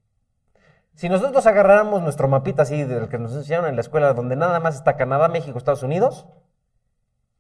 Si 0.94 1.10
nosotros 1.10 1.46
agarráramos 1.48 2.02
nuestro 2.02 2.28
mapita 2.28 2.64
así 2.64 2.84
del 2.84 3.10
que 3.10 3.18
nos 3.18 3.34
enseñaron 3.34 3.70
en 3.70 3.76
la 3.76 3.82
escuela, 3.82 4.14
donde 4.14 4.36
nada 4.36 4.60
más 4.60 4.76
está 4.76 4.98
Canadá, 4.98 5.28
México, 5.30 5.58
Estados 5.58 5.84
Unidos, 5.84 6.28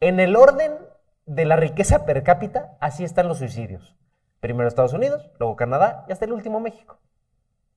en 0.01 0.19
el 0.19 0.35
orden 0.35 0.73
de 1.25 1.45
la 1.45 1.55
riqueza 1.55 2.05
per 2.05 2.23
cápita, 2.23 2.75
así 2.81 3.03
están 3.03 3.27
los 3.27 3.37
suicidios. 3.37 3.95
Primero 4.41 4.67
Estados 4.67 4.93
Unidos, 4.93 5.31
luego 5.39 5.55
Canadá 5.55 6.03
y 6.09 6.11
hasta 6.11 6.25
el 6.25 6.33
último 6.33 6.59
México. 6.59 6.99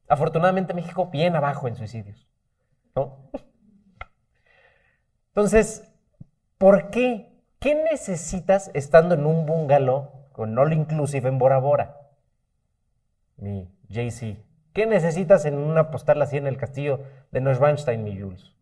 Afortunadamente 0.09 0.75
México 0.75 1.07
bien 1.07 1.37
abajo 1.37 1.68
en 1.68 1.77
suicidios. 1.77 2.27
¿no? 2.97 3.31
Entonces, 5.29 5.93
¿por 6.59 6.91
qué? 6.91 7.31
¿Qué 7.59 7.75
necesitas 7.75 8.70
estando 8.75 9.14
en 9.14 9.27
un 9.27 9.47
bungalow 9.47 10.29
con 10.33 10.59
All 10.59 10.72
Inclusive 10.72 11.29
en 11.29 11.39
Bora 11.39 11.59
Bora? 11.59 12.01
Mi 13.37 13.70
JC. 13.89 14.39
¿Qué 14.72 14.87
necesitas 14.87 15.45
en 15.45 15.57
una 15.57 15.91
postal 15.91 16.20
así 16.22 16.37
en 16.37 16.47
el 16.47 16.57
castillo 16.57 17.01
de 17.31 17.41
Neuschwanstein, 17.41 18.03
mi 18.03 18.18
Jules? 18.18 18.55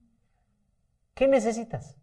¿Qué 1.15 1.29
necesitas? 1.29 2.02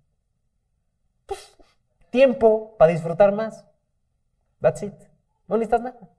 Tiempo 2.10 2.76
para 2.78 2.92
disfrutar 2.92 3.32
más. 3.32 3.66
That's 4.62 4.84
it. 4.84 4.94
No 5.48 5.58
necesitas 5.58 5.82
nada. 5.82 6.10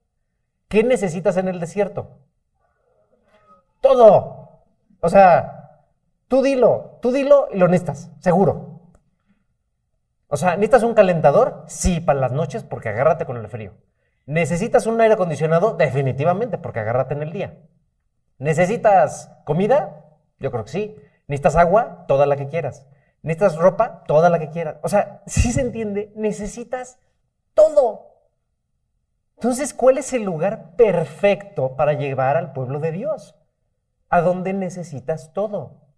¿Qué 0.69 0.85
necesitas 0.85 1.37
en 1.37 1.49
el 1.49 1.61
desierto? 1.61 2.19
Todo. 3.81 4.63
O 5.01 5.09
sea, 5.09 5.85
tú 6.29 6.43
dilo, 6.43 6.99
tú 7.03 7.13
dilo 7.13 7.49
y 7.53 7.59
lo 7.59 7.69
necesitas, 7.69 8.11
seguro. 8.21 8.81
O 10.29 10.37
sea, 10.37 10.51
¿necesitas 10.51 10.85
un 10.85 10.95
calentador? 10.95 11.65
Sí, 11.67 12.01
para 12.01 12.21
las 12.21 12.33
noches, 12.33 12.63
porque 12.63 12.89
agárrate 12.89 13.27
con 13.27 13.37
el 13.37 13.49
frío. 13.49 13.73
¿Necesitas 14.27 14.87
un 14.87 15.01
aire 15.01 15.15
acondicionado? 15.15 15.75
Definitivamente, 15.75 16.57
porque 16.57 16.81
agárrate 16.81 17.15
en 17.15 17.23
el 17.23 17.33
día. 17.33 17.59
¿Necesitas 18.39 19.33
comida? 19.45 20.05
Yo 20.39 20.53
creo 20.53 20.65
que 20.65 20.71
sí. 20.71 20.97
¿Necesitas 21.27 21.57
agua? 21.57 22.05
Toda 22.07 22.27
la 22.27 22.37
que 22.37 22.47
quieras. 22.47 22.87
¿Necesitas 23.23 23.57
ropa? 23.57 24.05
Toda 24.07 24.31
la 24.31 24.39
que 24.39 24.51
quieras. 24.51 24.77
O 24.83 24.89
sea, 24.89 25.23
si 25.27 25.53
se 25.53 25.61
entiende, 25.61 26.13
necesitas 26.17 26.99
todo. 27.55 28.09
Entonces, 29.37 29.73
¿cuál 29.73 29.99
es 29.99 30.13
el 30.13 30.23
lugar 30.23 30.77
perfecto 30.77 31.77
para 31.77 31.95
llevar 31.95 32.37
al 32.37 32.53
pueblo 32.53 32.79
de 32.79 32.93
Dios? 32.93 33.37
A 34.09 34.21
donde 34.21 34.53
necesitas 34.53 35.33
todo. 35.33 35.89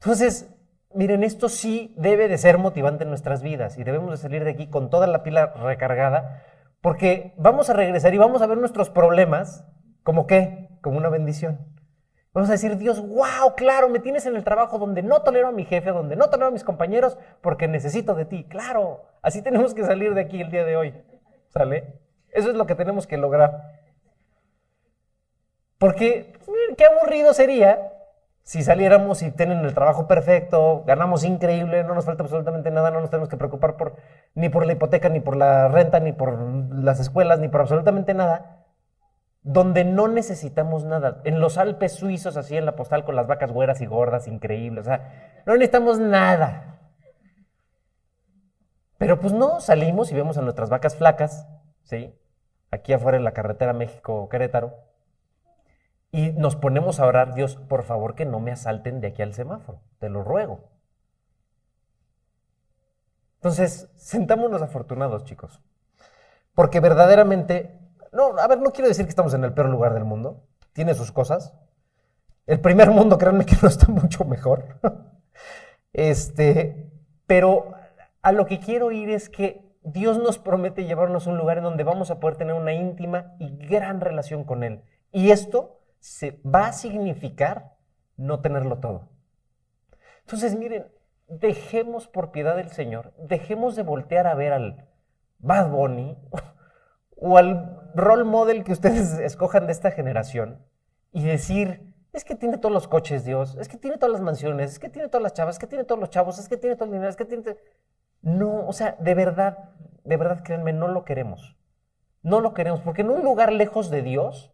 Entonces, 0.00 0.48
miren, 0.94 1.24
esto 1.24 1.48
sí 1.48 1.94
debe 1.98 2.28
de 2.28 2.38
ser 2.38 2.56
motivante 2.58 3.04
en 3.04 3.10
nuestras 3.10 3.42
vidas 3.42 3.76
y 3.76 3.84
debemos 3.84 4.10
de 4.10 4.16
salir 4.16 4.44
de 4.44 4.52
aquí 4.52 4.68
con 4.68 4.90
toda 4.90 5.06
la 5.06 5.22
pila 5.22 5.46
recargada 5.46 6.44
porque 6.80 7.34
vamos 7.36 7.70
a 7.70 7.72
regresar 7.72 8.14
y 8.14 8.18
vamos 8.18 8.42
a 8.42 8.46
ver 8.46 8.58
nuestros 8.58 8.90
problemas 8.90 9.66
como 10.02 10.26
qué, 10.26 10.68
como 10.80 10.98
una 10.98 11.08
bendición. 11.08 11.58
Vamos 12.38 12.50
a 12.50 12.52
decir, 12.52 12.76
Dios, 12.76 13.00
wow, 13.00 13.56
claro, 13.56 13.88
me 13.88 13.98
tienes 13.98 14.24
en 14.24 14.36
el 14.36 14.44
trabajo 14.44 14.78
donde 14.78 15.02
no 15.02 15.22
tolero 15.22 15.48
a 15.48 15.50
mi 15.50 15.64
jefe, 15.64 15.90
donde 15.90 16.14
no 16.14 16.30
tolero 16.30 16.46
a 16.46 16.50
mis 16.52 16.62
compañeros, 16.62 17.18
porque 17.40 17.66
necesito 17.66 18.14
de 18.14 18.26
ti. 18.26 18.44
Claro, 18.44 19.06
así 19.22 19.42
tenemos 19.42 19.74
que 19.74 19.84
salir 19.84 20.14
de 20.14 20.20
aquí 20.20 20.40
el 20.40 20.48
día 20.52 20.64
de 20.64 20.76
hoy. 20.76 20.94
¿Sale? 21.48 21.94
Eso 22.30 22.50
es 22.50 22.54
lo 22.54 22.64
que 22.64 22.76
tenemos 22.76 23.08
que 23.08 23.16
lograr. 23.16 23.80
Porque, 25.78 26.32
pues, 26.36 26.48
miren, 26.48 26.76
qué 26.76 26.84
aburrido 26.84 27.34
sería 27.34 27.90
si 28.44 28.62
saliéramos 28.62 29.20
y 29.22 29.32
tienen 29.32 29.58
el 29.64 29.74
trabajo 29.74 30.06
perfecto, 30.06 30.84
ganamos 30.86 31.24
increíble, 31.24 31.82
no 31.82 31.94
nos 31.94 32.06
falta 32.06 32.22
absolutamente 32.22 32.70
nada, 32.70 32.92
no 32.92 33.00
nos 33.00 33.10
tenemos 33.10 33.28
que 33.28 33.36
preocupar 33.36 33.76
por, 33.76 33.96
ni 34.36 34.48
por 34.48 34.64
la 34.64 34.72
hipoteca, 34.72 35.08
ni 35.08 35.18
por 35.20 35.36
la 35.36 35.66
renta, 35.66 35.98
ni 36.00 36.12
por 36.12 36.38
las 36.72 37.00
escuelas, 37.00 37.40
ni 37.40 37.48
por 37.48 37.60
absolutamente 37.62 38.14
nada, 38.14 38.57
donde 39.42 39.84
no 39.84 40.08
necesitamos 40.08 40.84
nada. 40.84 41.20
En 41.24 41.40
los 41.40 41.58
Alpes 41.58 41.92
suizos, 41.92 42.36
así 42.36 42.56
en 42.56 42.66
la 42.66 42.76
postal, 42.76 43.04
con 43.04 43.16
las 43.16 43.26
vacas 43.26 43.52
güeras 43.52 43.80
y 43.80 43.86
gordas, 43.86 44.28
increíbles, 44.28 44.86
o 44.86 44.88
sea, 44.90 45.42
no 45.46 45.54
necesitamos 45.54 45.98
nada. 45.98 46.80
Pero 48.98 49.20
pues 49.20 49.32
no, 49.32 49.60
salimos 49.60 50.10
y 50.10 50.14
vemos 50.14 50.36
a 50.38 50.42
nuestras 50.42 50.70
vacas 50.70 50.96
flacas, 50.96 51.48
¿sí? 51.84 52.14
Aquí 52.70 52.92
afuera 52.92 53.16
en 53.16 53.24
la 53.24 53.32
carretera 53.32 53.72
México-Querétaro. 53.72 54.74
Y 56.10 56.32
nos 56.32 56.56
ponemos 56.56 57.00
a 57.00 57.06
orar, 57.06 57.34
Dios, 57.34 57.56
por 57.56 57.84
favor 57.84 58.14
que 58.14 58.24
no 58.24 58.40
me 58.40 58.50
asalten 58.50 59.00
de 59.00 59.08
aquí 59.08 59.22
al 59.22 59.34
semáforo, 59.34 59.82
te 59.98 60.08
lo 60.08 60.24
ruego. 60.24 60.70
Entonces, 63.36 63.88
sentámonos 63.94 64.62
afortunados, 64.62 65.24
chicos. 65.24 65.60
Porque 66.54 66.80
verdaderamente, 66.80 67.78
no, 68.12 68.38
a 68.38 68.46
ver, 68.46 68.60
no 68.60 68.72
quiero 68.72 68.88
decir 68.88 69.04
que 69.04 69.10
estamos 69.10 69.34
en 69.34 69.44
el 69.44 69.52
peor 69.52 69.68
lugar 69.68 69.94
del 69.94 70.04
mundo, 70.04 70.46
tiene 70.72 70.94
sus 70.94 71.12
cosas. 71.12 71.54
El 72.46 72.60
primer 72.60 72.90
mundo, 72.90 73.18
créanme 73.18 73.44
que 73.44 73.56
no 73.62 73.68
está 73.68 73.88
mucho 73.88 74.24
mejor. 74.24 74.80
este, 75.92 76.90
pero 77.26 77.72
a 78.22 78.32
lo 78.32 78.46
que 78.46 78.58
quiero 78.58 78.90
ir 78.92 79.10
es 79.10 79.28
que 79.28 79.68
Dios 79.82 80.18
nos 80.18 80.38
promete 80.38 80.84
llevarnos 80.84 81.26
a 81.26 81.30
un 81.30 81.38
lugar 81.38 81.58
en 81.58 81.64
donde 81.64 81.84
vamos 81.84 82.10
a 82.10 82.20
poder 82.20 82.36
tener 82.36 82.54
una 82.54 82.72
íntima 82.72 83.34
y 83.38 83.56
gran 83.56 84.00
relación 84.00 84.44
con 84.44 84.62
Él. 84.62 84.82
Y 85.12 85.30
esto 85.30 85.80
se 86.00 86.40
va 86.42 86.66
a 86.66 86.72
significar 86.72 87.76
no 88.16 88.40
tenerlo 88.40 88.78
todo. 88.78 89.08
Entonces, 90.20 90.56
miren, 90.56 90.88
dejemos 91.28 92.08
por 92.08 92.32
piedad 92.32 92.56
del 92.56 92.70
Señor, 92.70 93.14
dejemos 93.18 93.76
de 93.76 93.82
voltear 93.82 94.26
a 94.26 94.34
ver 94.34 94.52
al 94.52 94.88
Bad 95.38 95.70
Bunny 95.70 96.18
o 97.16 97.38
al 97.38 97.77
role 97.94 98.24
model 98.24 98.64
que 98.64 98.72
ustedes 98.72 99.12
escojan 99.20 99.66
de 99.66 99.72
esta 99.72 99.90
generación 99.90 100.64
y 101.12 101.24
decir, 101.24 101.92
es 102.12 102.24
que 102.24 102.34
tiene 102.34 102.58
todos 102.58 102.72
los 102.72 102.88
coches 102.88 103.24
Dios, 103.24 103.56
es 103.56 103.68
que 103.68 103.76
tiene 103.76 103.96
todas 103.96 104.12
las 104.12 104.22
mansiones, 104.22 104.72
es 104.72 104.78
que 104.78 104.88
tiene 104.88 105.08
todas 105.08 105.22
las 105.22 105.34
chavas, 105.34 105.56
es 105.56 105.58
que 105.58 105.66
tiene 105.66 105.84
todos 105.84 106.00
los 106.00 106.10
chavos, 106.10 106.38
es 106.38 106.48
que 106.48 106.56
tiene 106.56 106.76
todo 106.76 106.86
el 106.86 106.92
dinero, 106.92 107.10
es 107.10 107.16
que 107.16 107.24
tiene... 107.24 107.56
No, 108.22 108.66
o 108.66 108.72
sea, 108.72 108.96
de 108.98 109.14
verdad, 109.14 109.70
de 110.04 110.16
verdad, 110.16 110.42
créanme, 110.42 110.72
no 110.72 110.88
lo 110.88 111.04
queremos. 111.04 111.56
No 112.22 112.40
lo 112.40 112.54
queremos, 112.54 112.80
porque 112.80 113.02
en 113.02 113.10
un 113.10 113.22
lugar 113.22 113.52
lejos 113.52 113.90
de 113.90 114.02
Dios, 114.02 114.52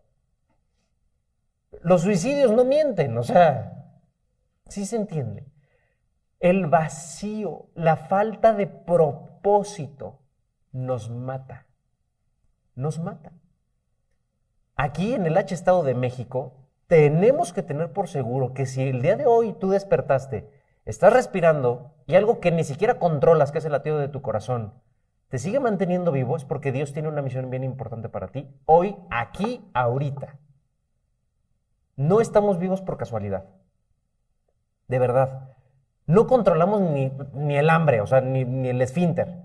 los 1.83 2.03
suicidios 2.03 2.53
no 2.53 2.65
mienten, 2.65 3.17
o 3.17 3.23
sea, 3.23 3.85
sí 4.69 4.85
se 4.85 4.97
entiende. 4.97 5.47
El 6.41 6.67
vacío, 6.67 7.67
la 7.75 7.97
falta 7.97 8.53
de 8.53 8.67
propósito 8.67 10.21
nos 10.73 11.11
mata. 11.11 11.67
Nos 12.75 12.99
mata. 12.99 13.33
Aquí 14.77 15.15
en 15.15 15.27
el 15.27 15.37
H 15.37 15.55
Estado 15.55 15.85
de 15.85 15.95
México, 15.95 16.55
tenemos 16.89 17.53
que 17.53 17.63
tener 17.63 17.93
por 17.93 18.09
seguro 18.09 18.53
que 18.53 18.67
si 18.67 18.83
el 18.83 19.03
día 19.03 19.17
de 19.17 19.27
hoy 19.27 19.53
tú 19.53 19.71
despertaste, 19.71 20.51
estás 20.85 21.13
respirando 21.13 21.95
y 22.07 22.17
algo 22.17 22.41
que 22.41 22.51
ni 22.51 22.65
siquiera 22.65 22.99
controlas, 22.99 23.53
que 23.53 23.59
es 23.59 23.65
el 23.65 23.73
latido 23.73 23.99
de 23.99 24.09
tu 24.09 24.23
corazón, 24.23 24.75
te 25.29 25.39
sigue 25.39 25.61
manteniendo 25.61 26.13
vivo, 26.13 26.37
es 26.37 26.45
porque 26.45 26.73
Dios 26.73 26.93
tiene 26.93 27.09
una 27.09 27.23
misión 27.23 27.51
bien 27.51 27.65
importante 27.65 28.09
para 28.09 28.29
ti, 28.29 28.49
hoy, 28.67 28.97
aquí, 29.11 29.65
ahorita. 29.73 30.39
No 31.97 32.21
estamos 32.21 32.59
vivos 32.59 32.83
por 32.83 32.97
casualidad. 32.97 33.47
De 34.89 34.99
verdad. 34.99 35.57
No 36.07 36.27
controlamos 36.27 36.83
ni, 36.83 37.57
el 37.57 37.71
hambre, 37.71 38.01
o 38.01 38.07
sea, 38.07 38.21
ni, 38.21 38.45
ni 38.45 38.69
el 38.69 38.83
esfínter. 38.83 39.43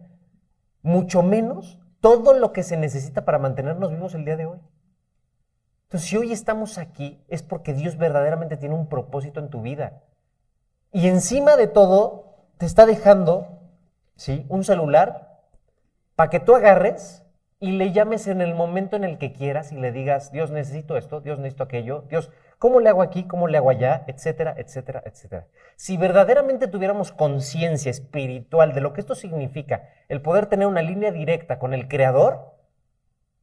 Mucho 0.81 1.23
menos 1.23 1.79
todo 2.01 2.33
lo 2.33 2.53
que 2.53 2.63
se 2.63 2.77
necesita 2.77 3.25
para 3.25 3.39
mantenernos 3.39 3.91
vivos 3.91 4.13
el 4.13 4.25
día 4.25 4.37
de 4.37 4.45
hoy. 4.45 4.59
Entonces, 5.83 6.09
si 6.09 6.17
hoy 6.17 6.31
estamos 6.31 6.77
aquí, 6.77 7.23
es 7.27 7.41
porque 7.41 7.73
Dios 7.73 7.97
verdaderamente 7.97 8.57
tiene 8.57 8.75
un 8.75 8.87
propósito 8.87 9.39
en 9.39 9.49
tu 9.49 9.61
vida. 9.61 10.03
Y 10.91 11.07
encima 11.07 11.55
de 11.55 11.67
todo, 11.67 12.47
te 12.57 12.65
está 12.65 12.85
dejando, 12.85 13.59
¿sí? 14.15 14.45
Un 14.49 14.63
celular 14.63 15.39
para 16.15 16.29
que 16.29 16.39
tú 16.39 16.55
agarres 16.55 17.25
y 17.59 17.71
le 17.71 17.91
llames 17.91 18.27
en 18.27 18.41
el 18.41 18.53
momento 18.53 18.95
en 18.95 19.03
el 19.03 19.17
que 19.17 19.33
quieras 19.33 19.71
y 19.71 19.77
le 19.77 19.91
digas, 19.91 20.31
Dios, 20.31 20.51
necesito 20.51 20.97
esto, 20.97 21.21
Dios, 21.21 21.39
necesito 21.39 21.63
aquello, 21.63 22.03
Dios, 22.09 22.29
¿cómo 22.59 22.79
le 22.79 22.89
hago 22.89 23.01
aquí? 23.01 23.23
¿Cómo 23.23 23.47
le 23.47 23.57
hago 23.57 23.71
allá? 23.71 24.03
Etcétera, 24.07 24.53
etcétera, 24.57 25.01
etcétera. 25.05 25.47
Si 25.75 25.97
verdaderamente 25.97 26.67
tuviéramos 26.67 27.11
conciencia 27.11 27.89
espiritual 27.89 28.73
de 28.73 28.81
lo 28.81 28.93
que 28.93 29.01
esto 29.01 29.15
significa, 29.15 29.89
el 30.09 30.21
poder 30.21 30.45
tener 30.45 30.67
una 30.67 30.83
línea 30.83 31.11
directa 31.11 31.57
con 31.57 31.73
el 31.73 31.87
Creador, 31.87 32.53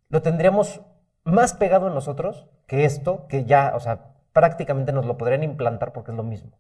lo 0.08 0.22
tendríamos 0.22 0.82
más 1.24 1.54
pegado 1.54 1.88
en 1.88 1.94
nosotros 1.94 2.46
que 2.68 2.84
esto, 2.84 3.26
que 3.26 3.44
ya, 3.44 3.72
o 3.74 3.80
sea, 3.80 4.14
prácticamente 4.32 4.92
nos 4.92 5.06
lo 5.06 5.16
podrían 5.16 5.42
implantar 5.42 5.92
porque 5.92 6.12
es 6.12 6.16
lo 6.16 6.22
mismo. 6.22 6.58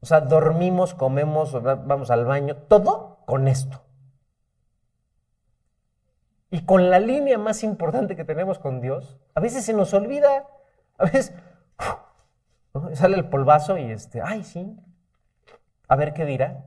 O 0.00 0.06
sea, 0.06 0.20
dormimos, 0.20 0.94
comemos, 0.94 1.60
vamos 1.62 2.10
al 2.10 2.24
baño, 2.24 2.56
todo 2.56 3.24
con 3.24 3.48
esto. 3.48 3.82
Y 6.50 6.66
con 6.66 6.90
la 6.90 6.98
línea 6.98 7.38
más 7.38 7.62
importante 7.64 8.14
que 8.14 8.24
tenemos 8.24 8.58
con 8.58 8.82
Dios, 8.82 9.18
a 9.34 9.40
veces 9.40 9.64
se 9.64 9.72
nos 9.72 9.94
olvida, 9.94 10.46
a 11.02 11.10
veces 11.10 11.34
sale 12.94 13.16
el 13.16 13.28
polvazo 13.28 13.76
y 13.76 13.90
este, 13.90 14.22
ay, 14.22 14.44
sí, 14.44 14.76
a 15.88 15.96
ver 15.96 16.14
qué 16.14 16.24
dirá. 16.24 16.64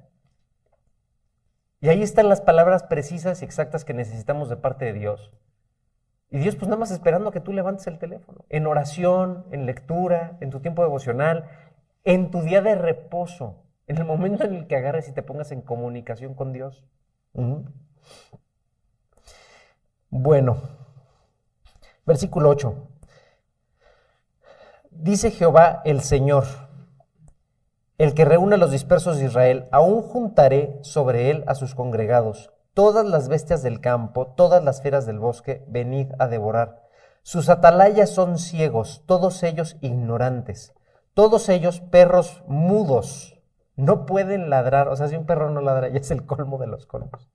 Y 1.80 1.90
ahí 1.90 2.02
están 2.02 2.30
las 2.30 2.42
palabras 2.42 2.84
precisas 2.84 3.42
y 3.42 3.46
exactas 3.46 3.86
que 3.86 3.94
necesitamos 3.94 4.50
de 4.50 4.58
parte 4.58 4.86
de 4.86 4.94
Dios. 4.94 5.32
Y 6.32 6.40
Dios 6.40 6.56
pues 6.56 6.68
nada 6.68 6.80
más 6.80 6.92
esperando 6.92 7.32
que 7.32 7.40
tú 7.40 7.54
levantes 7.54 7.88
el 7.88 8.00
teléfono, 8.00 8.44
en 8.50 8.68
oración, 8.68 9.46
en 9.52 9.66
lectura, 9.66 10.38
en 10.42 10.50
tu 10.50 10.60
tiempo 10.60 10.82
devocional, 10.82 11.46
en 12.04 12.32
tu 12.32 12.42
día 12.42 12.62
de 12.62 12.76
reposo, 12.76 13.64
en 13.88 13.98
el 13.98 14.06
momento 14.06 14.44
en 14.44 14.56
el 14.56 14.68
que 14.68 14.76
agarres 14.76 15.08
y 15.08 15.14
te 15.14 15.24
pongas 15.24 15.52
en 15.52 15.62
comunicación 15.62 16.34
con 16.34 16.52
Dios. 16.52 16.84
Bueno, 20.10 20.58
versículo 22.06 22.50
8. 22.50 22.95
Dice 24.98 25.32
Jehová 25.32 25.82
el 25.86 26.02
Señor, 26.02 26.46
el 27.98 28.14
que 28.14 28.26
reúne 28.26 28.56
a 28.56 28.58
los 28.58 28.72
dispersos 28.72 29.18
de 29.18 29.26
Israel, 29.26 29.68
aún 29.72 30.02
juntaré 30.02 30.80
sobre 30.82 31.30
él 31.30 31.44
a 31.48 31.56
sus 31.56 31.76
congregados. 31.76 32.52
Todas 32.74 33.06
las 33.06 33.28
bestias 33.30 33.62
del 33.62 33.82
campo, 33.82 34.34
todas 34.36 34.64
las 34.64 34.82
fieras 34.82 35.06
del 35.06 35.20
bosque, 35.20 35.64
venid 35.68 36.08
a 36.20 36.28
devorar. 36.28 36.84
Sus 37.24 37.50
atalayas 37.50 38.10
son 38.10 38.38
ciegos, 38.38 39.04
todos 39.06 39.44
ellos 39.44 39.78
ignorantes, 39.82 40.74
todos 41.14 41.50
ellos 41.50 41.82
perros 41.82 42.44
mudos, 42.48 43.36
no 43.76 44.06
pueden 44.06 44.50
ladrar. 44.50 44.88
O 44.88 44.96
sea, 44.96 45.08
si 45.08 45.16
un 45.16 45.26
perro 45.26 45.50
no 45.50 45.62
ladra, 45.62 45.90
ya 45.90 46.00
es 46.00 46.12
el 46.12 46.26
colmo 46.26 46.58
de 46.58 46.68
los 46.68 46.86
colmos. 46.86 47.30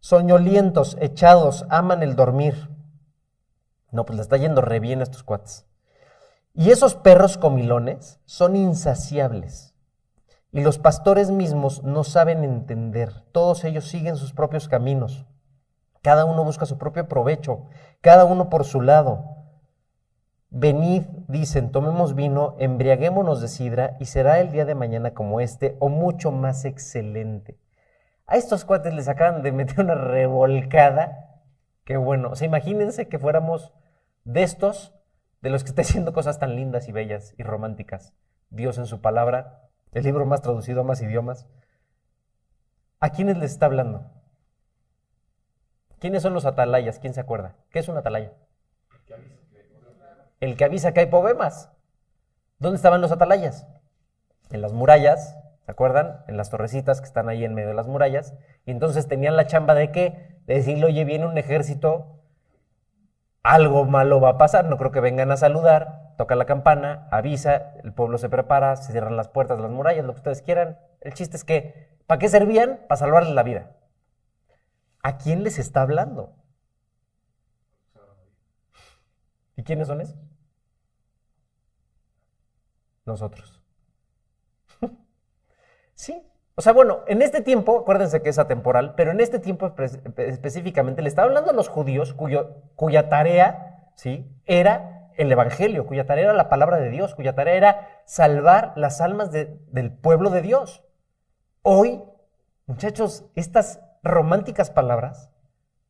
Soñolientos, 0.00 0.96
echados, 1.00 1.64
aman 1.70 2.02
el 2.02 2.14
dormir. 2.14 2.68
No, 3.90 4.04
pues 4.04 4.16
le 4.16 4.22
está 4.22 4.36
yendo 4.36 4.60
re 4.60 4.80
bien 4.80 5.00
a 5.00 5.04
estos 5.04 5.22
cuates. 5.22 5.66
Y 6.54 6.70
esos 6.70 6.94
perros 6.94 7.36
comilones 7.36 8.20
son 8.24 8.54
insaciables 8.54 9.74
y 10.54 10.60
los 10.60 10.78
pastores 10.78 11.32
mismos 11.32 11.82
no 11.82 12.04
saben 12.04 12.44
entender. 12.44 13.10
Todos 13.32 13.64
ellos 13.64 13.88
siguen 13.88 14.16
sus 14.16 14.32
propios 14.32 14.68
caminos. 14.68 15.26
Cada 16.00 16.24
uno 16.24 16.44
busca 16.44 16.64
su 16.64 16.78
propio 16.78 17.08
provecho, 17.08 17.66
cada 18.00 18.24
uno 18.24 18.50
por 18.50 18.64
su 18.64 18.80
lado. 18.80 19.34
Venid, 20.50 21.02
dicen, 21.26 21.72
tomemos 21.72 22.14
vino, 22.14 22.54
embriaguémonos 22.60 23.40
de 23.40 23.48
sidra 23.48 23.96
y 23.98 24.04
será 24.04 24.38
el 24.38 24.52
día 24.52 24.64
de 24.64 24.76
mañana 24.76 25.12
como 25.12 25.40
este 25.40 25.76
o 25.80 25.88
mucho 25.88 26.30
más 26.30 26.64
excelente. 26.64 27.58
A 28.26 28.36
estos 28.36 28.64
cuates 28.64 28.94
les 28.94 29.08
acaban 29.08 29.42
de 29.42 29.50
meter 29.50 29.80
una 29.80 29.96
revolcada. 29.96 31.40
Qué 31.84 31.96
bueno. 31.96 32.30
O 32.30 32.36
sea, 32.36 32.46
imagínense 32.46 33.08
que 33.08 33.18
fuéramos 33.18 33.72
de 34.22 34.44
estos, 34.44 34.94
de 35.44 35.50
los 35.50 35.62
que 35.62 35.68
está 35.68 35.82
haciendo 35.82 36.14
cosas 36.14 36.38
tan 36.38 36.56
lindas 36.56 36.88
y 36.88 36.92
bellas 36.92 37.34
y 37.36 37.42
románticas. 37.42 38.14
Dios 38.48 38.78
en 38.78 38.86
su 38.86 39.02
palabra 39.02 39.68
el 39.92 40.02
libro 40.02 40.24
más 40.24 40.40
traducido 40.40 40.80
a 40.80 40.84
más 40.84 41.02
idiomas. 41.02 41.46
¿A 42.98 43.10
quiénes 43.10 43.36
les 43.36 43.52
está 43.52 43.66
hablando? 43.66 44.10
¿Quiénes 45.98 46.22
son 46.22 46.32
los 46.32 46.46
atalayas? 46.46 46.98
¿Quién 46.98 47.12
se 47.12 47.20
acuerda? 47.20 47.56
¿Qué 47.70 47.80
es 47.80 47.88
un 47.88 47.98
atalaya? 47.98 48.32
El 50.40 50.56
que 50.56 50.64
avisa 50.64 50.94
que 50.94 51.00
hay 51.00 51.06
poemas. 51.06 51.70
¿Dónde 52.58 52.76
estaban 52.76 53.02
los 53.02 53.12
atalayas? 53.12 53.66
En 54.50 54.62
las 54.62 54.72
murallas, 54.72 55.38
¿se 55.66 55.70
acuerdan? 55.70 56.24
En 56.26 56.38
las 56.38 56.48
torrecitas 56.48 57.02
que 57.02 57.06
están 57.06 57.28
ahí 57.28 57.44
en 57.44 57.52
medio 57.52 57.68
de 57.68 57.74
las 57.74 57.86
murallas. 57.86 58.34
Y 58.64 58.70
entonces 58.70 59.08
tenían 59.08 59.36
la 59.36 59.46
chamba 59.46 59.74
de 59.74 59.92
qué? 59.92 60.40
De 60.46 60.54
decirle, 60.54 60.86
oye, 60.86 61.04
viene 61.04 61.26
un 61.26 61.36
ejército, 61.36 62.23
algo 63.44 63.84
malo 63.84 64.20
va 64.20 64.30
a 64.30 64.38
pasar, 64.38 64.64
no 64.64 64.78
creo 64.78 64.90
que 64.90 65.00
vengan 65.00 65.30
a 65.30 65.36
saludar, 65.36 66.14
toca 66.16 66.34
la 66.34 66.46
campana, 66.46 67.06
avisa, 67.10 67.74
el 67.84 67.92
pueblo 67.92 68.16
se 68.16 68.30
prepara, 68.30 68.74
se 68.76 68.90
cierran 68.90 69.18
las 69.18 69.28
puertas 69.28 69.60
las 69.60 69.70
murallas, 69.70 70.04
lo 70.04 70.14
que 70.14 70.18
ustedes 70.18 70.42
quieran. 70.42 70.78
El 71.02 71.12
chiste 71.12 71.36
es 71.36 71.44
que, 71.44 71.98
¿para 72.06 72.18
qué 72.18 72.28
servían? 72.30 72.80
Para 72.88 72.96
salvarles 72.96 73.34
la 73.34 73.42
vida. 73.42 73.76
¿A 75.02 75.18
quién 75.18 75.44
les 75.44 75.58
está 75.58 75.82
hablando? 75.82 76.34
¿Y 79.56 79.62
quiénes 79.62 79.88
son 79.88 80.00
esos? 80.00 80.16
Nosotros. 83.04 83.60
sí. 85.94 86.26
O 86.56 86.62
sea, 86.62 86.72
bueno, 86.72 87.00
en 87.08 87.20
este 87.20 87.40
tiempo, 87.40 87.80
acuérdense 87.80 88.22
que 88.22 88.28
es 88.28 88.38
atemporal, 88.38 88.94
pero 88.94 89.10
en 89.10 89.20
este 89.20 89.40
tiempo 89.40 89.74
específicamente 90.16 91.02
le 91.02 91.08
está 91.08 91.24
hablando 91.24 91.50
a 91.50 91.54
los 91.54 91.68
judíos 91.68 92.14
cuya 92.14 93.08
tarea, 93.08 93.90
¿sí? 93.96 94.30
Era 94.46 95.10
el 95.16 95.30
Evangelio, 95.32 95.86
cuya 95.86 96.06
tarea 96.06 96.24
era 96.24 96.32
la 96.32 96.48
palabra 96.48 96.78
de 96.78 96.90
Dios, 96.90 97.14
cuya 97.14 97.34
tarea 97.34 97.54
era 97.54 97.88
salvar 98.04 98.72
las 98.76 99.00
almas 99.00 99.32
del 99.32 99.92
pueblo 99.92 100.30
de 100.30 100.42
Dios. 100.42 100.84
Hoy, 101.62 102.02
muchachos, 102.66 103.24
estas 103.34 103.80
románticas 104.02 104.70
palabras 104.70 105.30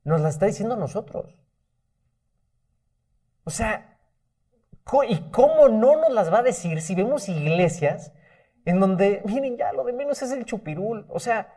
nos 0.03 0.21
las 0.23 0.35
está 0.35 0.47
diciendo 0.47 0.77
nosotros. 0.77 1.37
O 3.45 3.51
sea, 3.51 3.99
¿y 5.09 5.31
cómo 5.31 5.69
no 5.69 5.97
nos 5.97 6.11
las 6.11 6.33
va 6.33 6.39
a 6.39 6.43
decir 6.43 6.81
si 6.81 6.95
vemos 6.95 7.29
iglesias 7.29 8.13
en 8.65 8.81
donde, 8.81 9.23
miren, 9.25 9.57
ya 9.57 9.73
lo 9.73 9.85
de 9.85 9.93
menos 9.93 10.23
es 10.23 10.33
el 10.33 10.45
chupirul, 10.45 11.07
o 11.09 11.21
sea, 11.21 11.53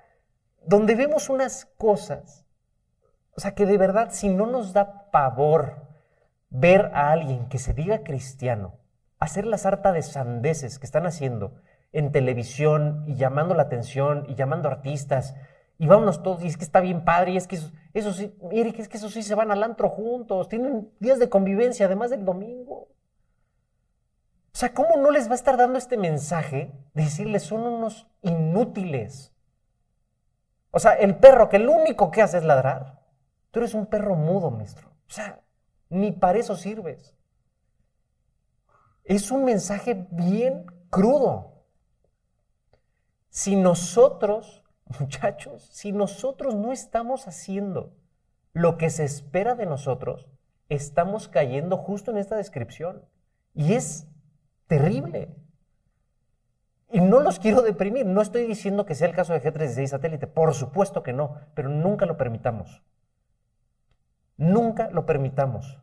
donde 0.66 0.96
vemos 0.96 1.30
unas 1.30 1.66
cosas, 1.66 2.46
o 3.36 3.40
sea, 3.40 3.54
que 3.54 3.66
de 3.66 3.78
verdad, 3.78 4.10
si 4.12 4.30
no 4.30 4.48
nos 4.48 4.74
da 4.74 5.10
pavor, 5.12 5.88
ver 6.50 6.92
a 6.94 7.12
alguien 7.12 7.48
que 7.50 7.60
se 7.60 7.74
diga 7.74 8.04
cristiano 8.04 8.80
hacer 9.20 9.46
la 9.46 9.58
sarta 9.58 9.92
de 9.92 10.02
sandeces 10.02 10.80
que 10.80 10.86
están 10.86 11.06
haciendo 11.06 11.54
en 11.92 12.12
televisión 12.12 13.04
y 13.08 13.16
llamando 13.16 13.56
la 13.56 13.64
atención 13.64 14.26
y 14.28 14.36
llamando 14.36 14.70
artistas 14.70 15.36
y 15.80 15.88
vámonos 15.88 16.24
todos 16.24 16.44
y 16.44 16.48
es 16.48 16.58
que 16.58 16.64
está 16.64 16.82
bien 16.82 17.04
padre 17.06 17.32
y 17.32 17.38
es 17.38 17.48
que 17.48 17.60
eso, 17.94 18.14
sí, 18.14 18.36
mire 18.52 18.74
es 18.78 18.88
que 18.88 18.98
eso 18.98 19.10
sí 19.10 19.24
se 19.24 19.36
van 19.36 19.52
al 19.52 19.64
antro 19.64 19.90
juntos, 19.90 20.50
tienen 20.50 20.92
días 21.00 21.20
de 21.20 21.30
convivencia 21.30 21.86
además 21.86 22.10
del 22.10 22.26
domingo. 22.26 22.90
O 24.58 24.60
sea, 24.60 24.74
¿cómo 24.74 24.98
no 24.98 25.12
les 25.12 25.28
va 25.28 25.34
a 25.34 25.36
estar 25.36 25.56
dando 25.56 25.78
este 25.78 25.98
mensaje 25.98 26.72
de 26.96 27.04
decirles 27.04 27.44
son 27.44 27.62
unos 27.62 28.08
inútiles? 28.24 29.32
O 30.72 30.80
sea, 30.80 30.94
el 30.94 31.16
perro 31.18 31.48
que 31.48 31.60
lo 31.60 31.74
único 31.74 32.10
que 32.10 32.24
hace 32.24 32.40
es 32.40 32.44
ladrar, 32.44 33.04
tú 33.52 33.60
eres 33.60 33.76
un 33.76 33.86
perro 33.86 34.16
mudo, 34.16 34.50
maestro. 34.50 34.90
O 35.08 35.12
sea, 35.12 35.44
ni 35.90 36.12
para 36.12 36.40
eso 36.40 36.56
sirves. 36.56 37.16
Es 39.04 39.30
un 39.30 39.46
mensaje 39.46 40.08
bien 40.10 40.66
crudo. 40.90 41.64
Si 43.30 43.56
nosotros, 43.56 44.64
muchachos, 45.00 45.70
si 45.72 45.92
nosotros 45.92 46.56
no 46.56 46.72
estamos 46.72 47.28
haciendo 47.28 47.94
lo 48.54 48.80
que 48.80 48.90
se 48.90 49.04
espera 49.04 49.54
de 49.54 49.68
nosotros, 49.68 50.28
estamos 50.68 51.28
cayendo 51.28 51.78
justo 51.78 52.10
en 52.10 52.18
esta 52.18 52.36
descripción. 52.36 53.06
Y 53.54 53.74
es 53.74 54.08
terrible. 54.68 55.36
Y 56.90 57.02
no 57.02 57.20
los 57.20 57.40
quiero 57.40 57.62
deprimir. 57.62 58.06
No 58.06 58.22
estoy 58.22 58.46
diciendo 58.46 58.86
que 58.86 58.96
sea 58.96 59.08
el 59.08 59.16
caso 59.16 59.34
de 59.34 59.42
G36 59.42 59.88
satélite. 59.88 60.28
Por 60.28 60.54
supuesto 60.54 61.04
que 61.04 61.14
no. 61.14 61.36
Pero 61.54 61.70
nunca 61.70 62.06
lo 62.06 62.18
permitamos. 62.18 62.84
Nunca 64.38 64.90
lo 64.92 65.06
permitamos. 65.06 65.80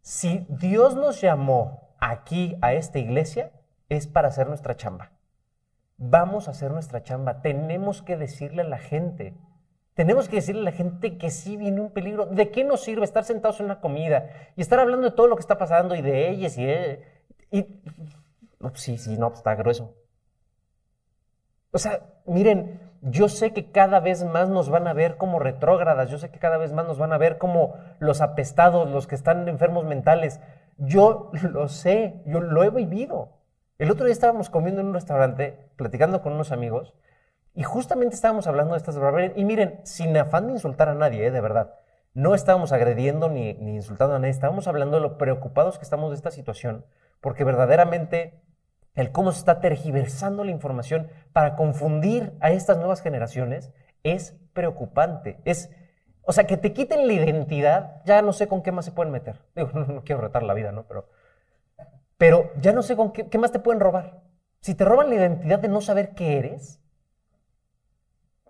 Si 0.00 0.46
Dios 0.48 0.96
nos 0.96 1.20
llamó 1.20 1.96
aquí 2.00 2.56
a 2.62 2.72
esta 2.72 2.98
iglesia, 2.98 3.52
es 3.88 4.06
para 4.06 4.28
hacer 4.28 4.48
nuestra 4.48 4.76
chamba. 4.76 5.12
Vamos 5.98 6.48
a 6.48 6.50
hacer 6.50 6.70
nuestra 6.70 7.02
chamba. 7.02 7.40
Tenemos 7.42 8.02
que 8.02 8.16
decirle 8.16 8.62
a 8.62 8.68
la 8.68 8.78
gente. 8.78 9.34
Tenemos 9.94 10.28
que 10.28 10.36
decirle 10.36 10.62
a 10.62 10.64
la 10.64 10.72
gente 10.72 11.16
que 11.16 11.30
sí 11.30 11.56
viene 11.56 11.80
un 11.80 11.90
peligro. 11.90 12.26
¿De 12.26 12.50
qué 12.50 12.64
nos 12.64 12.82
sirve 12.82 13.04
estar 13.04 13.24
sentados 13.24 13.60
en 13.60 13.66
una 13.66 13.80
comida 13.80 14.30
y 14.56 14.60
estar 14.60 14.78
hablando 14.78 15.08
de 15.08 15.16
todo 15.16 15.26
lo 15.26 15.36
que 15.36 15.40
está 15.40 15.58
pasando 15.58 15.94
y 15.94 16.02
de 16.02 16.28
ellas 16.28 16.58
y 16.58 16.66
de... 16.66 17.15
Y, 17.50 17.66
sí, 18.74 18.98
sí, 18.98 19.16
no, 19.16 19.32
está 19.32 19.54
grueso. 19.54 19.94
O 21.72 21.78
sea, 21.78 22.00
miren, 22.26 22.80
yo 23.02 23.28
sé 23.28 23.52
que 23.52 23.70
cada 23.70 24.00
vez 24.00 24.24
más 24.24 24.48
nos 24.48 24.70
van 24.70 24.88
a 24.88 24.92
ver 24.92 25.16
como 25.16 25.38
retrógradas, 25.38 26.10
yo 26.10 26.18
sé 26.18 26.30
que 26.30 26.38
cada 26.38 26.56
vez 26.56 26.72
más 26.72 26.86
nos 26.86 26.98
van 26.98 27.12
a 27.12 27.18
ver 27.18 27.38
como 27.38 27.74
los 27.98 28.20
apestados, 28.20 28.90
los 28.90 29.06
que 29.06 29.14
están 29.14 29.48
enfermos 29.48 29.84
mentales. 29.84 30.40
Yo 30.78 31.30
lo 31.42 31.68
sé, 31.68 32.22
yo 32.26 32.40
lo 32.40 32.64
he 32.64 32.70
vivido. 32.70 33.36
El 33.78 33.90
otro 33.90 34.06
día 34.06 34.12
estábamos 34.12 34.48
comiendo 34.48 34.80
en 34.80 34.88
un 34.88 34.94
restaurante, 34.94 35.68
platicando 35.76 36.22
con 36.22 36.32
unos 36.32 36.50
amigos, 36.50 36.94
y 37.54 37.62
justamente 37.62 38.14
estábamos 38.14 38.46
hablando 38.46 38.72
de 38.72 38.78
estas 38.78 38.98
barbaridades. 38.98 39.38
Y 39.38 39.44
miren, 39.44 39.80
sin 39.84 40.16
afán 40.16 40.46
de 40.46 40.54
insultar 40.54 40.88
a 40.88 40.94
nadie, 40.94 41.26
¿eh? 41.26 41.30
de 41.30 41.40
verdad. 41.40 41.74
No 42.14 42.34
estábamos 42.34 42.72
agrediendo 42.72 43.28
ni, 43.28 43.54
ni 43.54 43.74
insultando 43.74 44.14
a 44.14 44.18
nadie, 44.18 44.30
estábamos 44.30 44.66
hablando 44.66 44.96
de 44.96 45.02
lo 45.02 45.18
preocupados 45.18 45.78
que 45.78 45.84
estamos 45.84 46.10
de 46.10 46.16
esta 46.16 46.30
situación, 46.30 46.86
porque 47.20 47.44
verdaderamente 47.44 48.42
el 48.94 49.12
cómo 49.12 49.30
se 49.30 49.38
está 49.38 49.60
tergiversando 49.60 50.42
la 50.42 50.50
información 50.50 51.10
para 51.32 51.54
confundir 51.54 52.36
a 52.40 52.50
estas 52.50 52.78
nuevas 52.78 53.02
generaciones 53.02 53.70
es 54.02 54.34
preocupante. 54.54 55.38
Es, 55.44 55.70
o 56.22 56.32
sea, 56.32 56.46
que 56.46 56.56
te 56.56 56.72
quiten 56.72 57.06
la 57.06 57.12
identidad, 57.12 58.02
ya 58.04 58.22
no 58.22 58.32
sé 58.32 58.48
con 58.48 58.62
qué 58.62 58.72
más 58.72 58.86
se 58.86 58.92
pueden 58.92 59.12
meter. 59.12 59.44
Digo, 59.54 59.70
no, 59.72 60.02
quiero 60.02 60.22
retar 60.22 60.42
la 60.42 60.54
vida, 60.54 60.72
¿no? 60.72 60.86
Pero, 60.86 61.08
pero 62.16 62.50
ya 62.60 62.72
no 62.72 62.82
sé 62.82 62.96
con 62.96 63.12
qué, 63.12 63.28
qué 63.28 63.38
más 63.38 63.52
te 63.52 63.58
pueden 63.58 63.80
robar. 63.80 64.22
Si 64.62 64.74
te 64.74 64.84
roban 64.84 65.10
la 65.10 65.16
identidad 65.16 65.58
de 65.58 65.68
no 65.68 65.80
saber 65.82 66.14
qué 66.14 66.38
eres, 66.38 66.80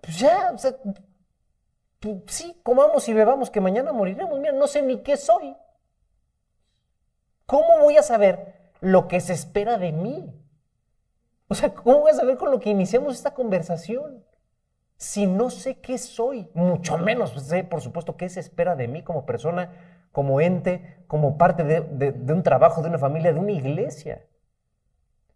pues 0.01 0.19
ya, 0.19 0.51
o 0.53 0.57
sea, 0.57 0.71
pues 1.99 2.15
sí, 2.27 2.59
comamos 2.63 3.07
y 3.09 3.13
bebamos 3.13 3.49
que 3.49 3.59
mañana 3.59 3.91
moriremos. 3.91 4.39
Mira, 4.39 4.53
no 4.53 4.67
sé 4.67 4.81
ni 4.81 5.01
qué 5.03 5.17
soy. 5.17 5.57
¿Cómo 7.45 7.79
voy 7.79 7.97
a 7.97 8.03
saber 8.03 8.56
lo 8.81 9.07
que 9.07 9.21
se 9.21 9.33
espera 9.33 9.77
de 9.77 9.91
mí? 9.91 10.33
O 11.49 11.55
sea, 11.55 11.73
¿cómo 11.73 11.99
voy 12.01 12.11
a 12.11 12.15
saber 12.15 12.37
con 12.37 12.51
lo 12.51 12.59
que 12.59 12.69
iniciamos 12.69 13.15
esta 13.15 13.33
conversación? 13.33 14.23
Si 14.97 15.27
no 15.27 15.49
sé 15.51 15.79
qué 15.81 15.97
soy, 15.97 16.49
mucho 16.55 16.97
menos 16.97 17.31
sé, 17.47 17.63
por 17.65 17.81
supuesto, 17.81 18.17
qué 18.17 18.29
se 18.29 18.39
espera 18.41 18.75
de 18.75 18.87
mí 18.89 19.03
como 19.03 19.25
persona, 19.25 19.71
como 20.13 20.41
ente, 20.41 21.03
como 21.07 21.37
parte 21.37 21.63
de, 21.63 21.81
de- 21.81 22.33
un 22.33 22.43
trabajo, 22.43 22.81
de 22.83 22.89
una 22.89 22.99
familia, 22.99 23.33
de 23.33 23.39
una 23.39 23.51
iglesia. 23.53 24.25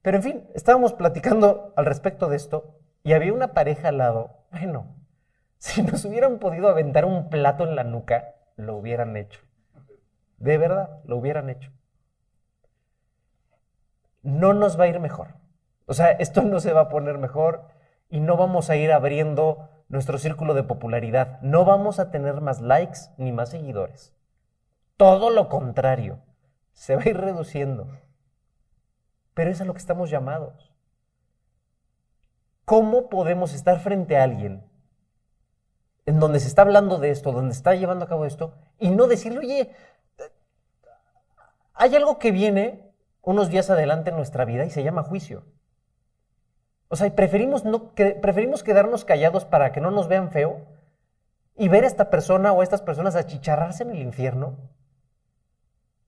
Pero 0.01 0.17
en 0.17 0.23
fin, 0.23 0.43
estábamos 0.55 0.93
platicando 0.93 1.73
al 1.75 1.85
respecto 1.85 2.27
de 2.29 2.35
esto 2.35 2.75
y 3.03 3.13
había 3.13 3.33
una 3.33 3.53
pareja 3.53 3.89
al 3.89 3.97
lado. 3.97 4.45
Bueno, 4.51 4.95
si 5.57 5.81
nos 5.83 6.05
hubieran 6.05 6.39
podido 6.39 6.69
aventar 6.69 7.05
un 7.05 7.29
plato 7.29 7.63
en 7.63 7.75
la 7.75 7.83
nuca, 7.83 8.35
lo 8.55 8.75
hubieran 8.77 9.15
hecho. 9.17 9.41
De 10.39 10.57
verdad, 10.57 11.01
lo 11.05 11.17
hubieran 11.17 11.49
hecho. 11.49 11.71
No 14.23 14.53
nos 14.53 14.79
va 14.79 14.85
a 14.85 14.87
ir 14.87 14.99
mejor. 14.99 15.35
O 15.85 15.93
sea, 15.93 16.11
esto 16.11 16.41
no 16.41 16.59
se 16.59 16.73
va 16.73 16.81
a 16.81 16.89
poner 16.89 17.17
mejor 17.17 17.65
y 18.09 18.19
no 18.19 18.37
vamos 18.37 18.69
a 18.69 18.75
ir 18.75 18.91
abriendo 18.91 19.69
nuestro 19.89 20.17
círculo 20.17 20.53
de 20.53 20.63
popularidad. 20.63 21.39
No 21.41 21.65
vamos 21.65 21.99
a 21.99 22.11
tener 22.11 22.41
más 22.41 22.61
likes 22.61 22.99
ni 23.17 23.31
más 23.31 23.49
seguidores. 23.49 24.13
Todo 24.97 25.29
lo 25.29 25.49
contrario, 25.49 26.19
se 26.73 26.95
va 26.95 27.01
a 27.03 27.09
ir 27.09 27.17
reduciendo. 27.17 27.87
Pero 29.33 29.49
es 29.49 29.61
a 29.61 29.65
lo 29.65 29.73
que 29.73 29.79
estamos 29.79 30.09
llamados. 30.09 30.73
¿Cómo 32.65 33.09
podemos 33.09 33.53
estar 33.53 33.79
frente 33.79 34.17
a 34.17 34.23
alguien 34.23 34.63
en 36.05 36.19
donde 36.19 36.39
se 36.39 36.47
está 36.47 36.63
hablando 36.63 36.97
de 36.97 37.11
esto, 37.11 37.31
donde 37.31 37.53
está 37.53 37.75
llevando 37.75 38.05
a 38.05 38.07
cabo 38.07 38.25
esto, 38.25 38.53
y 38.79 38.89
no 38.89 39.07
decirle, 39.07 39.39
oye, 39.39 39.71
hay 41.73 41.95
algo 41.95 42.19
que 42.19 42.31
viene 42.31 42.90
unos 43.21 43.49
días 43.49 43.69
adelante 43.69 44.09
en 44.09 44.15
nuestra 44.17 44.45
vida 44.45 44.65
y 44.65 44.69
se 44.69 44.83
llama 44.83 45.03
juicio? 45.03 45.43
O 46.87 46.95
sea, 46.95 47.15
preferimos, 47.15 47.63
preferimos 48.21 48.63
quedarnos 48.63 49.05
callados 49.05 49.45
para 49.45 49.71
que 49.71 49.79
no 49.79 49.91
nos 49.91 50.07
vean 50.07 50.29
feo 50.29 50.59
y 51.55 51.69
ver 51.69 51.83
a 51.83 51.87
esta 51.87 52.09
persona 52.09 52.51
o 52.51 52.61
a 52.61 52.63
estas 52.63 52.81
personas 52.81 53.15
achicharrarse 53.15 53.83
en 53.83 53.91
el 53.91 54.01
infierno. 54.01 54.57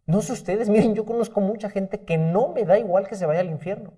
No 0.05 0.21
sé 0.21 0.33
ustedes, 0.33 0.69
miren, 0.73 0.95
yo 0.95 1.05
conozco 1.05 1.39
mucha 1.41 1.69
gente 1.69 2.01
que 2.01 2.17
no 2.17 2.49
me 2.49 2.65
da 2.65 2.77
igual 2.77 3.07
que 3.07 3.15
se 3.15 3.25
vaya 3.25 3.39
al 3.39 3.49
infierno. 3.49 3.93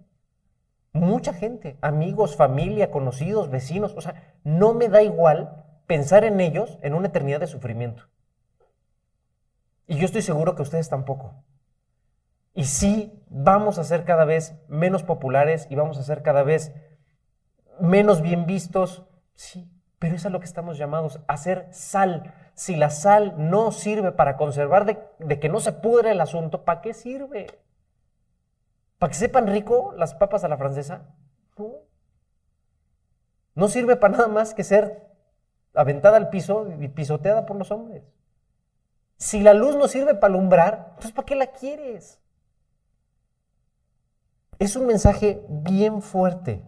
Mucha 0.94 1.34
gente, 1.34 1.78
amigos, 1.82 2.36
familia, 2.36 2.92
conocidos, 2.92 3.50
vecinos, 3.50 3.94
o 3.98 4.02
sea, 4.02 4.36
no 4.44 4.74
me 4.74 4.88
da 4.88 5.02
igual 5.02 5.66
pensar 5.88 6.24
en 6.24 6.40
ellos 6.40 6.80
en 6.84 6.94
una 6.94 7.08
eternidad 7.08 7.40
de 7.40 7.48
sufrimiento. 7.48 8.04
Y 9.88 9.98
yo 9.98 10.06
estoy 10.06 10.22
seguro 10.22 10.56
que 10.56 10.62
ustedes 10.62 10.90
tampoco. 10.90 11.44
Y 12.56 12.64
sí, 12.64 13.22
vamos 13.28 13.78
a 13.78 13.84
ser 13.84 14.06
cada 14.06 14.24
vez 14.24 14.56
menos 14.70 15.04
populares 15.04 15.68
y 15.70 15.76
vamos 15.76 15.98
a 15.98 16.04
ser 16.04 16.24
cada 16.24 16.42
vez 16.42 16.74
menos 17.82 18.22
bien 18.22 18.46
vistos. 18.46 19.06
Sí, 19.36 19.70
pero 20.00 20.16
es 20.16 20.26
a 20.26 20.30
lo 20.30 20.40
que 20.40 20.46
estamos 20.46 20.78
llamados, 20.78 21.20
a 21.28 21.36
ser 21.36 21.68
sal. 21.72 22.34
Si 22.54 22.78
la 22.78 22.90
sal 22.90 23.36
no 23.38 23.74
sirve 23.74 24.14
para 24.14 24.38
conservar 24.38 24.86
de, 24.86 25.40
que 25.40 25.50
no 25.50 25.60
se 25.60 25.74
pudre 25.74 26.12
el 26.12 26.22
asunto, 26.22 26.64
¿para 26.64 26.80
qué 26.80 26.94
sirve? 26.94 27.48
¿Para 29.00 29.12
que 29.12 29.18
sepan 29.18 29.48
rico 29.48 29.94
las 29.98 30.16
papas 30.16 30.46
a 30.46 30.48
la 30.48 30.58
francesa? 30.58 31.14
No. 31.58 31.74
No 33.54 33.68
sirve 33.68 33.98
para 33.98 34.14
nada 34.18 34.28
más 34.30 34.54
que 34.54 34.64
ser 34.64 35.12
aventada 35.74 36.16
al 36.16 36.30
piso 36.30 36.72
y 36.80 36.88
pisoteada 36.88 37.46
por 37.46 37.58
los 37.58 37.70
hombres. 37.72 38.06
Si 39.18 39.42
la 39.42 39.54
luz 39.54 39.76
no 39.76 39.90
sirve 39.90 40.16
para 40.16 40.34
alumbrar, 40.34 40.86
entonces 40.92 41.12
¿para 41.12 41.26
qué 41.26 41.36
la 41.36 41.48
quieres? 41.48 42.22
Es 44.60 44.76
un 44.76 44.86
mensaje 44.88 45.42
bien 45.50 46.02
fuerte. 46.02 46.62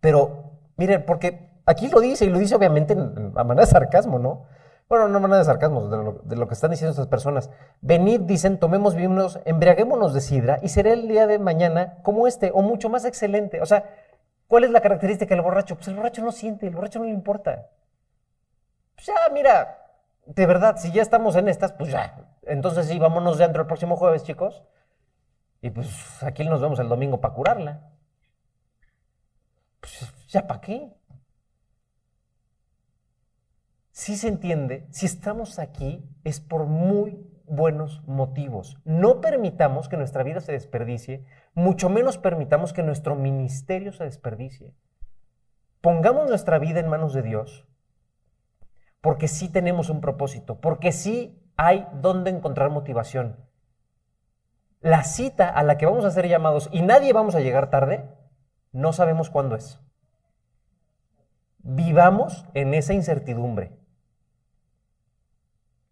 Pero, 0.00 0.52
miren, 0.76 1.04
porque 1.06 1.48
aquí 1.66 1.88
lo 1.88 2.00
dice, 2.00 2.24
y 2.24 2.28
lo 2.30 2.38
dice 2.38 2.54
obviamente 2.54 2.92
en- 2.94 3.32
a 3.36 3.44
manera 3.44 3.66
de 3.66 3.70
sarcasmo, 3.72 4.18
¿no? 4.18 4.44
Bueno, 4.88 5.08
no 5.08 5.18
a 5.18 5.20
manera 5.20 5.38
de 5.38 5.44
sarcasmo, 5.44 5.88
de 5.88 5.96
lo, 5.96 6.12
de 6.24 6.36
lo 6.36 6.46
que 6.48 6.54
están 6.54 6.70
diciendo 6.70 6.90
estas 6.90 7.06
personas. 7.06 7.50
Venid, 7.80 8.20
dicen, 8.22 8.58
tomemos 8.58 8.94
vinos, 8.94 9.38
embriaguémonos 9.44 10.12
de 10.12 10.20
sidra, 10.20 10.58
y 10.60 10.68
será 10.68 10.92
el 10.92 11.08
día 11.08 11.26
de 11.26 11.38
mañana 11.38 11.98
como 12.02 12.26
este, 12.26 12.50
o 12.52 12.62
mucho 12.62 12.90
más 12.90 13.04
excelente. 13.04 13.60
O 13.62 13.66
sea, 13.66 13.84
¿cuál 14.48 14.64
es 14.64 14.70
la 14.70 14.80
característica 14.80 15.34
del 15.34 15.42
borracho? 15.42 15.76
Pues 15.76 15.88
el 15.88 15.94
borracho 15.96 16.22
no 16.22 16.32
siente, 16.32 16.66
el 16.66 16.74
borracho 16.74 16.98
no 16.98 17.06
le 17.06 17.12
importa. 17.12 17.68
Pues 18.96 19.06
ya, 19.06 19.14
mira, 19.32 19.78
de 20.26 20.46
verdad, 20.46 20.76
si 20.76 20.92
ya 20.92 21.02
estamos 21.02 21.36
en 21.36 21.48
estas, 21.48 21.72
pues 21.72 21.90
ya. 21.90 22.28
Entonces 22.42 22.86
sí, 22.86 22.98
vámonos 22.98 23.38
dentro 23.38 23.62
el 23.62 23.66
próximo 23.68 23.96
jueves, 23.96 24.24
chicos. 24.24 24.62
Y 25.62 25.70
pues 25.70 26.22
aquí 26.22 26.44
nos 26.44 26.60
vemos 26.60 26.80
el 26.80 26.88
domingo 26.88 27.20
para 27.20 27.34
curarla. 27.34 27.88
Pues 29.80 30.12
ya 30.28 30.46
para 30.46 30.60
qué. 30.60 30.92
Si 33.92 34.16
se 34.16 34.26
entiende, 34.26 34.88
si 34.90 35.06
estamos 35.06 35.60
aquí 35.60 36.04
es 36.24 36.40
por 36.40 36.66
muy 36.66 37.24
buenos 37.46 38.02
motivos. 38.08 38.78
No 38.84 39.20
permitamos 39.20 39.88
que 39.88 39.96
nuestra 39.96 40.24
vida 40.24 40.40
se 40.40 40.52
desperdicie, 40.52 41.24
mucho 41.54 41.88
menos 41.88 42.18
permitamos 42.18 42.72
que 42.72 42.82
nuestro 42.82 43.14
ministerio 43.14 43.92
se 43.92 44.04
desperdicie. 44.04 44.74
Pongamos 45.80 46.28
nuestra 46.28 46.58
vida 46.58 46.80
en 46.80 46.88
manos 46.88 47.12
de 47.12 47.22
Dios, 47.22 47.68
porque 49.00 49.28
sí 49.28 49.48
tenemos 49.48 49.90
un 49.90 50.00
propósito, 50.00 50.60
porque 50.60 50.90
sí 50.92 51.38
hay 51.56 51.86
donde 52.00 52.30
encontrar 52.30 52.70
motivación. 52.70 53.51
La 54.82 55.04
cita 55.04 55.48
a 55.48 55.62
la 55.62 55.78
que 55.78 55.86
vamos 55.86 56.04
a 56.04 56.10
ser 56.10 56.26
llamados 56.26 56.68
y 56.72 56.82
nadie 56.82 57.12
vamos 57.12 57.36
a 57.36 57.40
llegar 57.40 57.70
tarde, 57.70 58.04
no 58.72 58.92
sabemos 58.92 59.30
cuándo 59.30 59.54
es. 59.54 59.78
Vivamos 61.58 62.44
en 62.54 62.74
esa 62.74 62.92
incertidumbre, 62.92 63.78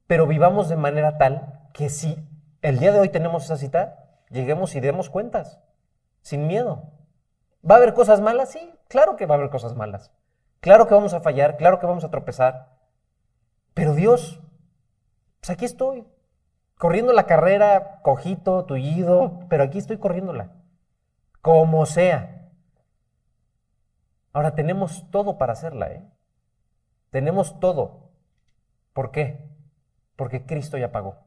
pero 0.08 0.26
vivamos 0.26 0.68
de 0.68 0.76
manera 0.76 1.18
tal 1.18 1.70
que 1.72 1.88
si 1.88 2.18
el 2.62 2.80
día 2.80 2.90
de 2.90 2.98
hoy 2.98 3.08
tenemos 3.10 3.44
esa 3.44 3.56
cita, 3.56 4.24
lleguemos 4.28 4.74
y 4.74 4.80
demos 4.80 5.08
cuentas, 5.08 5.60
sin 6.22 6.48
miedo. 6.48 6.90
¿Va 7.68 7.76
a 7.76 7.78
haber 7.78 7.94
cosas 7.94 8.20
malas? 8.20 8.50
Sí, 8.50 8.74
claro 8.88 9.14
que 9.14 9.26
va 9.26 9.36
a 9.36 9.38
haber 9.38 9.50
cosas 9.50 9.76
malas. 9.76 10.10
Claro 10.58 10.88
que 10.88 10.94
vamos 10.94 11.14
a 11.14 11.20
fallar, 11.20 11.56
claro 11.56 11.78
que 11.78 11.86
vamos 11.86 12.02
a 12.02 12.10
tropezar. 12.10 12.76
Pero 13.72 13.94
Dios, 13.94 14.40
pues 15.40 15.50
aquí 15.50 15.64
estoy, 15.64 16.06
corriendo 16.80 17.12
la 17.12 17.26
carrera, 17.26 18.00
cojito, 18.00 18.64
tullido, 18.64 19.40
pero 19.50 19.64
aquí 19.64 19.76
estoy 19.76 19.98
corriéndola, 19.98 20.52
como 21.42 21.84
sea. 21.84 22.48
Ahora 24.32 24.54
tenemos 24.54 25.04
todo 25.10 25.36
para 25.36 25.52
hacerla, 25.52 25.92
¿eh? 25.92 26.08
Tenemos 27.10 27.60
todo. 27.60 28.12
¿Por 28.94 29.10
qué? 29.10 29.46
Porque 30.16 30.46
Cristo 30.46 30.78
ya 30.78 30.90
pagó. 30.90 31.18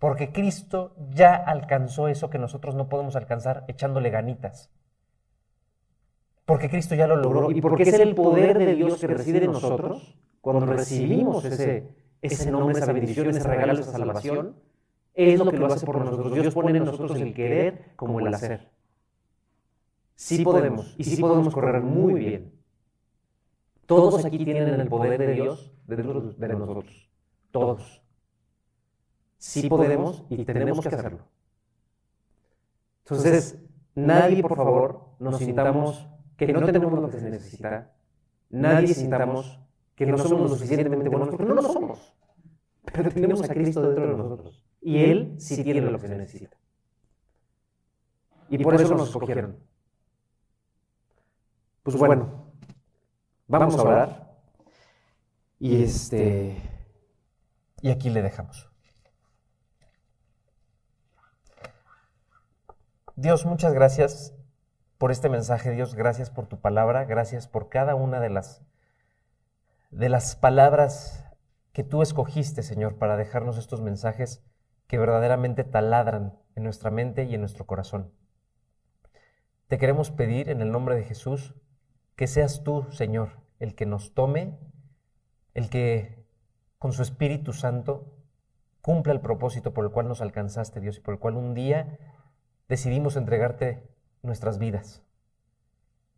Porque 0.00 0.32
Cristo 0.32 0.96
ya 1.10 1.36
alcanzó 1.36 2.08
eso 2.08 2.28
que 2.28 2.38
nosotros 2.38 2.74
no 2.74 2.88
podemos 2.88 3.14
alcanzar 3.14 3.64
echándole 3.68 4.10
ganitas. 4.10 4.68
Porque 6.44 6.68
Cristo 6.68 6.96
ya 6.96 7.06
lo 7.06 7.14
logró. 7.14 7.52
Y 7.52 7.60
porque 7.60 7.84
es 7.84 8.00
el 8.00 8.16
poder 8.16 8.58
de 8.58 8.74
Dios 8.74 8.98
que 9.00 9.06
reside 9.06 9.44
en 9.44 9.52
nosotros, 9.52 10.18
cuando 10.40 10.66
recibimos 10.66 11.44
ese, 11.44 11.99
ese 12.22 12.50
nombre, 12.50 12.78
esa 12.78 12.92
bendición, 12.92 13.28
ese 13.30 13.42
regalo, 13.42 13.72
esa 13.72 13.92
salvación, 13.92 14.56
es 15.14 15.38
lo 15.38 15.50
que 15.50 15.58
lo 15.58 15.66
hace 15.66 15.86
por 15.86 15.98
nosotros. 15.98 16.32
Dios 16.34 16.54
pone 16.54 16.76
en 16.76 16.84
nosotros 16.84 17.18
el 17.18 17.34
querer 17.34 17.92
como 17.96 18.20
el 18.20 18.32
hacer. 18.32 18.70
Sí 20.14 20.44
podemos, 20.44 20.94
y 20.98 21.04
sí 21.04 21.20
podemos 21.20 21.52
correr 21.52 21.82
muy 21.82 22.14
bien. 22.14 22.52
Todos 23.86 24.24
aquí 24.24 24.44
tienen 24.44 24.68
el 24.68 24.88
poder 24.88 25.18
de 25.18 25.32
Dios 25.32 25.72
dentro 25.86 26.20
de 26.20 26.48
nosotros. 26.48 27.10
Todos. 27.50 28.02
Sí 29.38 29.68
podemos 29.68 30.24
y 30.28 30.44
tenemos 30.44 30.80
que 30.80 30.88
hacerlo. 30.88 31.26
Entonces, 33.04 33.58
nadie, 33.94 34.42
por 34.42 34.54
favor, 34.54 35.16
nos 35.18 35.38
sintamos 35.38 36.06
que 36.36 36.52
no 36.52 36.64
tenemos 36.64 36.92
lo 36.92 37.10
que 37.10 37.18
se 37.18 37.30
necesita. 37.30 37.92
Nadie 38.50 38.94
sintamos 38.94 39.58
que 40.00 40.06
no 40.06 40.16
somos 40.16 40.50
lo 40.50 40.56
suficientemente 40.56 41.10
buenos 41.10 41.28
porque 41.28 41.44
no 41.44 41.54
lo 41.54 41.60
somos. 41.60 42.16
pero 42.90 43.10
tenemos 43.10 43.42
a 43.42 43.52
Cristo 43.52 43.82
dentro 43.82 44.08
de 44.08 44.16
nosotros. 44.16 44.64
Y 44.80 45.04
Él 45.04 45.34
sí 45.38 45.62
tiene 45.62 45.82
lo 45.82 46.00
que 46.00 46.08
se 46.08 46.16
necesita. 46.16 46.56
Y 48.48 48.56
por 48.64 48.74
eso 48.80 48.94
nos 48.94 49.10
escogieron. 49.10 49.58
Pues 51.82 51.98
bueno, 51.98 52.50
vamos 53.46 53.76
a 53.76 53.82
orar. 53.82 54.42
Y 55.58 55.82
este. 55.82 56.56
Y 57.82 57.90
aquí 57.90 58.08
le 58.08 58.22
dejamos. 58.22 58.70
Dios, 63.16 63.44
muchas 63.44 63.74
gracias 63.74 64.34
por 64.96 65.10
este 65.10 65.28
mensaje, 65.28 65.72
Dios, 65.72 65.94
gracias 65.94 66.30
por 66.30 66.46
tu 66.46 66.58
palabra, 66.58 67.04
gracias 67.04 67.46
por 67.46 67.68
cada 67.68 67.94
una 67.94 68.18
de 68.18 68.30
las 68.30 68.62
de 69.90 70.08
las 70.08 70.36
palabras 70.36 71.24
que 71.72 71.84
tú 71.84 72.02
escogiste, 72.02 72.62
Señor, 72.62 72.96
para 72.96 73.16
dejarnos 73.16 73.58
estos 73.58 73.80
mensajes 73.80 74.44
que 74.86 74.98
verdaderamente 74.98 75.64
taladran 75.64 76.38
en 76.54 76.64
nuestra 76.64 76.90
mente 76.90 77.24
y 77.24 77.34
en 77.34 77.40
nuestro 77.40 77.66
corazón. 77.66 78.12
Te 79.68 79.78
queremos 79.78 80.10
pedir 80.10 80.48
en 80.48 80.60
el 80.60 80.72
nombre 80.72 80.96
de 80.96 81.04
Jesús 81.04 81.54
que 82.16 82.26
seas 82.26 82.64
tú, 82.64 82.86
Señor, 82.90 83.40
el 83.60 83.74
que 83.74 83.86
nos 83.86 84.14
tome, 84.14 84.58
el 85.54 85.70
que 85.70 86.26
con 86.78 86.92
su 86.92 87.02
Espíritu 87.02 87.52
Santo 87.52 88.16
cumpla 88.80 89.12
el 89.12 89.20
propósito 89.20 89.72
por 89.72 89.84
el 89.84 89.90
cual 89.90 90.08
nos 90.08 90.20
alcanzaste, 90.20 90.80
Dios, 90.80 90.98
y 90.98 91.00
por 91.00 91.14
el 91.14 91.20
cual 91.20 91.36
un 91.36 91.54
día 91.54 91.98
decidimos 92.68 93.16
entregarte 93.16 93.88
nuestras 94.22 94.58
vidas. 94.58 95.02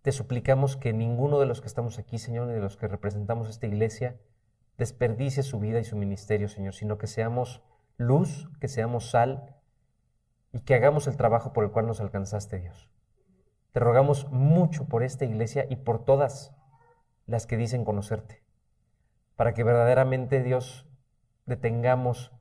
Te 0.02 0.10
suplicamos 0.10 0.76
que 0.76 0.92
ninguno 0.92 1.38
de 1.38 1.46
los 1.46 1.60
que 1.60 1.68
estamos 1.68 1.98
aquí, 1.98 2.18
Señor, 2.18 2.48
ni 2.48 2.54
de 2.54 2.60
los 2.60 2.76
que 2.76 2.88
representamos 2.88 3.48
esta 3.48 3.68
iglesia, 3.68 4.18
desperdicie 4.76 5.44
su 5.44 5.60
vida 5.60 5.78
y 5.78 5.84
su 5.84 5.96
ministerio, 5.96 6.48
Señor, 6.48 6.74
sino 6.74 6.98
que 6.98 7.06
seamos 7.06 7.62
luz, 7.96 8.48
que 8.60 8.66
seamos 8.66 9.10
sal 9.10 9.56
y 10.52 10.60
que 10.60 10.74
hagamos 10.74 11.06
el 11.06 11.16
trabajo 11.16 11.52
por 11.52 11.62
el 11.62 11.70
cual 11.70 11.86
nos 11.86 12.00
alcanzaste, 12.00 12.58
Dios. 12.58 12.90
Te 13.70 13.78
rogamos 13.78 14.28
mucho 14.30 14.88
por 14.88 15.04
esta 15.04 15.24
iglesia 15.24 15.66
y 15.70 15.76
por 15.76 16.04
todas 16.04 16.52
las 17.26 17.46
que 17.46 17.56
dicen 17.56 17.84
conocerte, 17.84 18.42
para 19.36 19.54
que 19.54 19.62
verdaderamente, 19.62 20.42
Dios, 20.42 20.86
detengamos 21.46 22.32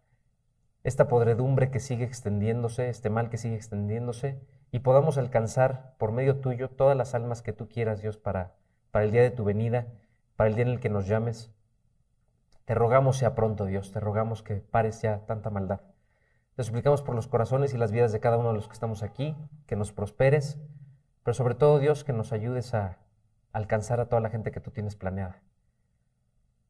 esta 0.84 1.08
podredumbre 1.08 1.70
que 1.70 1.80
sigue 1.80 2.06
extendiéndose, 2.06 2.90
este 2.90 3.12
mal 3.12 3.30
que 3.30 3.38
sigue 3.38 3.56
extendiéndose, 3.56 4.42
y 4.72 4.80
podamos 4.80 5.18
alcanzar 5.18 5.96
por 5.98 6.12
medio 6.12 6.40
tuyo 6.40 6.70
todas 6.70 6.96
las 6.96 7.14
almas 7.14 7.42
que 7.42 7.54
tú 7.54 7.68
quieras, 7.68 8.02
Dios, 8.02 8.18
para, 8.18 8.56
para 8.92 9.06
el 9.06 9.12
día 9.12 9.22
de 9.22 9.32
tu 9.32 9.44
venida, 9.44 9.88
para 10.36 10.50
el 10.50 10.56
día 10.56 10.64
en 10.64 10.72
el 10.72 10.80
que 10.80 10.90
nos 10.90 11.08
llames. 11.08 11.52
Te 12.66 12.74
rogamos 12.74 13.18
sea 13.18 13.36
pronto, 13.36 13.66
Dios, 13.66 13.92
te 13.92 14.00
rogamos 14.00 14.44
que 14.44 14.56
pares 14.56 15.02
ya 15.02 15.26
tanta 15.26 15.50
maldad. 15.50 15.82
Te 16.56 16.64
suplicamos 16.64 17.02
por 17.02 17.16
los 17.16 17.28
corazones 17.28 17.74
y 17.74 17.78
las 17.78 17.92
vidas 17.92 18.12
de 18.12 18.20
cada 18.20 18.38
uno 18.38 18.50
de 18.50 18.56
los 18.56 18.68
que 18.68 18.74
estamos 18.74 19.04
aquí, 19.04 19.36
que 19.68 19.76
nos 19.76 19.92
prosperes, 19.92 20.60
pero 21.24 21.34
sobre 21.34 21.56
todo, 21.56 21.80
Dios, 21.80 22.04
que 22.04 22.14
nos 22.14 22.32
ayudes 22.32 22.74
a 22.74 22.98
alcanzar 23.52 24.00
a 24.00 24.08
toda 24.08 24.22
la 24.22 24.30
gente 24.30 24.52
que 24.52 24.62
tú 24.62 24.72
tienes 24.72 24.96
planeada. 24.96 25.42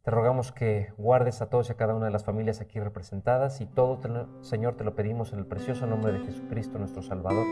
Te 0.03 0.09
rogamos 0.09 0.51
que 0.51 0.91
guardes 0.97 1.41
a 1.43 1.49
todos 1.49 1.69
y 1.69 1.73
a 1.73 1.77
cada 1.77 1.93
una 1.93 2.05
de 2.05 2.11
las 2.11 2.23
familias 2.23 2.59
aquí 2.59 2.79
representadas 2.79 3.61
y 3.61 3.67
todo, 3.67 3.99
Señor, 4.41 4.75
te 4.75 4.83
lo 4.83 4.95
pedimos 4.95 5.31
en 5.33 5.39
el 5.39 5.45
precioso 5.45 5.85
nombre 5.85 6.13
de 6.13 6.19
Jesucristo, 6.25 6.79
nuestro 6.79 7.03
Salvador. 7.03 7.45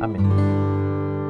Amén. 0.00 1.23